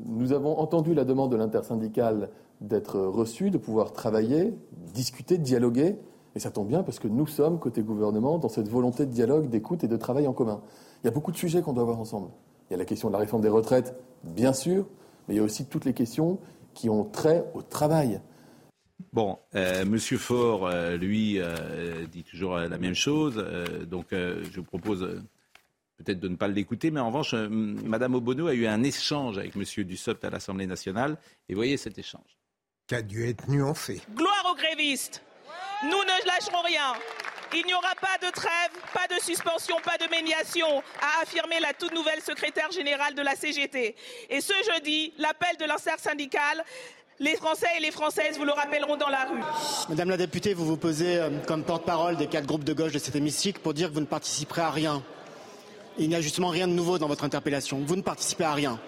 Nous 0.06 0.34
avons 0.34 0.58
entendu 0.58 0.94
la 0.94 1.06
demande 1.06 1.32
de 1.32 1.38
l'intersyndicale 1.38 2.30
d'être 2.62 3.00
reçu, 3.00 3.52
de 3.52 3.58
pouvoir 3.58 3.92
travailler, 3.92 4.54
discuter, 4.94 5.38
dialoguer. 5.38 5.98
Et 6.36 6.40
ça 6.40 6.52
tombe 6.52 6.68
bien 6.68 6.84
parce 6.84 7.00
que 7.00 7.08
nous 7.08 7.28
sommes, 7.28 7.60
côté 7.60 7.82
gouvernement, 7.82 8.40
dans 8.40 8.50
cette 8.50 8.68
volonté 8.68 9.06
de 9.06 9.12
dialogue, 9.12 9.50
d'écoute 9.50 9.84
et 9.84 9.88
de 9.88 9.98
travail 9.98 10.28
en 10.28 10.34
commun. 10.34 10.62
Il 11.04 11.08
y 11.08 11.10
a 11.10 11.12
beaucoup 11.12 11.32
de 11.32 11.38
sujets 11.38 11.62
qu'on 11.62 11.74
doit 11.74 11.84
voir 11.84 12.00
ensemble. 12.00 12.30
Il 12.70 12.74
y 12.74 12.76
a 12.76 12.78
la 12.78 12.86
question 12.86 13.10
de 13.10 13.14
la 13.14 13.20
réforme 13.20 13.42
des 13.42 13.50
retraites, 13.50 13.96
bien 14.24 14.54
sûr, 14.54 14.86
mais 15.28 15.36
il 15.36 15.38
y 15.38 15.42
a 15.42 15.44
aussi 15.44 15.66
toutes 15.66 15.86
les 15.86 15.94
questions 15.94 16.40
qui 16.74 16.90
ont 16.90 17.04
trait 17.04 17.46
au 17.54 17.62
travail. 17.62 18.20
Bon, 19.12 19.38
euh, 19.54 19.86
Monsieur 19.86 20.18
Faure, 20.18 20.66
euh, 20.66 20.98
lui, 20.98 21.40
euh, 21.40 22.06
dit 22.12 22.24
toujours 22.24 22.58
la 22.58 22.78
même 22.78 22.96
chose. 22.96 23.44
donc, 23.90 24.08
je 24.12 24.56
vous 24.56 24.64
propose 24.64 25.22
peut-être 25.98 26.20
de 26.20 26.28
ne 26.28 26.36
pas 26.36 26.48
l'écouter, 26.48 26.92
mais 26.92 27.00
en 27.00 27.08
revanche, 27.08 27.34
Madame 27.34 28.16
Obono 28.16 28.48
a 28.48 28.54
eu 28.54 28.66
un 28.68 28.84
échange 28.84 29.38
avec 29.38 29.56
Monsieur 29.56 29.84
Dussopt 29.84 30.24
à 30.24 30.30
l'Assemblée 30.30 30.68
nationale. 30.68 31.18
Et 31.50 31.56
voyez 31.56 31.78
cet 31.78 31.98
échange 31.98 32.38
qui 32.88 32.96
a 32.96 33.02
dû 33.02 33.28
être 33.28 33.48
nuancé. 33.50 34.02
Gloire 34.14 34.48
aux 34.52 34.56
grévistes. 34.56 35.24
Nous 35.84 35.90
ne 35.90 36.28
lâcherons 36.28 36.62
rien. 36.64 36.94
Il 37.56 37.66
n'y 37.66 37.74
aura 37.74 37.94
pas 38.02 38.18
de 38.26 38.32
trêve, 38.32 38.72
pas 38.94 39.08
de 39.14 39.22
suspension, 39.22 39.76
pas 39.84 39.98
de 39.98 40.10
médiation, 40.10 40.82
a 41.02 41.22
affirmé 41.22 41.60
la 41.60 41.74
toute 41.74 41.94
nouvelle 41.94 42.22
secrétaire 42.22 42.72
générale 42.72 43.14
de 43.14 43.22
la 43.22 43.36
CGT. 43.36 43.96
Et 44.30 44.42
ce 44.42 44.54
jeudi, 44.74 45.14
l'appel 45.20 45.56
de 45.58 45.66
syndical, 46.00 46.64
les 47.20 47.36
Français 47.36 47.68
et 47.78 47.82
les 47.82 47.92
Françaises 47.92 48.38
vous 48.38 48.46
le 48.46 48.54
rappelleront 48.54 48.98
dans 48.98 49.10
la 49.10 49.26
rue. 49.26 49.40
Madame 49.88 50.10
la 50.10 50.18
députée, 50.18 50.56
vous 50.56 50.66
vous 50.66 50.78
posez 50.78 51.18
euh, 51.18 51.30
comme 51.46 51.64
porte-parole 51.64 52.18
des 52.18 52.28
quatre 52.28 52.48
groupes 52.48 52.64
de 52.64 52.74
gauche 52.74 52.92
de 52.92 53.00
cet 53.00 53.16
hémicycle 53.16 53.60
pour 53.62 53.76
dire 53.76 53.90
que 53.90 53.94
vous 53.94 54.02
ne 54.02 54.06
participerez 54.06 54.62
à 54.62 54.72
rien. 54.72 55.04
Il 55.98 56.10
n'y 56.10 56.16
a 56.16 56.22
justement 56.22 56.50
rien 56.50 56.68
de 56.68 56.74
nouveau 56.74 56.98
dans 56.98 57.08
votre 57.08 57.24
interpellation. 57.24 57.82
Vous 57.86 57.96
ne 57.96 58.02
participez 58.02 58.44
à 58.44 58.54
rien. 58.54 58.80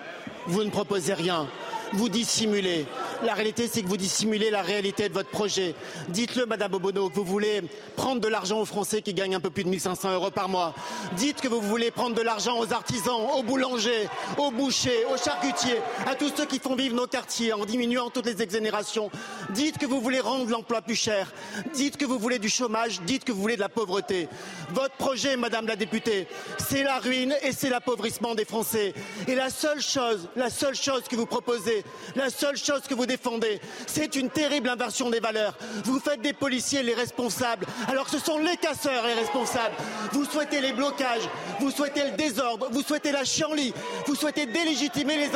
Vous 0.48 0.64
ne 0.64 0.70
proposez 0.70 1.14
rien 1.14 1.48
vous 1.94 2.10
dissimulez. 2.10 2.86
La 3.24 3.34
réalité, 3.34 3.70
c'est 3.72 3.82
que 3.82 3.88
vous 3.88 3.98
dissimulez 3.98 4.50
la 4.50 4.62
réalité 4.62 5.08
de 5.08 5.14
votre 5.14 5.30
projet. 5.30 5.74
Dites-le, 6.10 6.46
Madame 6.46 6.74
Obono, 6.74 7.10
que 7.10 7.16
vous 7.16 7.24
voulez 7.24 7.62
prendre 7.96 8.20
de 8.20 8.28
l'argent 8.28 8.60
aux 8.60 8.66
Français 8.66 9.02
qui 9.02 9.14
gagnent 9.14 9.36
un 9.36 9.40
peu 9.40 9.50
plus 9.50 9.64
de 9.64 9.70
1500 9.70 10.14
euros 10.14 10.32
par 10.32 10.50
mois. 10.50 10.74
Dites 11.16 11.40
que 11.42 11.48
vous 11.48 11.62
voulez 11.62 11.92
prendre 11.92 12.16
de 12.16 12.22
l'argent 12.22 12.60
aux 12.60 12.74
artisans, 12.74 13.20
aux 13.38 13.44
boulangers, 13.44 14.08
aux 14.38 14.52
bouchers, 14.52 15.06
aux 15.14 15.18
charcutiers, 15.18 15.80
à 16.08 16.16
tous 16.16 16.32
ceux 16.36 16.46
qui 16.46 16.60
font 16.60 16.76
vivre 16.76 16.96
nos 16.96 17.08
quartiers 17.08 17.54
en 17.54 17.66
diminuant 17.66 18.10
toutes 18.10 18.26
les 18.26 18.42
exonérations. 18.42 19.10
Dites 19.52 19.78
que 19.78 19.86
vous 19.86 20.02
voulez 20.02 20.20
rendre 20.20 20.50
l'emploi 20.50 20.82
plus 20.82 20.96
cher. 20.96 21.32
Dites 21.74 21.98
que 21.98 22.06
vous 22.06 22.20
voulez 22.20 22.40
du 22.40 22.50
chômage. 22.50 23.02
Dites 23.02 23.24
que 23.24 23.32
vous 23.32 23.42
voulez 23.42 23.56
de 23.56 23.62
la 23.62 23.70
pauvreté. 23.70 24.28
Votre 24.72 24.96
projet, 24.96 25.38
Madame 25.38 25.68
la 25.68 25.76
députée, 25.76 26.28
c'est 26.58 26.84
la 26.84 27.00
ruine 27.00 27.34
et 27.44 27.52
c'est 27.54 27.70
l'appauvrissement 27.70 28.36
des 28.36 28.46
Français. 28.46 28.94
Et 29.28 29.36
la 29.36 29.50
seule 29.50 29.82
chose, 29.82 30.28
la 30.36 30.50
seule 30.50 30.76
chose 30.76 31.04
que 31.10 31.16
vous 31.16 31.26
proposez, 31.26 31.84
la 32.16 32.30
seule 32.30 32.58
chose 32.58 32.82
que 32.88 32.94
vous 32.94 33.05
défendez, 33.06 33.60
c'est 33.88 34.16
une 34.16 34.30
terrible 34.30 34.70
inversion 34.70 35.10
des 35.10 35.20
valeurs. 35.20 35.58
Vous 35.84 36.00
faites 36.00 36.22
des 36.22 36.34
policiers 36.34 36.84
les 36.84 36.94
responsables, 36.94 37.66
alors 37.88 38.06
que 38.06 38.12
ce 38.12 38.20
sont 38.20 38.38
les 38.40 38.58
casseurs 38.58 39.06
les 39.08 39.14
responsables. 39.14 39.76
Vous 40.12 40.26
souhaitez 40.26 40.62
les 40.62 40.74
blocages, 40.74 41.28
vous 41.60 41.72
souhaitez 41.72 42.04
le 42.12 42.18
désordre, 42.18 42.70
vous 42.72 42.82
souhaitez 42.82 43.12
la 43.12 43.24
chienlit, 43.24 43.74
vous 44.08 44.16
souhaitez 44.16 44.46
délégitimer 44.46 45.18
les, 45.18 45.28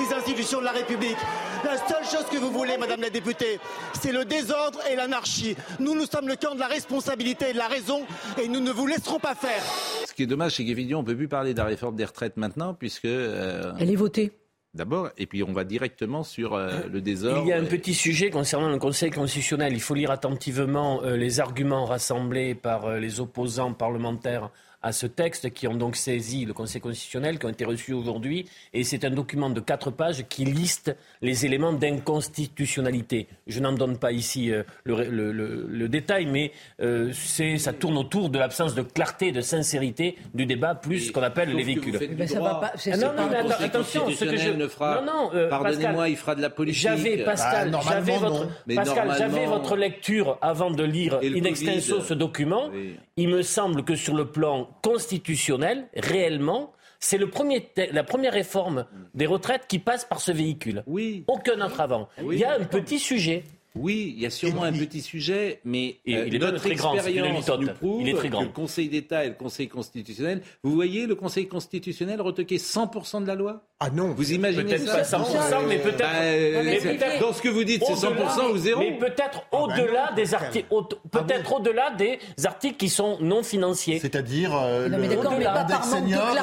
les 0.00 0.14
institutions 0.14 0.60
de 0.60 0.64
la 0.64 0.72
République. 0.72 1.16
La 1.64 1.78
seule 1.78 2.04
chose 2.04 2.26
que 2.30 2.36
vous 2.36 2.50
voulez, 2.50 2.76
Madame 2.76 3.00
la 3.00 3.10
députée, 3.10 3.58
c'est 4.00 4.12
le 4.12 4.24
désordre 4.24 4.80
et 4.90 4.96
l'anarchie. 4.96 5.56
Nous, 5.80 5.94
nous 5.94 6.06
sommes 6.06 6.28
le 6.28 6.36
camp 6.36 6.54
de 6.54 6.60
la 6.60 6.66
responsabilité 6.66 7.50
et 7.50 7.52
de 7.54 7.58
la 7.58 7.68
raison, 7.68 8.02
et 8.40 8.48
nous 8.48 8.60
ne 8.60 8.70
vous 8.70 8.86
laisserons 8.86 9.18
pas 9.18 9.34
faire. 9.34 9.62
Ce 10.06 10.12
qui 10.12 10.24
est 10.24 10.26
dommage, 10.26 10.56
c'est 10.56 10.64
qu'évidemment, 10.64 11.00
on 11.00 11.02
ne 11.02 11.08
peut 11.08 11.16
plus 11.16 11.28
parler 11.28 11.54
de 11.54 11.58
la 11.58 11.64
réforme 11.64 11.96
des 11.96 12.04
retraites 12.04 12.36
maintenant, 12.36 12.74
puisque... 12.74 13.06
Euh, 13.06 13.72
Elle 13.80 13.90
est 13.90 13.96
votée 13.96 14.32
d'abord, 14.74 15.10
et 15.16 15.26
puis 15.26 15.42
on 15.42 15.52
va 15.52 15.64
directement 15.64 16.22
sur 16.22 16.54
euh, 16.54 16.80
le 16.92 17.00
désordre. 17.00 17.42
Il 17.42 17.48
y 17.48 17.52
a 17.52 17.58
un 17.58 17.64
petit 17.64 17.94
sujet 17.94 18.30
concernant 18.30 18.70
le 18.70 18.78
Conseil 18.78 19.10
constitutionnel. 19.10 19.72
Il 19.72 19.80
faut 19.80 19.94
lire 19.94 20.10
attentivement 20.10 21.02
euh, 21.02 21.16
les 21.16 21.40
arguments 21.40 21.84
rassemblés 21.84 22.54
par 22.54 22.86
euh, 22.86 22.98
les 22.98 23.20
opposants 23.20 23.72
parlementaires 23.72 24.50
à 24.84 24.92
ce 24.92 25.06
texte, 25.06 25.50
qui 25.54 25.66
ont 25.66 25.74
donc 25.74 25.96
saisi 25.96 26.44
le 26.44 26.52
Conseil 26.52 26.80
constitutionnel, 26.82 27.38
qui 27.38 27.46
ont 27.46 27.50
été 27.50 27.64
reçus 27.64 27.94
aujourd'hui. 27.94 28.46
Et 28.74 28.84
c'est 28.84 29.04
un 29.06 29.10
document 29.10 29.48
de 29.48 29.60
quatre 29.60 29.90
pages 29.90 30.26
qui 30.28 30.44
liste 30.44 30.94
les 31.22 31.46
éléments 31.46 31.72
d'inconstitutionnalité. 31.72 33.26
Je 33.46 33.60
n'en 33.60 33.72
donne 33.72 33.96
pas 33.96 34.12
ici 34.12 34.52
euh, 34.52 34.62
le, 34.84 35.88
détail, 35.88 36.26
mais 36.26 36.52
euh, 36.82 37.12
ça 37.14 37.72
tourne 37.72 37.96
autour 37.96 38.28
de 38.28 38.38
l'absence 38.38 38.74
de 38.74 38.82
clarté, 38.82 39.32
de 39.32 39.40
sincérité 39.40 40.18
du 40.34 40.44
débat, 40.44 40.74
plus 40.74 41.00
ce 41.00 41.12
qu'on 41.12 41.22
appelle 41.22 41.54
les 41.54 41.64
véhicules. 41.64 41.98
Mais 42.18 42.26
ça 42.26 42.40
va 42.40 42.56
pas. 42.56 42.72
Ah 42.92 42.96
non, 42.98 43.12
non, 43.16 43.28
mais 43.30 43.64
attention, 43.64 44.10
ce 44.10 44.24
que 44.26 44.36
je 44.36 44.50
ne 44.50 44.68
fera. 44.68 45.00
Non, 45.00 45.12
non, 45.12 45.30
euh, 45.34 45.48
pardonnez-moi, 45.48 46.10
il 46.10 46.16
fera 46.16 46.34
de 46.34 46.42
la 46.42 46.50
politique. 46.50 46.82
J'avais 46.82 47.24
Pascal, 47.24 47.70
bah, 47.70 47.80
j'avais 47.88 48.18
votre, 48.18 48.48
Pascal, 48.74 49.14
j'avais 49.16 49.46
votre 49.46 49.76
lecture 49.76 50.36
avant 50.42 50.70
de 50.70 50.84
lire 50.84 51.20
in 51.22 51.44
extenso 51.44 52.02
ce 52.02 52.12
document. 52.12 52.70
Il 53.16 53.28
me 53.28 53.40
semble 53.40 53.84
que 53.84 53.94
sur 53.94 54.14
le 54.14 54.26
plan 54.26 54.68
constitutionnel, 54.82 55.88
réellement, 55.96 56.72
c'est 57.00 57.18
le 57.18 57.28
premier 57.28 57.70
la 57.92 58.04
première 58.04 58.32
réforme 58.32 58.86
des 59.14 59.26
retraites 59.26 59.66
qui 59.68 59.78
passe 59.78 60.04
par 60.04 60.20
ce 60.20 60.32
véhicule. 60.32 60.82
Oui. 60.86 61.24
Aucun 61.26 61.60
autre 61.60 61.80
avant. 61.80 62.08
Il 62.18 62.38
y 62.38 62.44
a 62.44 62.54
un 62.54 62.64
petit 62.64 62.98
sujet. 62.98 63.44
Oui, 63.76 64.14
il 64.16 64.22
y 64.22 64.26
a 64.26 64.30
sûrement 64.30 64.62
un 64.62 64.72
petit 64.72 65.00
sujet, 65.00 65.60
mais 65.64 65.96
euh, 66.08 66.26
il 66.26 66.34
est 66.36 66.38
notre 66.38 66.58
très 66.58 66.76
grand, 66.76 66.94
expérience 66.94 67.48
nous 67.58 67.66
prouve 67.68 68.02
il 68.02 68.08
est 68.08 68.14
très 68.14 68.28
grand. 68.28 68.42
que 68.42 68.46
le 68.46 68.52
Conseil 68.52 68.88
d'État 68.88 69.24
et 69.24 69.30
le 69.30 69.34
Conseil 69.34 69.68
constitutionnel, 69.68 70.42
vous 70.62 70.74
voyez 70.74 71.06
le 71.06 71.16
Conseil 71.16 71.48
constitutionnel 71.48 72.20
retoquer 72.20 72.58
100% 72.58 73.22
de 73.22 73.26
la 73.26 73.34
loi? 73.34 73.64
Ah 73.80 73.90
non. 73.90 74.14
Vous 74.14 74.32
imaginez 74.32 74.78
ça? 74.78 74.98
Peut-être 74.98 75.10
pas 75.10 75.18
100%, 75.18 75.66
mais 75.66 75.78
peut-être... 75.78 77.00
Bah, 77.00 77.18
dans 77.20 77.32
ce 77.32 77.42
que 77.42 77.48
vous 77.48 77.64
dites, 77.64 77.82
c'est 77.84 77.94
100% 77.94 78.52
ou 78.52 78.56
zéro? 78.58 78.80
Mais 78.80 78.96
peut-être 78.96 79.42
ah 79.42 79.48
bah 79.50 79.58
au-delà 79.60 80.12
des 80.14 80.34
articles 80.34 80.68
peut-être 81.10 81.50
ah 81.52 81.56
au-delà 81.56 81.90
des 81.90 82.18
articles 82.44 82.76
qui 82.76 82.88
sont 82.88 83.18
non 83.20 83.42
financiers. 83.42 83.98
C'est-à-dire 83.98 84.54
euh, 84.54 84.88
le 84.88 84.98
l'index 84.98 85.88
senior, 85.88 86.34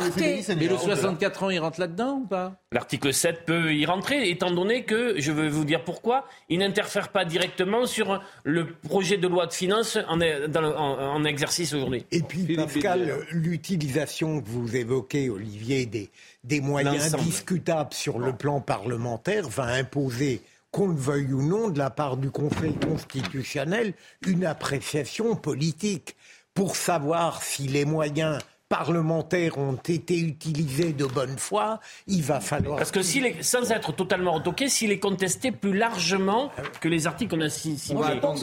Mais 0.58 0.68
le 0.68 0.78
64 0.78 1.44
ans, 1.44 1.50
il 1.50 1.60
rentre 1.60 1.80
là-dedans 1.80 2.22
ou 2.24 2.28
pas? 2.28 2.61
L'article 2.74 3.14
7 3.14 3.46
peut 3.46 3.74
y 3.74 3.86
rentrer, 3.86 4.30
étant 4.30 4.50
donné 4.50 4.86
que, 4.86 5.20
je 5.20 5.34
vais 5.34 5.50
vous 5.50 5.66
dire 5.66 5.84
pourquoi, 5.84 6.26
il 6.48 6.60
n'interfère 6.60 7.10
pas 7.10 7.26
directement 7.26 7.86
sur 7.86 8.24
le 8.46 8.66
projet 8.72 9.18
de 9.18 9.28
loi 9.28 9.46
de 9.46 9.52
finances 9.52 9.98
en, 10.08 11.26
exercice 11.26 11.74
aujourd'hui. 11.74 12.06
Et 12.12 12.22
puis, 12.22 12.56
Pascal, 12.56 13.26
l'utilisation 13.32 14.40
que 14.40 14.48
vous 14.48 14.74
évoquez, 14.74 15.30
Olivier, 15.30 15.86
des, 15.86 16.10
des 16.46 16.62
moyens 16.62 17.14
discutables 17.18 17.94
sur 17.94 18.20
le 18.20 18.32
plan 18.32 18.62
parlementaire 18.62 19.50
va 19.50 19.66
imposer 19.66 20.42
qu'on 20.72 20.88
le 20.88 20.96
veuille 20.96 21.34
ou 21.34 21.42
non, 21.42 21.68
de 21.68 21.78
la 21.78 21.90
part 21.90 22.16
du 22.16 22.32
Conseil 22.32 22.74
constitutionnel, 22.76 23.94
une 24.26 24.46
appréciation 24.46 25.36
politique 25.36 26.16
pour 26.54 26.78
savoir 26.78 27.44
si 27.44 27.64
les 27.64 27.84
moyens 27.84 28.40
parlementaires 28.72 29.58
ont 29.58 29.76
été 29.76 30.18
utilisés 30.18 30.94
de 30.94 31.04
bonne 31.04 31.38
foi, 31.38 31.82
il 32.08 32.22
va 32.22 32.40
falloir... 32.40 32.78
Parce 32.78 32.92
que 32.92 33.02
s'il 33.02 33.26
est, 33.26 33.44
sans 33.44 33.70
être 33.70 33.92
totalement 33.92 34.32
retoqué, 34.32 34.70
s'il 34.70 34.92
est 34.92 35.00
contesté 35.00 35.52
plus 35.52 35.78
largement 35.78 36.52
que 36.80 36.88
les 36.88 37.06
articles 37.06 37.36
qu'on 37.36 37.42
a 37.42 37.50
signés, 37.50 37.78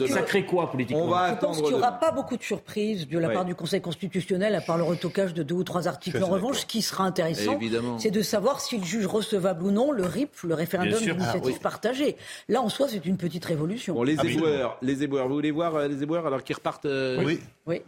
ça 0.07 0.21
crée 0.21 0.45
quoi 0.45 0.69
politiquement 0.69 1.05
On 1.05 1.09
va 1.09 1.33
Je 1.33 1.39
pense 1.39 1.57
qu'il 1.57 1.69
n'y 1.69 1.73
aura 1.73 1.93
pas 1.93 2.11
beaucoup 2.11 2.37
de 2.37 2.43
surprises 2.43 3.07
de 3.07 3.17
la 3.17 3.29
part 3.29 3.43
du 3.43 3.55
Conseil 3.55 3.81
constitutionnel, 3.81 4.53
à 4.53 4.61
part 4.61 4.77
le 4.77 4.83
retocage 4.83 5.33
de 5.33 5.41
deux 5.41 5.55
ou 5.55 5.63
trois 5.63 5.87
articles. 5.87 6.23
En 6.23 6.27
revanche, 6.27 6.59
ce 6.59 6.65
qui 6.67 6.83
sera 6.83 7.05
intéressant, 7.05 7.57
c'est 7.97 8.11
de 8.11 8.21
savoir 8.21 8.61
s'il 8.61 8.85
juge 8.85 9.07
recevable 9.07 9.63
ou 9.63 9.71
non 9.71 9.91
le 9.91 10.05
RIP, 10.05 10.29
le 10.43 10.53
référendum 10.53 10.99
d'initiative 10.99 11.55
ah, 11.57 11.63
partagée. 11.63 12.17
Là, 12.47 12.61
en 12.61 12.69
soi, 12.69 12.85
c'est 12.87 13.03
une 13.03 13.17
petite 13.17 13.45
révolution. 13.45 13.95
Bon, 13.95 14.03
les 14.03 14.23
éboueurs, 14.23 14.77
les 14.83 15.03
éboueurs, 15.03 15.27
vous 15.27 15.33
voulez 15.33 15.49
voir 15.49 15.75
euh, 15.75 15.87
les 15.87 16.03
éboueurs 16.03 16.27
alors 16.27 16.43
qu'ils 16.43 16.55
repartent 16.55 16.85
euh, 16.85 17.23
Oui. 17.25 17.39
oui. 17.65 17.81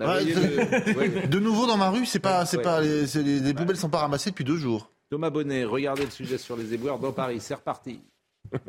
de 1.30 1.40
nouveau 1.40 1.68
dans 1.68 1.78
ma 1.78 1.92
rue, 1.92 2.08
c'est 2.08 2.18
pas 2.18 2.31
c'est 2.46 2.62
pas, 2.62 2.82
les, 2.82 3.06
les, 3.42 3.54
poubelles 3.54 3.78
sont 3.78 3.90
pas 3.90 4.00
ramassées 4.00 4.32
depuis 4.32 4.46
deux 4.46 4.58
jours. 4.58 4.92
Thomas 5.10 5.30
Bonnet, 5.30 5.64
regardez 5.64 6.06
le 6.06 6.12
sujet 6.12 6.38
sur 6.38 6.56
les 6.56 6.74
éboueurs 6.74 7.00
dans 7.00 7.12
Paris. 7.12 7.40
C'est 7.40 7.56
reparti. 7.56 8.00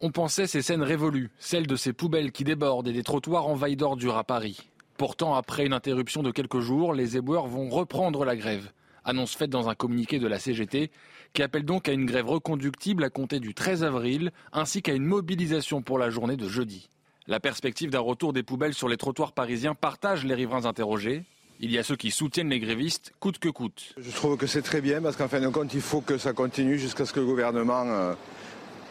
On 0.00 0.12
pensait 0.12 0.46
ces 0.46 0.62
scènes 0.62 0.82
révolues, 0.82 1.30
celles 1.40 1.66
de 1.66 1.74
ces 1.74 1.92
poubelles 1.92 2.30
qui 2.30 2.44
débordent 2.44 2.86
et 2.86 2.92
des 2.92 3.02
trottoirs 3.02 3.48
envahis 3.48 3.74
d'ordures 3.74 4.16
à 4.16 4.22
Paris. 4.22 4.60
Pourtant, 4.96 5.34
après 5.34 5.66
une 5.66 5.72
interruption 5.72 6.22
de 6.22 6.30
quelques 6.30 6.60
jours, 6.60 6.94
les 6.94 7.16
éboueurs 7.16 7.48
vont 7.48 7.68
reprendre 7.68 8.24
la 8.24 8.36
grève. 8.36 8.70
Annonce 9.04 9.34
faite 9.34 9.50
dans 9.50 9.68
un 9.68 9.74
communiqué 9.74 10.20
de 10.20 10.28
la 10.28 10.38
CGT, 10.38 10.90
qui 11.32 11.42
appelle 11.42 11.64
donc 11.64 11.88
à 11.88 11.92
une 11.92 12.06
grève 12.06 12.28
reconductible 12.28 13.04
à 13.04 13.10
compter 13.10 13.40
du 13.40 13.54
13 13.54 13.82
avril, 13.82 14.32
ainsi 14.52 14.82
qu'à 14.82 14.94
une 14.94 15.04
mobilisation 15.04 15.82
pour 15.82 15.98
la 15.98 16.10
journée 16.10 16.36
de 16.36 16.48
jeudi. 16.48 16.88
La 17.26 17.40
perspective 17.40 17.90
d'un 17.90 18.00
retour 18.00 18.32
des 18.32 18.42
poubelles 18.42 18.74
sur 18.74 18.88
les 18.88 18.96
trottoirs 18.96 19.32
parisiens 19.32 19.74
partage 19.74 20.24
les 20.24 20.34
riverains 20.34 20.64
interrogés. 20.64 21.24
Il 21.60 21.72
y 21.72 21.78
a 21.78 21.82
ceux 21.82 21.96
qui 21.96 22.10
soutiennent 22.10 22.50
les 22.50 22.60
grévistes 22.60 23.12
coûte 23.18 23.38
que 23.38 23.48
coûte. 23.48 23.94
Je 23.98 24.10
trouve 24.12 24.36
que 24.36 24.46
c'est 24.46 24.62
très 24.62 24.80
bien 24.80 25.02
parce 25.02 25.16
qu'en 25.16 25.28
fin 25.28 25.40
de 25.40 25.48
compte, 25.48 25.74
il 25.74 25.80
faut 25.80 26.00
que 26.00 26.16
ça 26.16 26.32
continue 26.32 26.78
jusqu'à 26.78 27.04
ce 27.04 27.12
que 27.12 27.18
le 27.18 27.26
gouvernement 27.26 27.84
euh, 27.84 28.14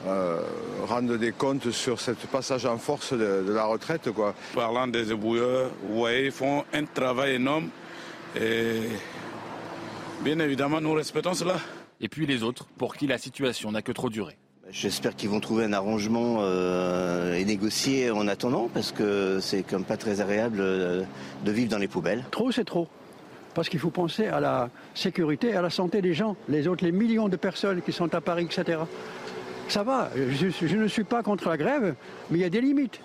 euh, 0.06 0.42
rende 0.86 1.14
des 1.14 1.32
comptes 1.32 1.72
sur 1.72 2.02
ce 2.02 2.12
passage 2.12 2.66
en 2.66 2.78
force 2.78 3.14
de, 3.14 3.44
la 3.48 3.66
retraite. 3.66 4.12
Quoi. 4.12 4.36
Parlant 4.54 4.88
des 4.88 5.12
ébouilleurs, 5.12 5.72
voyez, 5.90 6.26
ils 6.26 6.32
font 6.32 6.66
un 6.74 6.84
travail 6.84 7.36
énorme 7.36 7.70
et 8.36 8.82
bien 10.22 10.40
évidemment, 10.40 10.82
nous 10.82 10.94
respectons 10.94 11.34
cela. 11.34 11.56
Et 12.02 12.10
puis 12.10 12.26
les 12.26 12.44
autres, 12.44 12.68
pour 12.78 12.96
qui 12.96 13.08
la 13.08 13.18
situation 13.18 13.72
n'a 13.72 13.82
que 13.82 13.92
trop 13.92 14.10
duré. 14.10 14.38
J'espère 14.70 15.16
qu'ils 15.16 15.30
vont 15.30 15.40
trouver 15.40 15.64
un 15.64 15.74
arrangement 15.74 16.40
euh, 16.42 17.36
et 17.36 17.46
négocier 17.46 18.12
en 18.12 18.28
attendant, 18.28 18.70
parce 18.74 18.92
que 18.92 19.40
c'est 19.40 19.64
comme 19.64 19.86
pas 19.86 19.96
très 19.96 20.20
agréable 20.20 20.58
euh, 20.60 21.04
de 21.46 21.52
vivre 21.52 21.70
dans 21.70 21.78
les 21.78 21.88
poubelles. 21.88 22.26
Trop, 22.32 22.52
c'est 22.52 22.66
trop. 22.66 22.88
Parce 23.54 23.70
qu'il 23.70 23.80
faut 23.80 23.92
penser 23.92 24.28
à 24.28 24.40
la 24.40 24.70
sécurité 24.94 25.50
et 25.50 25.56
à 25.56 25.62
la 25.62 25.70
santé 25.70 26.02
des 26.02 26.14
gens, 26.14 26.36
les 26.50 26.68
autres, 26.68 26.84
les 26.84 26.92
millions 26.92 27.30
de 27.30 27.38
personnes 27.38 27.82
qui 27.82 27.94
sont 27.94 28.14
à 28.14 28.20
Paris, 28.20 28.48
etc. 28.52 28.80
Ça 29.70 29.84
va, 29.84 30.12
je, 30.16 30.50
je 30.50 30.76
ne 30.76 30.88
suis 30.88 31.06
pas 31.06 31.24
contre 31.24 31.50
la 31.50 31.58
grève, 31.58 31.96
mais 32.30 32.38
il 32.38 32.42
y 32.42 32.46
a 32.46 32.50
des 32.50 32.62
limites. 32.62 33.00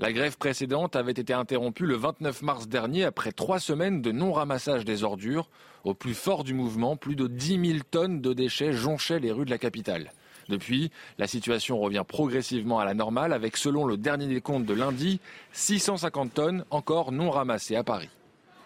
La 0.00 0.12
grève 0.12 0.38
précédente 0.38 0.94
avait 0.94 1.10
été 1.10 1.32
interrompue 1.32 1.84
le 1.84 1.96
29 1.96 2.42
mars 2.42 2.68
dernier 2.68 3.02
après 3.02 3.32
trois 3.32 3.58
semaines 3.58 4.00
de 4.00 4.12
non-ramassage 4.12 4.84
des 4.84 5.02
ordures. 5.02 5.50
Au 5.82 5.94
plus 5.94 6.14
fort 6.14 6.44
du 6.44 6.54
mouvement, 6.54 6.96
plus 6.96 7.16
de 7.16 7.26
10 7.26 7.70
000 7.72 7.78
tonnes 7.90 8.20
de 8.20 8.32
déchets 8.32 8.72
jonchaient 8.72 9.18
les 9.18 9.32
rues 9.32 9.44
de 9.44 9.50
la 9.50 9.58
capitale. 9.58 10.12
Depuis, 10.48 10.90
la 11.18 11.26
situation 11.26 11.78
revient 11.78 12.04
progressivement 12.06 12.78
à 12.78 12.84
la 12.84 12.94
normale 12.94 13.32
avec, 13.32 13.56
selon 13.56 13.84
le 13.84 13.96
dernier 13.96 14.26
décompte 14.26 14.66
de 14.66 14.74
lundi, 14.74 15.20
650 15.52 16.34
tonnes 16.34 16.64
encore 16.70 17.12
non 17.12 17.30
ramassées 17.30 17.76
à 17.76 17.84
Paris. 17.84 18.08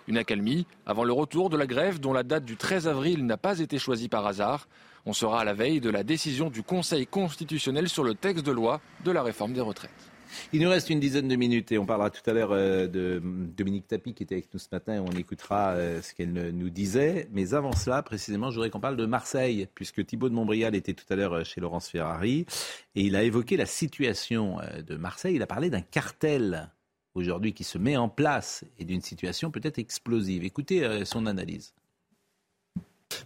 Une 0.08 0.18
accalmie 0.18 0.66
avant 0.86 1.04
le 1.04 1.12
retour 1.12 1.50
de 1.50 1.56
la 1.56 1.66
grève 1.66 2.00
dont 2.00 2.12
la 2.12 2.22
date 2.22 2.44
du 2.44 2.56
13 2.56 2.88
avril 2.88 3.24
n'a 3.26 3.36
pas 3.36 3.58
été 3.58 3.78
choisie 3.78 4.08
par 4.08 4.26
hasard. 4.26 4.68
On 5.06 5.12
sera 5.12 5.40
à 5.40 5.44
la 5.44 5.54
veille 5.54 5.80
de 5.80 5.90
la 5.90 6.02
décision 6.04 6.50
du 6.50 6.62
Conseil 6.62 7.06
constitutionnel 7.06 7.88
sur 7.88 8.04
le 8.04 8.14
texte 8.14 8.44
de 8.46 8.52
loi 8.52 8.80
de 9.04 9.10
la 9.10 9.22
réforme 9.22 9.52
des 9.52 9.60
retraites. 9.60 10.11
Il 10.52 10.60
nous 10.60 10.70
reste 10.70 10.90
une 10.90 11.00
dizaine 11.00 11.28
de 11.28 11.36
minutes 11.36 11.72
et 11.72 11.78
on 11.78 11.86
parlera 11.86 12.10
tout 12.10 12.28
à 12.28 12.32
l'heure 12.32 12.52
euh, 12.52 12.86
de 12.86 13.20
Dominique 13.22 13.86
Tapie 13.88 14.14
qui 14.14 14.22
était 14.22 14.34
avec 14.34 14.52
nous 14.52 14.60
ce 14.60 14.68
matin 14.72 14.94
et 14.94 14.98
on 14.98 15.10
écoutera 15.12 15.72
euh, 15.72 16.02
ce 16.02 16.14
qu'elle 16.14 16.32
nous 16.32 16.70
disait. 16.70 17.28
Mais 17.32 17.54
avant 17.54 17.72
cela, 17.72 18.02
précisément, 18.02 18.50
je 18.50 18.56
voudrais 18.56 18.70
qu'on 18.70 18.80
parle 18.80 18.96
de 18.96 19.06
Marseille, 19.06 19.68
puisque 19.74 20.04
Thibaut 20.04 20.28
de 20.28 20.34
Montbrial 20.34 20.74
était 20.74 20.94
tout 20.94 21.04
à 21.10 21.16
l'heure 21.16 21.32
euh, 21.32 21.44
chez 21.44 21.60
Laurence 21.60 21.88
Ferrari 21.88 22.46
et 22.94 23.02
il 23.02 23.16
a 23.16 23.22
évoqué 23.22 23.56
la 23.56 23.66
situation 23.66 24.58
de 24.86 24.96
Marseille. 24.96 25.36
Il 25.36 25.42
a 25.42 25.46
parlé 25.46 25.70
d'un 25.70 25.80
cartel 25.80 26.70
aujourd'hui 27.14 27.52
qui 27.54 27.64
se 27.64 27.78
met 27.78 27.96
en 27.96 28.08
place 28.08 28.64
et 28.78 28.84
d'une 28.84 29.00
situation 29.00 29.50
peut-être 29.50 29.78
explosive. 29.78 30.44
Écoutez 30.44 31.04
son 31.04 31.26
analyse. 31.26 31.74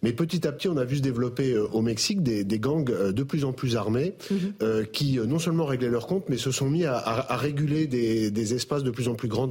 Mais 0.03 0.13
petit 0.13 0.47
à 0.47 0.53
petit, 0.53 0.69
on 0.69 0.77
a 0.77 0.85
vu 0.85 0.97
se 0.97 1.03
développer 1.03 1.53
euh, 1.53 1.67
au 1.73 1.83
Mexique 1.83 2.23
des, 2.23 2.45
gangs 2.59 2.91
euh, 2.91 3.13
de 3.13 3.23
plus 3.23 3.45
en 3.45 3.53
plus 3.53 3.77
armés 3.77 4.15
mhm. 4.31 4.39
euh, 4.63 4.85
qui 4.85 5.19
non 5.19 5.39
seulement 5.39 5.65
réglaient 5.67 5.89
leurs 5.89 6.07
comptes, 6.07 6.29
mais 6.29 6.37
se 6.37 6.51
sont 6.51 6.69
mis 6.71 6.85
à, 6.85 7.27
réguler 7.31 7.87
des, 7.87 8.55
espaces 8.55 8.85
de 8.85 8.91
plus 8.91 9.09
en 9.09 9.15
plus 9.15 9.29
grands 9.29 9.49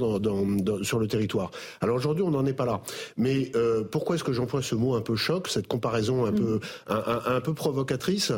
sur 0.82 0.98
le 0.98 1.06
territoire. 1.06 1.50
Alors 1.80 1.96
aujourd'hui, 1.96 2.22
on 2.22 2.30
n'en 2.30 2.46
est 2.46 2.54
pas 2.54 2.64
là. 2.64 2.82
Mais 3.16 3.52
pourquoi 3.90 4.16
est-ce 4.16 4.24
que 4.24 4.32
j'emploie 4.32 4.62
ce 4.62 4.74
mot 4.74 4.94
un 4.94 5.00
peu 5.00 5.16
choc, 5.16 5.48
cette 5.48 5.66
comparaison 5.66 6.24
un 6.24 6.32
mhm. 6.32 6.38
peu 6.38 6.60
un, 6.88 7.40
peu 7.40 7.52
provocatrice? 7.52 8.32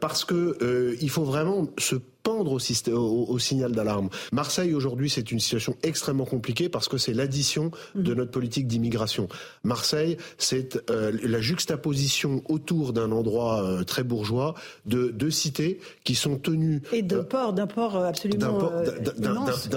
Parce 0.00 0.24
que 0.24 0.96
il 1.00 1.10
faut 1.10 1.24
vraiment 1.24 1.68
se 1.78 1.96
pendre 2.26 2.58
au, 2.90 3.38
signal 3.38 3.70
d'alarme. 3.70 4.08
Marseille 4.32 4.74
aujourd'hui, 4.74 5.08
c'est 5.08 5.30
une 5.30 5.38
situation 5.38 5.76
extrêmement 5.84 6.24
compliquée 6.24 6.68
parce 6.68 6.88
que 6.88 6.98
c'est 6.98 7.12
l'addition 7.12 7.70
de 7.94 8.14
notre 8.14 8.32
politique 8.32 8.66
d'immigration. 8.66 9.28
Marseille, 9.62 10.16
c'est 10.36 10.90
euh, 10.90 11.12
la 11.22 11.40
juxtaposition 11.40 12.42
autour 12.48 12.92
d'un 12.92 13.12
endroit 13.12 13.62
euh, 13.62 13.84
très 13.84 14.02
bourgeois 14.02 14.54
de 14.86 15.10
deux 15.10 15.30
cités 15.30 15.78
qui 16.02 16.16
sont 16.16 16.36
tenues 16.36 16.82
et 16.92 17.02
d'un 17.02 17.22
port, 17.22 17.52
d'un 17.52 17.68
port 17.68 17.96
absolument 17.96 18.58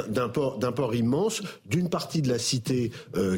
d'un 0.09 0.29
port, 0.29 0.57
d'un 0.57 0.71
port 0.71 0.95
immense, 0.95 1.43
d'une 1.67 1.87
partie 1.87 2.23
de 2.23 2.29
la 2.29 2.39
cité 2.39 2.91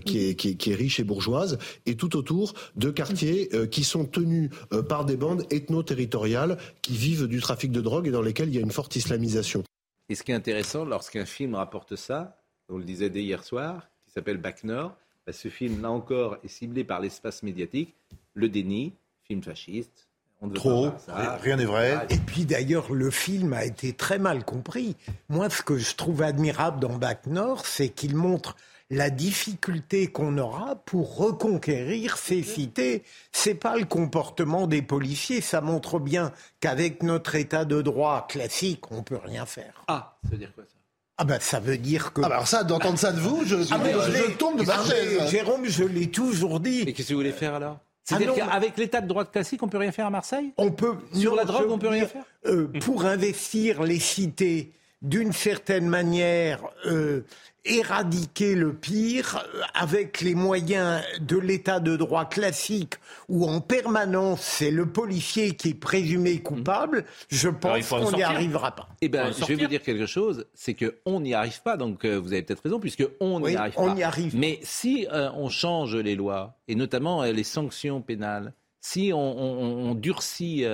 qui, 0.05 0.29
est, 0.29 0.35
qui, 0.35 0.71
est, 0.71 0.75
riche 0.75 1.01
et 1.01 1.03
bourgeoise, 1.03 1.57
et 1.85 1.95
tout 1.95 2.15
autour 2.15 2.53
de 2.77 2.89
quartiers 2.89 3.49
qui 3.71 3.83
sont 3.83 4.05
tenus 4.05 4.49
par 4.87 5.03
des 5.03 5.17
bandes 5.17 5.43
ethno-territoriales 5.51 6.57
qui 6.81 6.95
vivent 6.95 7.27
du 7.27 7.41
trafic 7.41 7.71
de 7.71 7.81
drogue 7.81 8.07
et 8.07 8.11
dans 8.11 8.21
lesquels 8.21 8.47
il 8.47 8.55
y 8.55 8.57
a 8.57 8.61
une 8.61 8.71
forte 8.71 8.95
islamisation. 9.01 9.63
Et 10.09 10.15
ce 10.15 10.23
qui 10.23 10.31
est 10.31 10.35
intéressant, 10.35 10.85
lorsqu'un 10.85 11.25
film 11.25 11.55
rapporte 11.55 11.95
ça, 11.95 12.37
on 12.69 12.77
le 12.77 12.83
disait 12.83 13.09
dès 13.09 13.23
hier 13.23 13.43
soir, 13.43 13.87
qui 14.05 14.11
s'appelle 14.11 14.37
Bac 14.37 14.63
Nord, 14.63 14.95
bah, 15.25 15.33
ce 15.33 15.47
film, 15.49 15.81
là 15.81 15.91
encore, 15.91 16.37
est 16.43 16.47
ciblé 16.47 16.83
par 16.83 16.99
l'espace 16.99 17.43
médiatique. 17.43 17.95
Le 18.33 18.49
déni, 18.49 18.93
film 19.23 19.43
fasciste. 19.43 20.07
On 20.43 20.47
ne 20.47 20.53
Trop, 20.55 20.89
ça. 20.97 21.37
rien 21.37 21.57
n'est 21.57 21.65
vrai. 21.65 22.07
Et 22.09 22.17
puis 22.17 22.45
d'ailleurs, 22.45 22.91
le 22.91 23.11
film 23.11 23.53
a 23.53 23.63
été 23.63 23.93
très 23.93 24.17
mal 24.17 24.43
compris. 24.43 24.95
Moi, 25.29 25.49
ce 25.51 25.61
que 25.61 25.77
je 25.77 25.95
trouve 25.95 26.23
admirable 26.23 26.79
dans 26.79 26.97
Bac 26.97 27.27
Nord, 27.27 27.65
c'est 27.67 27.89
qu'il 27.89 28.15
montre 28.15 28.55
la 28.91 29.09
difficulté 29.09 30.07
qu'on 30.07 30.37
aura 30.37 30.75
pour 30.75 31.15
reconquérir 31.15 32.17
ces 32.17 32.43
cités. 32.43 33.03
C'est 33.31 33.55
pas 33.55 33.77
le 33.77 33.85
comportement 33.85 34.67
des 34.67 34.81
policiers, 34.81 35.39
ça 35.39 35.61
montre 35.61 35.97
bien 35.97 36.33
qu'avec 36.59 37.01
notre 37.01 37.35
état 37.35 37.63
de 37.63 37.81
droit 37.81 38.27
classique, 38.29 38.91
on 38.91 39.01
peut 39.01 39.19
rien 39.23 39.45
faire. 39.45 39.85
Ah, 39.87 40.17
ça 40.23 40.29
veut 40.31 40.37
dire 40.37 40.53
quoi 40.53 40.65
ça? 40.65 40.75
Ah 41.17 41.23
ben 41.23 41.39
ça 41.39 41.59
veut 41.59 41.77
dire 41.77 42.13
que... 42.13 42.21
Ah 42.21 42.27
ben 42.27 42.35
alors 42.35 42.47
ça, 42.47 42.63
d'entendre 42.63 42.99
ça 42.99 43.13
de 43.13 43.19
vous, 43.19 43.43
je, 43.45 43.55
ah 43.71 43.79
je, 43.83 44.31
tombe 44.33 44.59
de 44.59 44.65
ma 44.65 44.75
ah, 44.75 44.83
chaise. 44.85 45.29
Jérôme, 45.29 45.65
je 45.65 45.83
l'ai 45.83 46.11
toujours 46.11 46.59
dit. 46.59 46.83
Mais 46.85 46.93
qu'est-ce 46.93 47.09
que 47.09 47.13
vous 47.13 47.19
voulez 47.19 47.31
faire 47.31 47.53
alors? 47.53 47.79
C'est-à-dire 48.03 48.33
qu'avec 48.33 48.77
l'état 48.77 48.99
de 48.99 49.07
droit 49.07 49.23
classique, 49.23 49.63
on 49.63 49.69
peut 49.69 49.77
rien 49.77 49.91
faire 49.91 50.07
à 50.07 50.09
Marseille? 50.09 50.51
On 50.57 50.71
peut. 50.71 50.97
Sur 51.13 51.35
la 51.35 51.45
drogue, 51.45 51.69
on 51.69 51.77
peut 51.77 51.87
rien 51.87 52.07
faire? 52.07 52.23
euh, 52.47 52.67
Pour 52.81 53.05
investir 53.05 53.83
les 53.83 53.99
cités 53.99 54.73
d'une 55.01 55.33
certaine 55.33 55.87
manière, 55.87 56.61
euh, 56.85 57.25
éradiquer 57.65 58.55
le 58.55 58.73
pire 58.73 59.45
avec 59.73 60.21
les 60.21 60.33
moyens 60.33 61.03
de 61.19 61.37
l'état 61.37 61.79
de 61.79 61.95
droit 61.95 62.25
classique 62.25 62.95
où 63.29 63.47
en 63.47 63.61
permanence 63.61 64.41
c'est 64.41 64.71
le 64.71 64.87
policier 64.87 65.55
qui 65.55 65.69
est 65.69 65.73
présumé 65.75 66.39
coupable, 66.39 67.05
je 67.29 67.49
pense 67.49 67.87
qu'on 67.87 68.11
n'y 68.11 68.23
arrivera 68.23 68.75
pas. 68.75 68.89
Eh 69.01 69.09
ben, 69.09 69.31
je 69.31 69.45
vais 69.45 69.55
vous 69.55 69.67
dire 69.67 69.81
quelque 69.81 70.07
chose, 70.07 70.47
c'est 70.53 70.75
qu'on 70.75 71.19
n'y 71.19 71.33
arrive 71.33 71.61
pas, 71.61 71.77
donc 71.77 72.03
euh, 72.03 72.19
vous 72.19 72.33
avez 72.33 72.41
peut-être 72.41 72.63
raison, 72.63 72.79
puisque 72.79 73.07
on 73.19 73.39
n'y 73.39 73.55
arrive 73.55 73.73
on 73.77 73.87
pas. 73.87 73.99
Y 73.99 74.03
arrive. 74.03 74.35
Mais 74.35 74.59
si 74.63 75.07
euh, 75.11 75.29
on 75.35 75.49
change 75.49 75.95
les 75.95 76.15
lois, 76.15 76.57
et 76.67 76.75
notamment 76.75 77.21
euh, 77.21 77.31
les 77.31 77.43
sanctions 77.43 78.01
pénales, 78.01 78.53
si 78.79 79.11
on, 79.13 79.93
durcit 79.93 80.65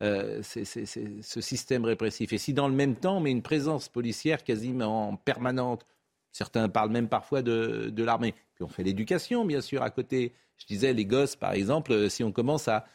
ce 0.00 1.40
système 1.40 1.84
répressif, 1.84 2.32
et 2.32 2.38
si 2.38 2.52
dans 2.52 2.68
le 2.68 2.74
même 2.74 2.96
temps 2.96 3.18
on 3.18 3.20
met 3.20 3.30
une 3.30 3.42
présence 3.42 3.88
policière 3.88 4.44
quasiment 4.44 5.16
permanente 5.16 5.86
Certains 6.34 6.68
parlent 6.68 6.90
même 6.90 7.08
parfois 7.08 7.42
de, 7.42 8.02
l'armée. 8.02 8.34
Puis 8.56 8.64
on 8.64 8.68
fait 8.68 8.82
l'éducation, 8.82 9.44
bien 9.44 9.60
sûr, 9.60 9.82
à 9.82 9.90
côté. 9.90 10.34
Je 10.56 10.66
disais, 10.66 10.92
les 10.92 11.06
gosses, 11.06 11.36
par 11.36 11.52
exemple, 11.52 12.10
si 12.10 12.24
on 12.24 12.32
commence 12.32 12.66
à, 12.66 12.86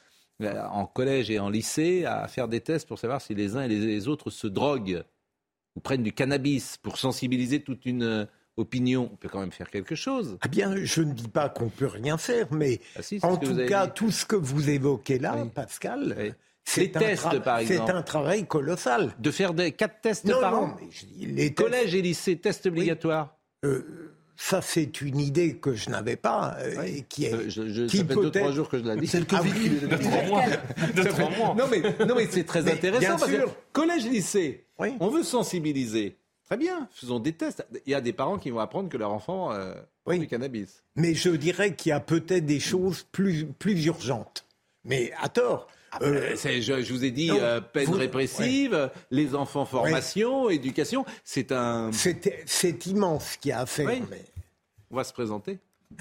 euh, 0.42 0.62
en 0.66 0.86
collège 0.86 1.32
et 1.32 1.40
en 1.40 1.50
lycée 1.50 2.04
à 2.04 2.28
faire 2.28 2.50
des 2.50 2.60
tests 2.60 2.86
pour 2.86 3.00
savoir 3.00 3.22
si 3.22 3.34
les 3.36 3.56
uns 3.56 3.62
et 3.62 3.70
les 3.70 4.08
autres 4.10 4.30
se 4.30 4.46
droguent 4.46 5.04
ou 5.78 5.80
prennent 5.80 6.04
du 6.04 6.12
cannabis 6.12 6.76
pour 6.78 6.98
sensibiliser 6.98 7.64
toute 7.64 7.86
une 7.86 8.04
euh, 8.04 8.26
opinion, 8.58 9.10
on 9.14 9.16
peut 9.16 9.30
quand 9.30 9.40
même 9.40 9.54
faire 9.54 9.70
quelque 9.70 9.96
chose. 9.96 10.38
Ah 10.42 10.50
bien, 10.50 10.76
je 10.76 11.02
ne 11.02 11.14
dis 11.14 11.30
pas 11.30 11.48
qu'on 11.48 11.70
peut 11.70 11.88
rien 11.88 12.18
faire, 12.18 12.52
mais 12.52 12.82
ah 12.98 13.28
en 13.28 13.38
tout 13.38 13.56
cas, 13.68 13.88
tout 13.88 14.12
ce 14.12 14.26
que 14.26 14.36
vous 14.36 14.70
évoquez 14.70 15.18
là, 15.18 15.46
Pascal, 15.56 16.36
les 16.78 16.92
tests, 16.92 17.40
par 17.40 17.60
exemple. 17.60 17.84
C'est 17.88 17.94
un 17.94 18.02
travail 18.02 18.46
colossal. 18.46 19.14
De 19.20 19.32
faire 19.32 19.54
des, 19.54 19.72
quatre 19.72 20.02
tests 20.02 20.30
par 20.40 20.60
an 20.60 20.78
les 21.18 21.54
Collège 21.54 21.96
et 21.96 22.02
lycée, 22.02 22.38
tests 22.38 22.66
obligatoires. 22.66 23.36
Euh, 23.66 24.16
ça, 24.42 24.62
c'est 24.62 25.02
une 25.02 25.20
idée 25.20 25.58
que 25.58 25.74
je 25.74 25.90
n'avais 25.90 26.16
pas 26.16 26.56
euh, 26.60 26.84
et 26.84 27.02
qui 27.02 27.26
est. 27.26 27.34
Euh, 27.34 27.50
je, 27.50 27.88
qui 27.88 27.98
ça 27.98 28.06
fait 28.06 28.16
deux, 28.16 28.32
trois 28.32 28.52
jours 28.52 28.70
que 28.70 28.80
je 28.80 28.84
l'ai 28.86 28.96
dit. 28.96 29.06
C'est 29.06 29.20
le 29.20 29.26
Covid 29.26 29.72
ah, 29.84 29.98
De 29.98 30.02
trois 30.02 30.24
mois. 30.24 30.44
De 30.96 31.04
trois 31.04 31.30
mois. 31.32 31.56
Non, 31.56 31.66
mais, 31.70 31.82
non, 32.06 32.16
mais 32.16 32.26
c'est 32.32 32.46
très 32.46 32.72
intéressant. 32.72 33.18
Parce 33.18 33.30
Que 33.30 33.50
collège 33.74 34.06
lycée, 34.06 34.66
on 34.78 35.10
veut 35.10 35.24
sensibiliser. 35.24 36.16
Très 36.46 36.56
bien, 36.56 36.88
faisons 36.94 37.20
des 37.20 37.34
tests. 37.34 37.66
Il 37.86 37.92
y 37.92 37.96
a 37.96 38.02
des 38.02 38.14
parents 38.14 38.40
qui 38.40 38.50
vont 38.50 38.60
apprendre 38.60 38.88
que 38.88 38.98
leur 38.98 39.12
enfant 39.12 39.52
euh, 39.52 39.74
du 40.08 40.26
cannabis. 40.26 40.84
Mais 40.96 41.14
je 41.14 41.30
dirais 41.30 41.76
qu'il 41.76 41.90
y 41.90 41.94
a 41.94 42.00
peut-être 42.00 42.46
des 42.46 42.62
choses 42.62 43.04
plus, 43.12 43.46
plus 43.46 43.86
urgentes. 43.86 44.46
Mais 44.86 45.12
à 45.22 45.28
tort. 45.28 45.68
Ah 45.92 46.00
bah, 46.00 46.06
euh, 46.08 46.36
je, 46.36 46.94
vous 46.94 47.04
ai 47.04 47.12
dit 47.12 47.32
euh, 47.32 47.62
peine 47.62 47.94
répressive, 47.94 48.90
les 49.12 49.36
enfants 49.36 49.66
formation, 49.66 50.50
éducation. 50.50 51.06
C'est 51.24 51.52
un. 51.52 51.92
C'est 51.92 52.86
immense 52.86 53.32
ce 53.32 53.38
qu'il 53.38 53.50
y 53.50 53.52
a 53.54 53.62
à 53.62 53.66
faire. 53.66 53.90
On 54.92 54.96
va 54.96 55.04
se 55.04 55.14
présenter. 55.14 55.60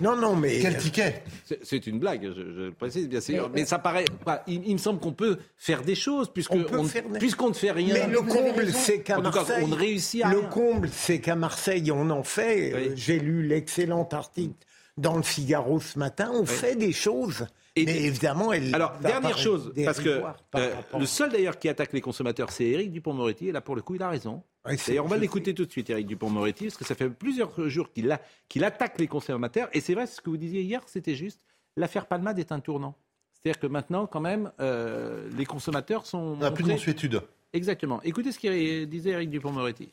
Non, 0.00 0.16
non, 0.16 0.36
mais. 0.36 0.60
Quel 0.60 0.76
ticket? 0.76 1.22
C'est 1.62 1.86
une 1.86 1.98
blague, 1.98 2.22
je, 2.22 2.40
le 2.40 2.70
précise 2.70 3.08
bien 3.08 3.20
sûr. 3.20 3.50
Mais, 3.52 3.64
ça 3.64 3.78
paraît. 3.78 4.04
il, 4.46 4.72
me 4.72 4.78
semble 4.78 5.00
qu'on 5.00 5.12
peut 5.12 5.38
faire 5.56 5.82
des 5.82 5.94
choses, 5.94 6.30
puisqu'on 6.32 6.58
ne 6.58 7.52
fait 7.52 7.72
rien. 7.72 7.94
Mais 7.94 8.06
le 8.06 8.22
comble, 8.22 8.72
c'est 8.72 9.00
qu'à 9.00 9.18
Marseille. 9.18 9.64
on 9.66 9.74
réussit 9.74 10.24
à 10.24 10.30
Le 10.30 10.42
comble, 10.42 10.88
c'est 10.92 11.20
qu'à 11.20 11.36
Marseille, 11.36 11.90
on 11.90 12.10
en 12.10 12.22
fait. 12.22 12.72
Euh, 12.72 12.92
j'ai 12.94 13.18
lu 13.18 13.42
l'excellent 13.42 14.08
article 14.12 14.54
dans 14.96 15.16
le 15.16 15.22
Figaro 15.22 15.80
ce 15.80 15.98
matin. 15.98 16.30
On 16.32 16.46
fait 16.46 16.76
des 16.76 16.92
choses. 16.92 17.46
Mais 17.86 18.04
évidemment, 18.04 18.52
elle. 18.52 18.74
Alors, 18.74 18.96
dernière 18.98 19.38
chose, 19.38 19.72
parce 19.84 20.00
que 20.00 20.22
euh, 20.56 20.74
le 20.98 21.06
seul 21.06 21.30
d'ailleurs 21.30 21.58
qui 21.58 21.68
attaque 21.68 21.92
les 21.92 22.00
consommateurs, 22.00 22.50
c'est 22.50 22.64
Éric 22.64 22.92
Dupont-Moretti, 22.92 23.48
et 23.48 23.52
là, 23.52 23.60
pour 23.60 23.76
le 23.76 23.82
coup, 23.82 23.94
il 23.94 24.02
a 24.02 24.08
raison. 24.08 24.42
d'ailleurs, 24.64 25.04
on 25.04 25.08
va 25.08 25.16
l'écouter 25.16 25.54
tout 25.54 25.64
de 25.64 25.70
suite, 25.70 25.90
Éric 25.90 26.06
Dupont-Moretti, 26.06 26.64
parce 26.64 26.76
que 26.76 26.84
ça 26.84 26.94
fait 26.94 27.08
plusieurs 27.08 27.68
jours 27.68 27.90
qu'il 27.92 28.64
attaque 28.64 28.98
les 28.98 29.06
consommateurs. 29.06 29.68
Et 29.72 29.80
c'est 29.80 29.94
vrai, 29.94 30.06
ce 30.06 30.20
que 30.20 30.30
vous 30.30 30.36
disiez 30.36 30.62
hier, 30.62 30.80
c'était 30.86 31.14
juste. 31.14 31.40
L'affaire 31.76 32.06
Palmade 32.06 32.38
est 32.38 32.50
un 32.52 32.60
tournant. 32.60 32.96
C'est-à-dire 33.32 33.60
que 33.60 33.66
maintenant, 33.66 34.06
quand 34.06 34.20
même, 34.20 34.50
euh, 34.60 35.28
les 35.36 35.46
consommateurs 35.46 36.06
sont. 36.06 36.18
On 36.18 36.36
n'a 36.36 36.50
plus 36.50 36.64
de 36.64 36.70
mensuétude. 36.70 37.22
Exactement. 37.52 38.02
Écoutez 38.02 38.32
ce 38.32 38.38
qu'il 38.38 38.88
disait 38.88 39.10
Éric 39.10 39.30
Dupont-Moretti. 39.30 39.92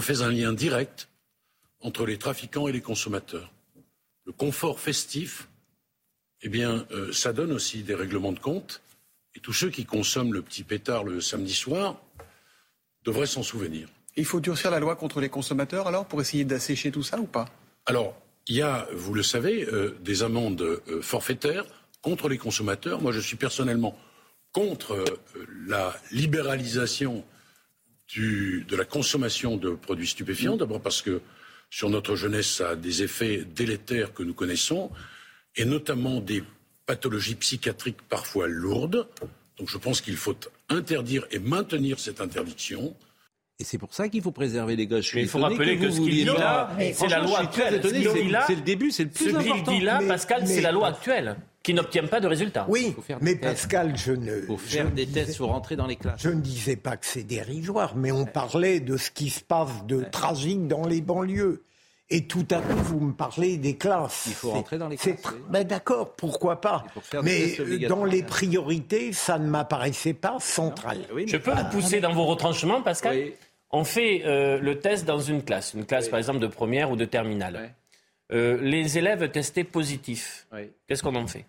Fait 0.00 0.20
un 0.22 0.30
lien 0.30 0.52
direct 0.52 1.08
entre 1.80 2.06
les 2.06 2.18
trafiquants 2.18 2.68
et 2.68 2.72
les 2.72 2.80
consommateurs. 2.80 3.52
Le 4.24 4.32
confort 4.32 4.80
festif 4.80 5.48
eh 6.46 6.48
bien, 6.48 6.86
euh, 6.92 7.12
ça 7.12 7.32
donne 7.32 7.50
aussi 7.50 7.82
des 7.82 7.96
règlements 7.96 8.30
de 8.30 8.38
compte. 8.38 8.80
Et 9.34 9.40
tous 9.40 9.52
ceux 9.52 9.68
qui 9.68 9.84
consomment 9.84 10.32
le 10.32 10.42
petit 10.42 10.62
pétard 10.62 11.02
le 11.02 11.20
samedi 11.20 11.52
soir 11.52 12.00
devraient 13.04 13.26
s'en 13.26 13.42
souvenir. 13.42 13.88
Il 14.16 14.24
faut 14.24 14.38
durcir 14.38 14.70
la 14.70 14.78
loi 14.78 14.94
contre 14.94 15.20
les 15.20 15.28
consommateurs 15.28 15.88
alors 15.88 16.06
pour 16.06 16.20
essayer 16.20 16.44
d'assécher 16.44 16.92
tout 16.92 17.02
ça 17.02 17.18
ou 17.18 17.26
pas? 17.26 17.46
Alors, 17.84 18.16
il 18.46 18.54
y 18.54 18.62
a, 18.62 18.86
vous 18.92 19.12
le 19.12 19.24
savez, 19.24 19.64
euh, 19.64 19.98
des 20.02 20.22
amendes 20.22 20.62
euh, 20.62 21.02
forfaitaires 21.02 21.64
contre 22.00 22.28
les 22.28 22.38
consommateurs. 22.38 23.02
Moi, 23.02 23.10
je 23.10 23.18
suis 23.18 23.36
personnellement 23.36 23.98
contre 24.52 25.04
la 25.66 25.96
libéralisation 26.12 27.24
de 28.16 28.76
la 28.76 28.84
consommation 28.84 29.56
de 29.56 29.70
produits 29.70 30.06
stupéfiants. 30.06 30.56
D'abord 30.56 30.80
parce 30.80 31.02
que 31.02 31.20
sur 31.70 31.90
notre 31.90 32.14
jeunesse, 32.14 32.46
ça 32.46 32.70
a 32.70 32.76
des 32.76 33.02
effets 33.02 33.44
délétères 33.44 34.14
que 34.14 34.22
nous 34.22 34.32
connaissons 34.32 34.92
et 35.56 35.64
notamment 35.64 36.20
des 36.20 36.42
pathologies 36.86 37.34
psychiatriques 37.34 38.02
parfois 38.08 38.46
lourdes. 38.46 39.08
Donc 39.58 39.68
je 39.70 39.78
pense 39.78 40.00
qu'il 40.00 40.16
faut 40.16 40.36
interdire 40.68 41.26
et 41.30 41.38
maintenir 41.38 41.98
cette 41.98 42.20
interdiction. 42.20 42.94
Et 43.58 43.64
c'est 43.64 43.78
pour 43.78 43.94
ça 43.94 44.08
qu'il 44.08 44.20
faut 44.20 44.32
préserver 44.32 44.76
les 44.76 44.86
gosses. 44.86 45.10
il 45.14 45.28
faut 45.28 45.38
rappeler 45.38 45.78
que, 45.78 45.90
ce 45.90 45.98
qu'il 45.98 46.10
dit 46.10 46.24
là, 46.24 46.70
c'est 46.92 47.08
la 47.08 47.22
loi 47.22 47.40
actuelle. 47.40 47.80
C'est 47.82 48.54
le 48.54 48.60
début, 48.60 48.90
c'est 48.90 49.04
le 49.04 49.10
plus 49.10 49.28
important. 49.34 49.64
Ce 49.64 49.70
qu'il 49.70 49.78
dit 49.78 49.84
là, 49.84 50.00
Pascal, 50.06 50.46
c'est 50.46 50.60
la 50.60 50.72
loi 50.72 50.88
actuelle 50.88 51.36
qui 51.62 51.74
n'obtient 51.74 52.06
pas 52.06 52.20
de 52.20 52.28
résultats. 52.28 52.66
Oui, 52.68 52.94
mais 53.20 53.34
Pascal, 53.34 53.96
je 53.96 54.12
ne... 54.12 54.40
Il 54.40 54.46
faut 54.46 54.56
faire 54.56 54.92
des 54.92 55.06
tests, 55.06 55.36
faut 55.36 55.48
rentrer 55.48 55.74
dans 55.74 55.86
les 55.86 55.96
classes. 55.96 56.20
Je 56.22 56.28
ne 56.28 56.40
disais 56.40 56.76
pas 56.76 56.96
que 56.96 57.06
c'est 57.06 57.24
dérisoire, 57.24 57.96
mais 57.96 58.12
on 58.12 58.24
parlait 58.24 58.78
de 58.78 58.96
ce 58.96 59.10
qui 59.10 59.30
se 59.30 59.40
passe 59.40 59.84
de 59.86 60.04
tragique 60.12 60.68
dans 60.68 60.86
les 60.86 61.00
banlieues. 61.00 61.64
Et 62.08 62.26
tout 62.26 62.46
à 62.50 62.60
coup, 62.60 62.76
vous 62.76 63.00
me 63.00 63.12
parlez 63.12 63.56
des 63.56 63.76
classes. 63.76 64.26
Il 64.28 64.34
faut 64.34 64.50
rentrer 64.50 64.78
dans 64.78 64.88
les 64.88 64.96
classes. 64.96 65.16
Ben 65.50 65.64
d'accord, 65.64 66.14
pourquoi 66.14 66.60
pas. 66.60 66.84
Mais 67.24 67.56
dans 67.88 68.04
les 68.04 68.22
priorités, 68.22 69.12
ça 69.12 69.38
ne 69.38 69.48
m'apparaissait 69.48 70.14
pas 70.14 70.36
central. 70.38 70.98
Je 71.26 71.36
peux 71.36 71.50
vous 71.50 71.68
pousser 71.70 72.00
dans 72.00 72.12
vos 72.12 72.24
retranchements, 72.24 72.82
Pascal 72.82 73.32
On 73.70 73.82
fait 73.82 74.22
euh, 74.24 74.60
le 74.60 74.78
test 74.78 75.04
dans 75.04 75.18
une 75.18 75.42
classe, 75.42 75.74
une 75.74 75.84
classe 75.84 76.08
par 76.08 76.18
exemple 76.18 76.38
de 76.38 76.46
première 76.46 76.90
ou 76.90 76.96
de 76.96 77.04
terminale. 77.04 77.74
Euh, 78.32 78.58
les 78.60 78.98
élèves 78.98 79.30
testés 79.30 79.64
positifs, 79.64 80.46
qu'est-ce 80.86 81.02
qu'on 81.02 81.14
en 81.14 81.26
fait? 81.26 81.44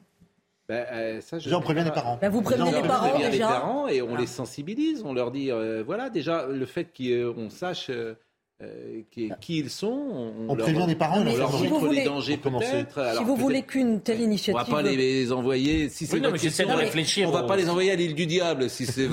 Ben, 0.70 0.86
euh, 0.92 1.22
ça, 1.22 1.40
J'en 1.40 1.62
préviens 1.62 1.86
les 1.86 1.92
parents. 1.92 2.18
Ben, 2.22 2.30
vous 2.30 2.42
prévenez 2.42 2.72
les 2.72 2.88
parents 2.88 3.18
déjà. 3.18 3.30
les 3.30 3.40
parents 3.40 3.88
et 3.88 4.02
on 4.02 4.16
les 4.16 4.28
sensibilise. 4.28 5.02
On 5.06 5.14
leur 5.14 5.32
dit, 5.32 5.50
voilà, 5.86 6.10
déjà 6.10 6.48
le 6.48 6.66
fait 6.66 6.88
qu'on 6.96 7.50
sache 7.50 7.90
euh, 7.90 8.16
qui, 9.12 9.60
ils 9.60 9.70
sont. 9.70 10.34
On, 10.48 10.56
prévient 10.56 10.86
les 10.88 10.96
parents, 10.96 11.22
on 11.22 11.38
leur 11.38 11.52
montre 11.52 11.90
les 11.90 12.04
dangers 12.04 12.38
peut-être. 12.38 13.16
Si 13.16 13.24
vous 13.24 13.36
voulez 13.36 13.62
qu'une 13.62 14.02
telle 14.02 14.22
initiative. 14.22 14.56
On 14.56 14.72
va 14.72 14.82
pas 14.82 14.82
les 14.82 15.32
envoyer. 15.32 15.90
Si 15.90 16.08
c'est 16.08 16.20
non, 16.20 16.32
mais 16.32 16.40
de 16.40 16.78
réfléchir. 16.78 17.30
On 17.30 17.32
va 17.32 17.44
pas 17.44 17.56
les 17.56 17.70
envoyer 17.70 17.92
à 17.92 17.96
l'île 17.96 18.16
du 18.16 18.26
diable 18.26 18.70
si 18.70 18.86
c'est 18.86 19.08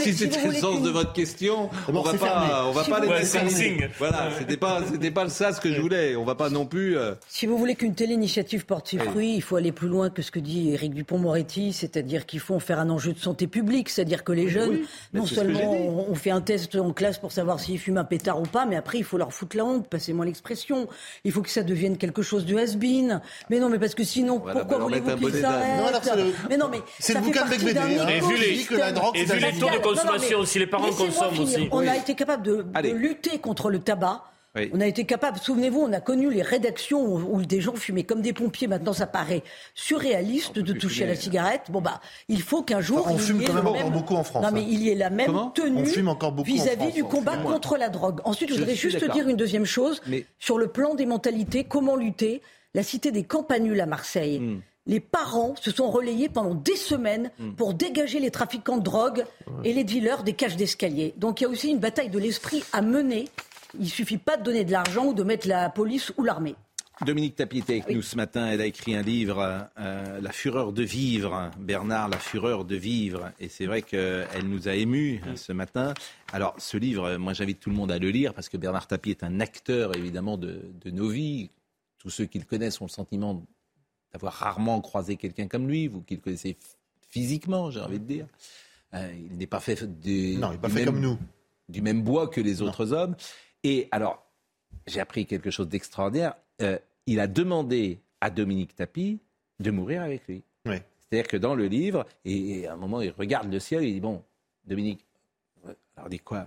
si, 0.00 0.14
c'était 0.14 0.46
le 0.46 0.54
sens 0.54 0.82
de 0.82 0.90
votre 0.90 1.12
question. 1.12 1.68
On 1.88 2.00
va 2.00 2.14
pas, 2.14 2.64
on 2.68 2.70
va 2.70 2.84
pas 2.84 3.00
les 3.00 3.08
laisser. 3.08 3.88
Voilà, 3.98 4.28
c'était 4.38 4.56
pas, 4.56 4.82
c'était 4.90 5.10
pas 5.10 5.28
ça 5.28 5.52
ce 5.52 5.60
que 5.60 5.72
je 5.72 5.80
voulais. 5.80 6.14
On 6.14 6.24
va 6.24 6.36
pas 6.36 6.48
non 6.48 6.64
plus. 6.64 6.96
Euh, 6.96 7.14
si 7.28 7.46
vous 7.46 7.58
voulez 7.58 7.74
qu'une 7.74 7.94
telle 7.94 8.12
initiative 8.12 8.66
porte 8.66 8.88
ses 8.88 8.98
fruits, 8.98 9.34
il 9.34 9.42
faut 9.42 9.56
aller 9.56 9.72
plus 9.72 9.88
loin 9.88 10.10
que 10.10 10.22
ce 10.22 10.30
que 10.30 10.38
dit 10.38 10.70
Éric 10.70 10.94
Dupont-Moretti, 10.94 11.72
c'est-à-dire 11.72 12.24
qu'il 12.24 12.40
faut 12.40 12.54
en 12.54 12.60
faire 12.60 12.78
un 12.78 12.90
enjeu 12.90 13.12
de 13.12 13.18
santé 13.18 13.48
publique, 13.48 13.88
c'est-à-dire 13.88 14.22
que 14.22 14.32
les 14.32 14.48
jeunes, 14.48 14.78
non 15.12 15.26
seulement 15.26 15.74
on 16.08 16.14
fait 16.14 16.30
un 16.30 16.40
test 16.40 16.76
en 16.76 16.92
classe 16.92 17.18
pour 17.18 17.32
savoir 17.32 17.58
s'ils 17.58 17.78
fument 17.78 17.98
un 17.98 18.04
pétard 18.04 18.40
ou 18.40 18.44
pas 18.44 18.59
pas, 18.60 18.66
mais 18.66 18.76
après, 18.76 18.98
il 18.98 19.04
faut 19.04 19.18
leur 19.18 19.32
foutre 19.32 19.56
la 19.56 19.64
honte, 19.64 19.88
passez-moi 19.88 20.24
l'expression. 20.24 20.88
Il 21.24 21.32
faut 21.32 21.42
que 21.42 21.50
ça 21.50 21.62
devienne 21.62 21.96
quelque 21.96 22.22
chose 22.22 22.44
de 22.44 22.56
has-been. 22.56 23.20
Mais 23.48 23.58
non, 23.58 23.68
mais 23.68 23.78
parce 23.78 23.94
que 23.94 24.04
sinon, 24.04 24.40
pourquoi 24.40 24.78
voulez-vous 24.78 25.16
qu'ils 25.16 25.40
s'arrêtent 25.40 26.12
Mais 26.48 26.56
non, 26.56 26.68
mais 26.68 26.80
c'est 26.98 27.14
le 27.14 27.20
bouquin 27.20 27.46
de 27.46 27.52
Et 27.54 28.20
vu 28.20 28.36
les, 28.36 29.20
et 29.20 29.24
vu 29.24 29.38
les 29.38 29.58
taux 29.58 29.70
de 29.70 29.78
consommation, 29.78 30.44
si 30.44 30.58
les 30.58 30.66
parents 30.66 30.90
consomment 30.90 31.40
aussi. 31.40 31.68
On 31.72 31.86
a 31.86 31.96
été 31.96 32.14
capable 32.14 32.42
de, 32.42 32.62
de 32.82 32.88
lutter 32.90 33.38
contre 33.38 33.70
le 33.70 33.78
tabac. 33.80 34.24
On 34.72 34.80
a 34.80 34.86
été 34.86 35.04
capable, 35.04 35.38
souvenez-vous, 35.38 35.80
on 35.80 35.92
a 35.92 36.00
connu 36.00 36.28
les 36.28 36.42
rédactions 36.42 37.04
où, 37.04 37.44
des 37.44 37.60
gens 37.60 37.74
fumaient 37.76 38.02
comme 38.02 38.20
des 38.20 38.32
pompiers. 38.32 38.66
Maintenant, 38.66 38.92
ça 38.92 39.06
paraît 39.06 39.44
surréaliste 39.74 40.58
de 40.58 40.72
toucher 40.72 41.04
à 41.04 41.06
la 41.06 41.14
cigarette. 41.14 41.62
Bon, 41.70 41.80
bah, 41.80 42.00
il 42.28 42.42
faut 42.42 42.62
qu'un 42.62 42.80
jour. 42.80 43.06
on 43.08 43.14
il 43.14 43.20
fume 43.20 43.40
y 43.40 43.44
ait 43.44 43.46
quand 43.46 43.54
même 43.54 43.66
encore 43.68 43.82
même... 43.84 43.92
beaucoup 43.92 44.14
en 44.16 44.24
France. 44.24 44.44
Non, 44.44 44.50
mais 44.52 44.60
hein. 44.60 44.66
il 44.68 44.82
y 44.82 44.90
ait 44.90 44.94
la 44.96 45.10
même 45.10 45.26
Comment 45.26 45.50
tenue 45.50 45.82
On 45.82 45.84
fume 45.84 46.08
encore 46.08 46.32
beaucoup 46.32 46.50
en 46.50 46.54
vis-à-vis 46.54 46.92
du 46.92 47.04
combat 47.04 47.32
fume 47.32 47.42
moins. 47.42 47.52
contre 47.52 47.76
la 47.76 47.88
drogue. 47.88 48.20
Ensuite, 48.24 48.48
je, 48.50 48.54
Je 48.54 48.60
voudrais 48.60 48.74
juste 48.74 49.10
dire 49.12 49.28
une 49.28 49.36
deuxième 49.36 49.64
chose. 49.66 50.00
Mais- 50.06 50.26
Sur 50.38 50.58
le 50.58 50.66
plan 50.66 50.94
des 50.94 51.06
mentalités, 51.06 51.64
comment 51.64 51.94
lutter? 51.96 52.42
La 52.74 52.82
cité 52.82 53.12
des 53.12 53.24
campanules 53.24 53.80
à 53.80 53.86
Marseille. 53.86 54.40
Hmm. 54.40 54.60
Les 54.86 55.00
parents 55.00 55.54
se 55.60 55.70
sont 55.70 55.90
relayés 55.90 56.28
pendant 56.28 56.54
des 56.54 56.74
semaines 56.76 57.30
Hmm. 57.38 57.52
pour 57.52 57.74
dégager 57.74 58.18
les 58.18 58.30
trafiquants 58.30 58.78
de 58.78 58.82
drogue 58.82 59.24
et 59.62 59.72
les 59.72 59.84
dealers 59.84 60.22
des 60.24 60.32
cages 60.32 60.56
d'escalier. 60.56 61.14
Donc 61.16 61.40
il 61.40 61.44
y 61.44 61.46
a 61.46 61.50
aussi 61.50 61.70
une 61.70 61.78
bataille 61.78 62.08
de 62.08 62.18
l'esprit 62.18 62.64
à 62.72 62.80
mener. 62.82 63.28
Il 63.78 63.88
suffit 63.88 64.18
pas 64.18 64.36
de 64.36 64.42
donner 64.42 64.64
de 64.64 64.72
l'argent 64.72 65.06
ou 65.06 65.14
de 65.14 65.22
mettre 65.22 65.46
la 65.48 65.70
police 65.70 66.12
ou 66.16 66.24
l'armée. 66.24 66.54
Dominique 67.06 67.36
Tapie 67.36 67.58
était 67.58 67.80
avec 67.80 67.94
nous 67.94 68.02
ce 68.02 68.14
matin. 68.16 68.48
Elle 68.50 68.60
a 68.60 68.66
écrit 68.66 68.94
un 68.94 69.00
livre, 69.00 69.68
euh, 69.78 70.20
La 70.20 70.32
fureur 70.32 70.72
de 70.72 70.82
vivre. 70.82 71.50
Bernard, 71.58 72.08
La 72.10 72.18
fureur 72.18 72.64
de 72.66 72.76
vivre. 72.76 73.32
Et 73.40 73.48
c'est 73.48 73.64
vrai 73.64 73.80
qu'elle 73.80 74.44
nous 74.44 74.68
a 74.68 74.74
émus 74.74 75.20
hein, 75.26 75.34
ce 75.36 75.52
matin. 75.52 75.94
Alors, 76.32 76.54
ce 76.58 76.76
livre, 76.76 77.04
euh, 77.04 77.18
moi, 77.18 77.32
j'invite 77.32 77.58
tout 77.60 77.70
le 77.70 77.76
monde 77.76 77.90
à 77.90 77.98
le 77.98 78.10
lire 78.10 78.34
parce 78.34 78.50
que 78.50 78.58
Bernard 78.58 78.86
Tapie 78.86 79.10
est 79.10 79.24
un 79.24 79.40
acteur, 79.40 79.96
évidemment, 79.96 80.36
de, 80.36 80.60
de 80.84 80.90
nos 80.90 81.08
vies. 81.08 81.50
Tous 81.98 82.10
ceux 82.10 82.26
qui 82.26 82.38
le 82.38 82.44
connaissent 82.44 82.80
ont 82.82 82.86
le 82.86 82.90
sentiment 82.90 83.46
d'avoir 84.12 84.34
rarement 84.34 84.80
croisé 84.82 85.16
quelqu'un 85.16 85.46
comme 85.48 85.68
lui, 85.68 85.86
vous 85.86 86.02
qui 86.02 86.16
le 86.16 86.20
connaissez 86.20 86.58
physiquement, 87.08 87.70
j'ai 87.70 87.80
envie 87.80 87.98
de 88.00 88.04
dire. 88.04 88.26
Euh, 88.94 89.10
il 89.30 89.38
n'est 89.38 89.46
pas 89.46 89.60
fait, 89.60 89.84
de, 89.84 90.36
Non, 90.38 90.48
il 90.48 90.52
n'est 90.52 90.58
pas 90.58 90.68
du 90.68 90.74
fait 90.74 90.80
même- 90.84 90.86
comme 90.86 91.00
nous. 91.00 91.18
du 91.68 91.80
même 91.80 92.02
bois 92.02 92.28
que 92.28 92.40
les 92.40 92.60
autres 92.60 92.92
hommes. 92.92 93.14
Et 93.64 93.88
alors, 93.90 94.24
j'ai 94.86 95.00
appris 95.00 95.26
quelque 95.26 95.50
chose 95.50 95.68
d'extraordinaire. 95.68 96.34
Euh, 96.62 96.78
il 97.06 97.20
a 97.20 97.26
demandé 97.26 98.00
à 98.20 98.30
Dominique 98.30 98.74
Tapie 98.74 99.20
de 99.58 99.70
mourir 99.70 100.02
avec 100.02 100.26
lui. 100.26 100.42
Oui. 100.66 100.76
C'est-à-dire 100.98 101.28
que 101.28 101.36
dans 101.36 101.54
le 101.54 101.66
livre, 101.66 102.06
et, 102.24 102.60
et 102.60 102.66
à 102.66 102.74
un 102.74 102.76
moment, 102.76 103.00
il 103.00 103.10
regarde 103.10 103.50
le 103.50 103.58
ciel 103.58 103.82
et 103.84 103.88
il 103.88 103.94
dit 103.94 104.00
Bon, 104.00 104.22
Dominique, 104.64 105.04
euh, 105.66 105.74
alors 105.96 106.08
dit 106.08 106.20
quoi? 106.20 106.46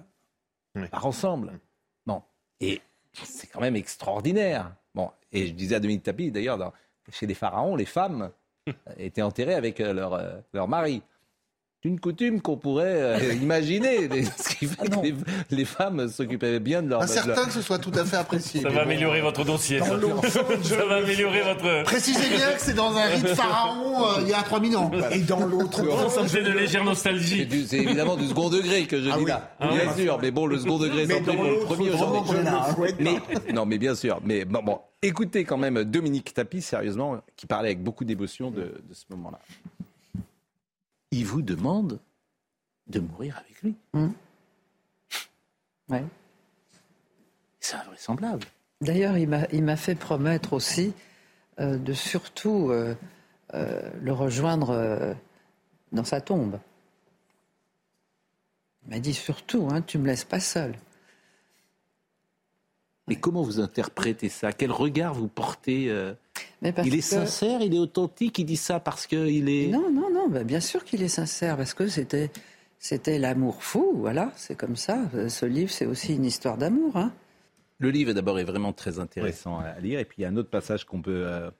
On 0.76 0.88
part 0.88 1.06
ensemble. 1.06 1.60
Bon. 2.06 2.22
Et 2.60 2.82
c'est 3.12 3.48
quand 3.48 3.62
même 3.62 3.76
extraordinaire. 3.76 4.76
Bon. 4.96 5.12
Et 5.32 5.48
je 5.48 5.54
disais 5.54 5.76
à 5.76 5.80
Dominique 5.80 6.04
Tapie, 6.04 6.32
d'ailleurs, 6.32 6.74
chez 7.12 7.28
les 7.28 7.34
pharaons, 7.34 7.76
les 7.76 7.86
femmes 7.86 8.32
étaient 8.98 9.22
enterrées 9.22 9.56
avec 9.56 9.80
euh, 9.82 9.94
leur, 9.94 10.44
leur 10.54 10.68
mari. 10.68 11.04
C'est 11.84 11.90
une 11.90 12.00
coutume 12.00 12.40
qu'on 12.42 12.56
pourrait 12.56 12.86
euh, 13.20 13.34
imaginer. 13.42 14.08
Ce 14.38 14.56
qui 14.56 14.68
fait 14.68 14.88
que 14.88 15.02
les, 15.04 15.14
les 15.52 15.66
femmes 15.66 16.08
s'occupaient 16.08 16.62
bien 16.62 16.82
de 16.82 16.88
leur. 16.88 17.02
De 17.02 17.06
leur- 17.06 17.14
certain 17.26 17.44
que 17.46 17.52
ce 17.52 17.62
soit 17.62 17.78
tout 17.78 17.92
à 17.96 18.06
fait 18.06 18.16
apprécié. 18.16 18.62
Ça 18.62 18.70
va 18.70 18.76
bon. 18.76 18.82
améliorer 18.84 19.20
votre 19.20 19.44
dossier. 19.44 19.80
Ça, 19.80 20.00
Ça 20.64 20.86
va 20.86 20.96
améliorer 20.96 21.42
votre. 21.42 21.84
Précisez 21.84 22.30
bien 22.38 22.54
que 22.54 22.62
c'est 22.62 22.74
dans 22.74 22.96
un 22.96 23.04
rite 23.08 23.28
pharaon 23.36 24.02
euh, 24.08 24.22
il 24.22 24.30
y 24.30 24.34
a 24.34 24.42
3000 24.44 24.78
ans. 24.78 24.92
Et 25.12 25.20
dans 25.20 25.46
l'autre 25.46 26.10
ça 26.10 26.24
me 26.24 26.28
fait 26.30 26.42
de 26.44 26.52
légère 26.52 26.86
nostalgie. 26.86 27.46
c'est 27.68 27.80
évidemment 27.80 28.16
du 28.16 28.28
second 28.30 28.50
degré 28.50 28.86
que 28.86 29.02
je 29.02 29.10
Ah 29.10 29.18
dis 29.18 29.24
oui. 29.26 29.30
là. 29.30 29.54
Ah 29.60 29.68
bien 29.68 29.82
oui. 29.94 30.04
sûr, 30.04 30.20
mais 30.22 30.32
bon, 30.32 30.46
le 30.46 30.60
second 30.60 30.78
degré 30.80 31.06
Mais 31.06 31.20
dans 31.20 31.34
le 31.34 31.66
premier 31.66 31.90
roman, 31.92 32.26
souhaite 32.76 32.96
Mais 33.02 33.18
non, 33.54 33.66
mais 33.66 33.78
bien 33.78 33.94
sûr. 33.96 34.22
Mais 34.24 34.46
bon, 34.46 34.64
bon, 34.64 34.80
écoutez 35.02 35.44
quand 35.44 35.58
même 35.58 35.84
Dominique 35.84 36.34
Tapie, 36.34 36.62
sérieusement, 36.62 37.18
qui 37.36 37.46
parlait 37.46 37.68
avec 37.70 37.84
beaucoup 37.84 38.06
d'émotion 38.06 38.52
de, 38.52 38.62
de 38.62 38.94
ce 38.94 39.04
moment-là. 39.10 39.40
Il 41.14 41.28
vous 41.28 41.44
demande 41.44 42.00
de 42.88 43.00
mourir 43.00 43.38
avec 43.38 43.62
lui. 43.62 43.76
Ouais. 45.88 46.04
C'est 47.60 47.76
invraisemblable. 47.76 48.48
D'ailleurs, 48.82 49.16
il 49.20 49.30
m'a, 49.64 49.76
fait 49.76 49.94
promettre 49.94 50.54
aussi 50.54 50.92
euh, 51.60 51.78
de 51.78 51.94
surtout 51.94 52.72
euh, 52.72 52.96
euh, 53.54 53.92
le 54.02 54.12
rejoindre 54.12 55.16
dans 55.92 56.04
sa 56.04 56.20
tombe. 56.20 56.60
Il 58.84 58.90
m'a 58.90 59.00
dit 59.00 59.14
surtout, 59.14 59.70
hein, 59.72 59.84
tu 59.84 60.00
me 60.00 60.08
laisses 60.08 60.26
pas 60.26 60.40
seul. 60.40 60.74
Mais 63.08 63.16
comment 63.18 63.42
vous 63.42 63.60
interprétez 63.60 64.30
ça? 64.30 64.54
Quel 64.54 64.72
regard 64.72 65.14
vous 65.14 65.28
portez 65.28 65.90
euh, 65.90 66.14
Mais 66.62 66.72
parce 66.72 66.88
Il 66.88 66.94
est 66.94 67.00
que- 67.00 67.04
sincère, 67.04 67.62
il 67.62 67.76
est 67.76 67.80
authentique, 67.80 68.40
il 68.40 68.46
dit 68.46 68.56
ça 68.58 68.80
parce 68.80 69.08
qu'il 69.08 69.50
est. 69.50 69.68
Non, 69.68 69.92
non, 69.92 70.10
non, 70.10 70.30
ben, 70.30 70.44
bien 70.46 70.62
sûr 70.62 70.86
qu'il 70.86 71.04
est 71.04 71.10
sincère, 71.10 71.58
parce 71.58 71.74
que 71.74 71.88
c'était, 71.88 72.32
c'était 72.80 73.20
l'amour 73.20 73.62
fou, 73.64 73.92
voilà, 73.96 74.32
c'est 74.38 74.56
comme 74.56 74.78
ça. 74.78 75.04
Euh, 75.16 75.28
Ce 75.30 75.46
livre, 75.46 75.70
c'est 75.72 75.86
aussi 75.86 76.16
une 76.16 76.24
histoire 76.26 76.58
d'amour. 76.58 76.96
Hein. 76.96 77.12
Le 77.80 77.90
livre 77.90 78.14
d'abord 78.14 78.40
est 78.40 78.46
vraiment 78.46 78.72
très 78.72 79.00
intéressant 79.00 79.60
à 79.60 79.78
lire. 79.82 80.00
Et 80.00 80.06
puis 80.06 80.18
il 80.20 80.22
y 80.22 80.26
a 80.26 80.30
un 80.30 80.38
autre 80.38 80.50
passage 80.50 80.86
qu'on 80.86 81.02
peut 81.02 81.26
euh, 81.28 81.52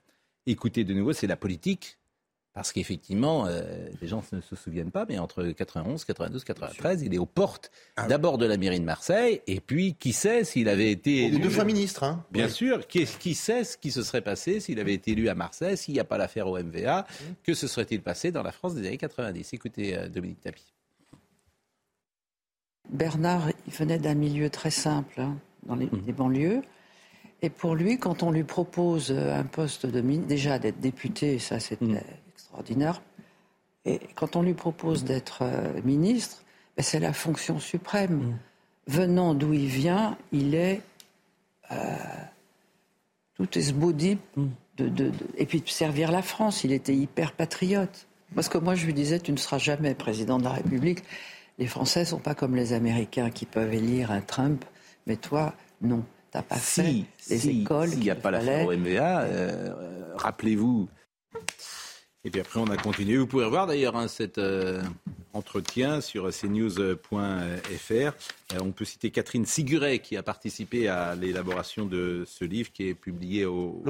écouter 0.46 0.84
de 0.84 0.94
nouveau, 0.94 1.12
c'est 1.12 1.26
la 1.26 1.36
politique. 1.36 1.98
Parce 2.54 2.72
qu'effectivement, 2.72 3.46
euh, 3.48 3.88
les 4.00 4.06
gens 4.06 4.22
ne 4.30 4.40
se 4.40 4.54
souviennent 4.54 4.92
pas, 4.92 5.06
mais 5.08 5.18
entre 5.18 5.42
91, 5.44 6.04
92, 6.04 6.44
93, 6.44 7.02
il 7.02 7.12
est 7.12 7.18
aux 7.18 7.26
portes 7.26 7.72
Ah 7.96 8.06
d'abord 8.06 8.38
de 8.38 8.46
la 8.46 8.56
mairie 8.56 8.78
de 8.78 8.84
Marseille, 8.84 9.42
et 9.48 9.58
puis 9.58 9.94
qui 9.94 10.12
sait 10.12 10.44
s'il 10.44 10.68
avait 10.68 10.92
été 10.92 11.10
Il 11.10 11.22
est 11.22 11.26
élu. 11.26 11.38
deux 11.40 11.50
fois 11.50 11.64
ministre. 11.64 12.04
Hein. 12.04 12.24
Bien 12.30 12.48
sûr, 12.48 12.86
qui, 12.86 13.06
qui 13.06 13.34
sait 13.34 13.64
ce 13.64 13.76
qui 13.76 13.90
se 13.90 14.04
serait 14.04 14.20
passé 14.20 14.60
s'il 14.60 14.78
avait 14.78 14.94
été 14.94 15.10
élu 15.12 15.28
à 15.28 15.34
Marseille, 15.34 15.76
s'il 15.76 15.94
n'y 15.94 16.00
a 16.00 16.04
pas 16.04 16.16
l'affaire 16.16 16.46
au 16.46 16.56
MVA, 16.56 17.08
que 17.42 17.54
se 17.54 17.66
serait-il 17.66 18.02
passé 18.02 18.30
dans 18.30 18.44
la 18.44 18.52
France 18.52 18.76
des 18.76 18.86
années 18.86 18.98
90 18.98 19.52
Écoutez 19.52 19.98
euh, 19.98 20.08
Dominique 20.08 20.40
Tapie. 20.40 20.72
Bernard, 22.88 23.48
il 23.66 23.72
venait 23.72 23.98
d'un 23.98 24.14
milieu 24.14 24.48
très 24.48 24.70
simple, 24.70 25.20
hein, 25.20 25.38
dans 25.66 25.74
les, 25.74 25.88
les 26.06 26.12
banlieues. 26.12 26.62
Et 27.42 27.50
pour 27.50 27.74
lui, 27.74 27.98
quand 27.98 28.22
on 28.22 28.30
lui 28.30 28.44
propose 28.44 29.10
euh, 29.10 29.36
un 29.36 29.44
poste 29.44 29.86
de 29.86 30.00
ministre, 30.00 30.28
déjà 30.28 30.60
d'être 30.60 30.78
député, 30.78 31.40
ça 31.40 31.58
c'était 31.58 32.00
extraordinaire. 32.54 33.02
Et 33.84 34.00
quand 34.14 34.36
on 34.36 34.42
lui 34.42 34.54
propose 34.54 35.04
d'être 35.04 35.40
euh, 35.42 35.80
ministre, 35.84 36.42
ben, 36.76 36.82
c'est 36.82 37.00
la 37.00 37.12
fonction 37.12 37.58
suprême. 37.58 38.38
Venant 38.86 39.34
d'où 39.34 39.52
il 39.52 39.66
vient, 39.66 40.16
il 40.32 40.54
est. 40.54 40.80
euh, 41.70 41.74
tout 43.34 43.58
est 43.58 43.72
de, 44.76 44.88
de- 44.88 44.88
de- 44.88 45.12
et 45.36 45.46
puis 45.46 45.60
de 45.60 45.68
servir 45.68 46.10
la 46.12 46.22
France. 46.22 46.64
Il 46.64 46.72
était 46.72 46.94
hyper 46.94 47.32
patriote. 47.32 48.06
Parce 48.34 48.48
que 48.48 48.58
moi, 48.58 48.74
je 48.74 48.86
lui 48.86 48.94
disais, 48.94 49.18
tu 49.20 49.32
ne 49.32 49.36
seras 49.36 49.58
jamais 49.58 49.94
président 49.94 50.38
de 50.38 50.44
la 50.44 50.50
République. 50.50 51.02
Les 51.58 51.66
Français 51.66 52.04
sont 52.04 52.18
pas 52.18 52.34
comme 52.34 52.56
les 52.56 52.72
Américains 52.72 53.30
qui 53.30 53.46
peuvent 53.46 53.72
élire 53.72 54.10
un 54.10 54.20
Trump, 54.20 54.64
mais 55.06 55.16
toi, 55.16 55.54
non. 55.82 56.04
T'as 56.32 56.42
pas 56.42 56.56
fait 56.56 56.82
Si, 56.82 57.06
les 57.30 57.38
si, 57.38 57.60
écoles. 57.62 57.90
S'il 57.90 58.00
n'y 58.00 58.10
a 58.10 58.16
pas 58.16 58.32
fallait. 58.32 58.64
au 58.64 58.72
MVA, 58.76 59.20
euh, 59.20 59.26
euh, 59.28 60.12
rappelez-vous. 60.16 60.88
Et 62.24 62.30
puis 62.30 62.40
après, 62.40 62.58
on 62.58 62.66
a 62.68 62.76
continué. 62.76 63.18
Vous 63.18 63.26
pouvez 63.26 63.44
revoir 63.44 63.66
d'ailleurs 63.66 63.96
hein, 63.96 64.08
cet 64.08 64.38
euh, 64.38 64.82
entretien 65.34 66.00
sur 66.00 66.30
cnews.fr. 66.30 67.92
Euh, 67.92 68.10
on 68.60 68.72
peut 68.72 68.86
citer 68.86 69.10
Catherine 69.10 69.44
Siguret 69.44 69.98
qui 69.98 70.16
a 70.16 70.22
participé 70.22 70.88
à 70.88 71.14
l'élaboration 71.14 71.84
de 71.84 72.24
ce 72.26 72.46
livre 72.46 72.72
qui 72.72 72.88
est 72.88 72.94
publié 72.94 73.44
au 73.44 73.82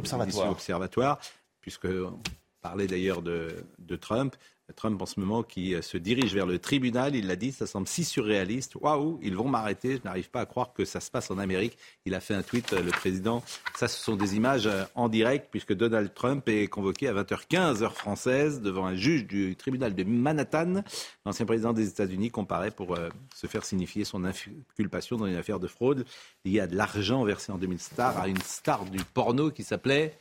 Observatoire, 0.51 1.21
puisque 1.61 1.85
on 1.85 2.19
parlait 2.61 2.89
d'ailleurs 2.89 3.23
de, 3.23 3.65
de 3.79 3.97
Trump. 3.97 4.35
Trump 4.73 5.01
en 5.03 5.07
ce 5.07 5.21
moment 5.21 5.43
qui 5.43 5.75
euh, 5.75 5.83
se 5.83 5.99
dirige 5.99 6.35
vers 6.35 6.47
le 6.47 6.59
tribunal, 6.59 7.15
il 7.15 7.27
l'a 7.27 7.37
dit, 7.37 7.53
ça 7.53 7.67
semble 7.67 7.87
si 7.87 8.05
surréaliste. 8.05 8.77
Waouh, 8.77 9.19
ils 9.23 9.37
vont 9.37 9.47
m'arrêter, 9.47 9.99
je 9.99 10.03
n'arrive 10.05 10.31
pas 10.31 10.41
à 10.41 10.47
croire 10.47 10.73
que 10.73 10.85
ça 10.85 11.01
se 11.01 11.11
passe 11.11 11.31
en 11.31 11.39
Amérique. 11.39 11.77
Il 12.07 12.15
a 12.15 12.21
fait 12.21 12.35
un 12.35 12.43
tweet, 12.43 12.73
euh, 12.73 12.83
le 12.83 12.91
président. 12.91 13.43
Ça, 13.77 13.89
ce 13.89 14.03
sont 14.03 14.17
des 14.17 14.37
images 14.37 14.67
euh, 14.67 14.85
en 14.95 15.09
direct, 15.11 15.49
puisque 15.51 15.75
Donald 15.75 16.15
Trump 16.15 16.49
est 16.49 16.67
convoqué 16.69 17.09
à 17.09 17.13
20h15 17.13 17.83
heure 17.83 17.97
française 17.97 18.63
devant 18.63 18.87
un 18.87 18.95
juge 18.95 19.27
du 19.27 19.55
tribunal 19.55 19.95
de 19.95 20.05
Manhattan. 20.05 20.83
L'ancien 21.27 21.45
président 21.45 21.73
des 21.73 21.89
États-Unis 21.89 22.31
comparaît 22.31 22.71
pour 22.71 22.97
se 23.35 23.47
faire 23.47 23.65
signifier 23.65 24.05
son 24.05 24.25
inculpation 24.25 25.17
dans 25.17 25.27
une 25.27 25.37
affaire 25.37 25.61
de 25.61 25.67
fraude 25.67 26.05
liée 26.45 26.61
à 26.61 26.67
de 26.67 26.77
l'argent 26.77 27.25
versé 27.25 27.53
en 27.53 27.59
2000 27.59 27.79
stars 27.79 28.19
à 28.19 28.29
une 28.29 28.41
star 28.41 28.85
du 28.85 29.03
porno 29.05 29.51
qui 29.51 29.63
s'appelait 29.63 30.17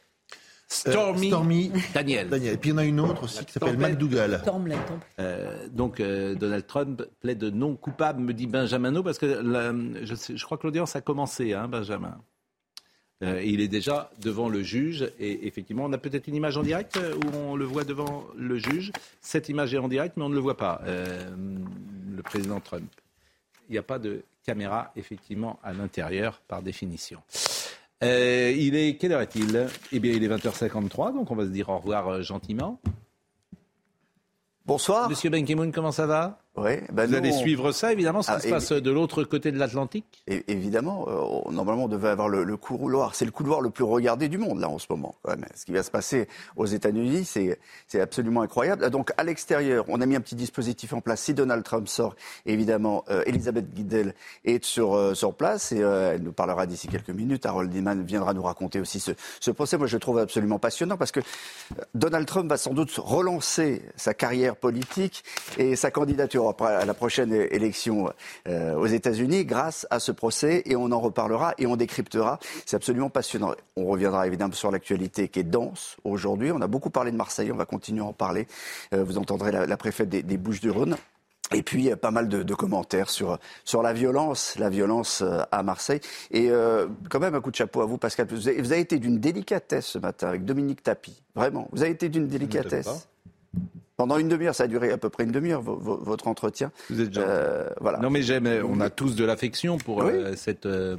Stormy, 0.73 1.27
Stormy 1.27 1.71
Daniel. 1.93 2.29
Daniel. 2.29 2.53
Et 2.53 2.57
puis 2.57 2.69
il 2.69 2.73
y 2.73 2.75
en 2.75 2.79
a 2.79 2.85
une 2.85 2.99
autre 2.99 3.23
aussi 3.23 3.45
qui 3.45 3.53
s'appelle. 3.53 3.77
McDougall. 3.77 4.41
Euh, 5.19 5.67
donc 5.71 5.99
euh, 5.99 6.35
Donald 6.35 6.65
Trump 6.67 7.03
plaide 7.21 7.43
non 7.43 7.75
coupable, 7.75 8.21
me 8.21 8.33
dit 8.33 8.47
Benjamin 8.47 8.91
No, 8.91 9.03
parce 9.03 9.17
que 9.17 9.25
la- 9.25 9.73
je, 10.03 10.15
sais- 10.15 10.35
je 10.37 10.45
crois 10.45 10.57
que 10.57 10.65
l'audience 10.67 10.95
a 10.95 11.01
commencé, 11.01 11.53
hein, 11.53 11.67
Benjamin. 11.67 12.17
Euh, 13.23 13.41
il 13.43 13.61
est 13.61 13.67
déjà 13.69 14.09
devant 14.21 14.49
le 14.49 14.63
juge 14.63 15.09
et 15.19 15.47
effectivement, 15.47 15.85
on 15.85 15.93
a 15.93 15.97
peut-être 15.97 16.27
une 16.27 16.35
image 16.35 16.57
en 16.57 16.63
direct 16.63 16.97
où 16.97 17.37
on 17.37 17.55
le 17.55 17.63
voit 17.63 17.85
devant 17.85 18.25
le 18.35 18.57
juge. 18.57 18.91
Cette 19.21 19.47
image 19.49 19.73
est 19.73 19.77
en 19.77 19.87
direct, 19.87 20.17
mais 20.17 20.23
on 20.23 20.29
ne 20.29 20.35
le 20.35 20.41
voit 20.41 20.57
pas, 20.57 20.81
euh, 20.85 21.29
le 22.15 22.21
président 22.23 22.59
Trump. 22.59 22.89
il 23.69 23.73
n'y 23.73 23.77
a 23.77 23.83
pas 23.83 23.99
de 23.99 24.23
caméra, 24.45 24.91
effectivement, 24.97 25.57
à 25.63 25.71
l'intérieur, 25.71 26.41
par 26.49 26.61
définition. 26.61 27.21
Euh, 28.03 28.53
il 28.57 28.75
est, 28.75 28.97
quelle 28.97 29.13
heure 29.13 29.21
est-il? 29.21 29.67
Eh 29.91 29.99
bien, 29.99 30.13
il 30.13 30.23
est 30.23 30.27
20h53, 30.27 31.13
donc 31.13 31.31
on 31.31 31.35
va 31.35 31.45
se 31.45 31.49
dire 31.49 31.69
au 31.69 31.77
revoir 31.77 32.07
euh, 32.09 32.21
gentiment. 32.21 32.79
Bonsoir. 34.65 35.09
Monsieur 35.09 35.29
Benkemoun, 35.29 35.71
comment 35.71 35.91
ça 35.91 36.05
va? 36.05 36.42
Oui, 36.55 36.73
ben 36.91 37.07
Vous 37.07 37.15
allez 37.15 37.31
suivre 37.31 37.71
ça, 37.71 37.91
évidemment, 37.91 38.21
ce 38.21 38.29
qui 38.29 38.37
ah, 38.37 38.39
se 38.39 38.47
passe 38.49 38.71
de 38.73 38.91
l'autre 38.91 39.23
côté 39.23 39.51
de 39.51 39.57
l'Atlantique? 39.57 40.23
Évidemment. 40.27 41.07
Euh, 41.07 41.51
normalement, 41.51 41.85
on 41.85 41.87
devait 41.87 42.09
avoir 42.09 42.29
le, 42.29 42.43
le 42.43 42.57
couloir. 42.57 43.15
C'est 43.15 43.25
le 43.25 43.31
couloir 43.31 43.59
le 43.59 43.71
plus 43.71 43.83
regardé 43.83 44.29
du 44.29 44.37
monde, 44.37 44.59
là, 44.59 44.69
en 44.69 44.77
ce 44.77 44.85
moment. 44.91 45.15
Ce 45.55 45.65
qui 45.65 45.71
va 45.71 45.81
se 45.81 45.89
passer 45.89 46.27
aux 46.55 46.67
États-Unis, 46.67 47.25
c'est 47.25 47.99
absolument 47.99 48.43
incroyable. 48.43 48.87
Donc, 48.91 49.11
à 49.17 49.23
l'extérieur, 49.23 49.85
on 49.87 49.99
a 49.99 50.05
mis 50.05 50.15
un 50.15 50.21
petit 50.21 50.35
dispositif 50.35 50.93
en 50.93 51.01
place. 51.01 51.21
Si 51.21 51.33
Donald 51.33 51.63
Trump 51.63 51.87
sort, 51.87 52.15
évidemment, 52.45 53.03
euh, 53.09 53.23
Elisabeth 53.25 53.73
Guidel 53.73 54.13
est 54.45 54.63
sur, 54.63 54.95
euh, 54.95 55.15
sur 55.15 55.33
place 55.33 55.71
et 55.71 55.79
elle 55.79 56.21
nous 56.21 56.33
parlera 56.33 56.67
d'ici 56.67 56.87
quelques 56.87 57.09
minutes. 57.09 57.47
Harold 57.47 57.71
Diman 57.71 58.03
viendra 58.03 58.35
nous 58.35 58.43
raconter 58.43 58.79
aussi 58.79 58.99
ce, 58.99 59.11
ce 59.39 59.49
procès. 59.49 59.79
Moi, 59.79 59.87
je 59.87 59.95
le 59.95 60.01
trouve 60.01 60.19
absolument 60.19 60.59
passionnant 60.59 60.97
parce 60.97 61.11
que 61.11 61.21
Donald 61.95 62.27
Trump 62.27 62.47
va 62.47 62.57
sans 62.57 62.75
doute 62.75 62.93
relancer 62.97 63.81
sa 63.95 64.13
carrière 64.13 64.55
politique 64.55 65.23
et 65.57 65.75
sa 65.75 65.89
candidature 65.89 66.42
à 66.49 66.85
la 66.85 66.93
prochaine 66.93 67.33
élection 67.33 68.11
euh, 68.47 68.75
aux 68.75 68.85
États-Unis 68.85 69.45
grâce 69.45 69.87
à 69.89 69.99
ce 69.99 70.11
procès 70.11 70.63
et 70.65 70.75
on 70.75 70.91
en 70.91 70.99
reparlera 70.99 71.53
et 71.57 71.65
on 71.65 71.75
décryptera. 71.75 72.39
C'est 72.65 72.75
absolument 72.75 73.09
passionnant. 73.09 73.53
On 73.75 73.85
reviendra 73.85 74.27
évidemment 74.27 74.53
sur 74.53 74.71
l'actualité 74.71 75.27
qui 75.27 75.39
est 75.39 75.43
dense 75.43 75.97
aujourd'hui. 76.03 76.51
On 76.51 76.61
a 76.61 76.67
beaucoup 76.67 76.89
parlé 76.89 77.11
de 77.11 77.17
Marseille, 77.17 77.51
on 77.51 77.57
va 77.57 77.65
continuer 77.65 78.01
à 78.01 78.05
en 78.05 78.13
parler. 78.13 78.47
Euh, 78.93 79.03
vous 79.03 79.17
entendrez 79.17 79.51
la, 79.51 79.77
préfète 79.77 80.09
des, 80.09 80.37
Bouches-du-Rhône. 80.37 80.97
Et 81.53 81.61
puis 81.61 81.93
pas 81.95 82.09
mal 82.09 82.29
de, 82.29 82.55
commentaires 82.55 83.09
sur 83.09 83.37
sur 83.63 83.83
la 83.83 83.93
violence, 83.93 84.55
la 84.57 84.69
violence 84.69 85.21
euh, 85.21 85.41
à 85.51 85.61
Marseille. 85.61 85.99
Et 86.31 86.49
quand 87.09 87.19
même 87.19 87.35
un 87.35 87.41
coup 87.41 87.51
de 87.51 87.55
chapeau 87.55 87.81
à 87.81 87.85
vous, 87.85 87.97
Pascal. 87.97 88.27
Vous 88.29 88.47
avez, 88.47 88.61
vous 88.61 88.71
avez 88.71 88.81
été 88.81 88.97
d'une 88.97 89.19
délicatesse 89.19 89.85
ce 89.85 89.99
matin 89.99 90.29
avec 90.29 90.45
Dominique 90.45 90.83
Tapie. 90.83 91.21
Vraiment, 91.35 91.67
vous 91.71 91.81
avez 91.83 91.91
été 91.91 92.09
d'une 92.09 92.27
délicatesse. 92.27 93.07
Pendant 93.95 94.17
une 94.17 94.27
demi-heure, 94.27 94.55
ça 94.55 94.63
a 94.63 94.67
duré 94.67 94.91
à 94.91 94.97
peu 94.97 95.09
près 95.09 95.23
une 95.23 95.31
demi-heure, 95.31 95.61
votre 95.61 96.27
entretien. 96.27 96.71
Vous 96.89 96.99
êtes 96.99 97.13
gentil. 97.13 97.27
Euh, 97.29 97.69
voilà. 97.79 97.99
Non, 97.99 98.09
mais 98.09 98.23
j'aime, 98.23 98.47
on 98.67 98.79
a 98.79 98.89
tous 98.89 99.15
de 99.15 99.23
l'affection 99.23 99.77
pour 99.77 100.01
euh, 100.01 100.33
cette 100.35 100.65
euh, 100.65 100.97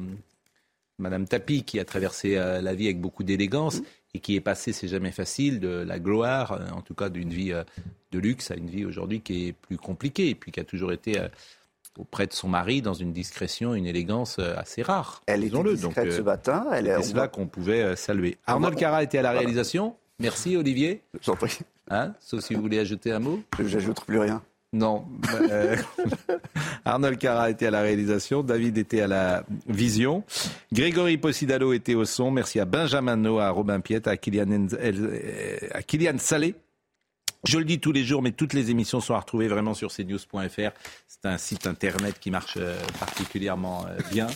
Madame 0.98 1.26
Tapi 1.26 1.64
qui 1.64 1.80
a 1.80 1.84
traversé 1.84 2.36
la 2.36 2.74
vie 2.74 2.86
avec 2.86 3.00
beaucoup 3.00 3.24
d'élégance 3.24 3.80
et 4.14 4.20
qui 4.20 4.36
est 4.36 4.40
passée, 4.40 4.72
c'est 4.72 4.86
jamais 4.86 5.10
facile, 5.10 5.58
de 5.58 5.68
la 5.68 5.98
gloire, 5.98 6.60
en 6.72 6.82
tout 6.82 6.94
cas 6.94 7.08
d'une 7.08 7.30
vie 7.30 7.52
de 8.12 8.18
luxe 8.18 8.52
à 8.52 8.54
une 8.54 8.70
vie 8.70 8.84
aujourd'hui 8.84 9.20
qui 9.20 9.48
est 9.48 9.52
plus 9.54 9.76
compliquée 9.76 10.28
et 10.28 10.34
puis 10.36 10.52
qui 10.52 10.60
a 10.60 10.64
toujours 10.64 10.92
été 10.92 11.20
auprès 11.98 12.28
de 12.28 12.32
son 12.32 12.46
mari 12.46 12.80
dans 12.80 12.94
une 12.94 13.12
discrétion, 13.12 13.74
une 13.74 13.86
élégance 13.86 14.38
assez 14.38 14.82
rare. 14.82 15.20
Elle 15.26 15.42
est 15.42 15.50
discrète 15.50 15.80
Donc, 15.80 16.12
ce 16.12 16.22
matin. 16.22 16.64
Elle 16.72 16.86
est 16.86 17.12
là 17.12 17.26
qu'on 17.26 17.48
pouvait 17.48 17.96
saluer. 17.96 18.38
Arnold 18.46 18.76
Cara 18.76 19.02
était 19.02 19.18
à 19.18 19.22
la 19.22 19.32
réalisation. 19.32 19.96
Merci 20.24 20.56
Olivier. 20.56 21.02
J'en 21.20 21.36
prie. 21.36 21.58
Hein 21.90 22.14
Sauf 22.18 22.40
si 22.40 22.54
vous 22.54 22.62
voulez 22.62 22.78
ajouter 22.78 23.12
un 23.12 23.18
mot. 23.18 23.42
J'ajoute 23.62 24.02
plus 24.06 24.18
rien. 24.18 24.42
Non. 24.72 25.04
Euh, 25.34 25.76
Arnold 26.86 27.18
Cara 27.18 27.50
était 27.50 27.66
à 27.66 27.70
la 27.70 27.82
réalisation, 27.82 28.42
David 28.42 28.78
était 28.78 29.02
à 29.02 29.06
la 29.06 29.44
vision, 29.68 30.24
Grégory 30.72 31.18
Possidalo 31.18 31.74
était 31.74 31.94
au 31.94 32.06
son. 32.06 32.30
Merci 32.30 32.58
à 32.58 32.64
Benjamin 32.64 33.16
No, 33.16 33.38
à 33.38 33.50
Robin 33.50 33.80
Piet, 33.80 34.08
à 34.08 34.16
Kylian, 34.16 34.66
à 35.72 35.82
Kylian 35.82 36.16
Salé. 36.16 36.54
Je 37.46 37.58
le 37.58 37.64
dis 37.66 37.78
tous 37.78 37.92
les 37.92 38.04
jours, 38.04 38.22
mais 38.22 38.32
toutes 38.32 38.54
les 38.54 38.70
émissions 38.70 39.00
sont 39.00 39.14
à 39.14 39.20
retrouver 39.20 39.48
vraiment 39.48 39.74
sur 39.74 39.92
cnews.fr. 39.92 40.70
C'est 41.06 41.26
un 41.26 41.36
site 41.36 41.66
internet 41.66 42.18
qui 42.18 42.30
marche 42.30 42.54
euh, 42.56 42.80
particulièrement 42.98 43.84
euh, 43.86 43.98
bien. 44.10 44.28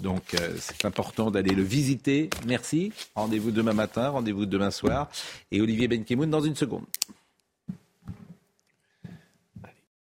Donc 0.00 0.36
c'est 0.58 0.84
important 0.84 1.30
d'aller 1.30 1.54
le 1.54 1.62
visiter. 1.62 2.30
Merci. 2.46 2.92
Rendez-vous 3.14 3.50
demain 3.50 3.72
matin, 3.72 4.10
rendez-vous 4.10 4.46
demain 4.46 4.70
soir. 4.70 5.08
Et 5.50 5.60
Olivier 5.60 5.88
Benkemoun 5.88 6.30
dans 6.30 6.40
une 6.40 6.56
seconde. 6.56 6.84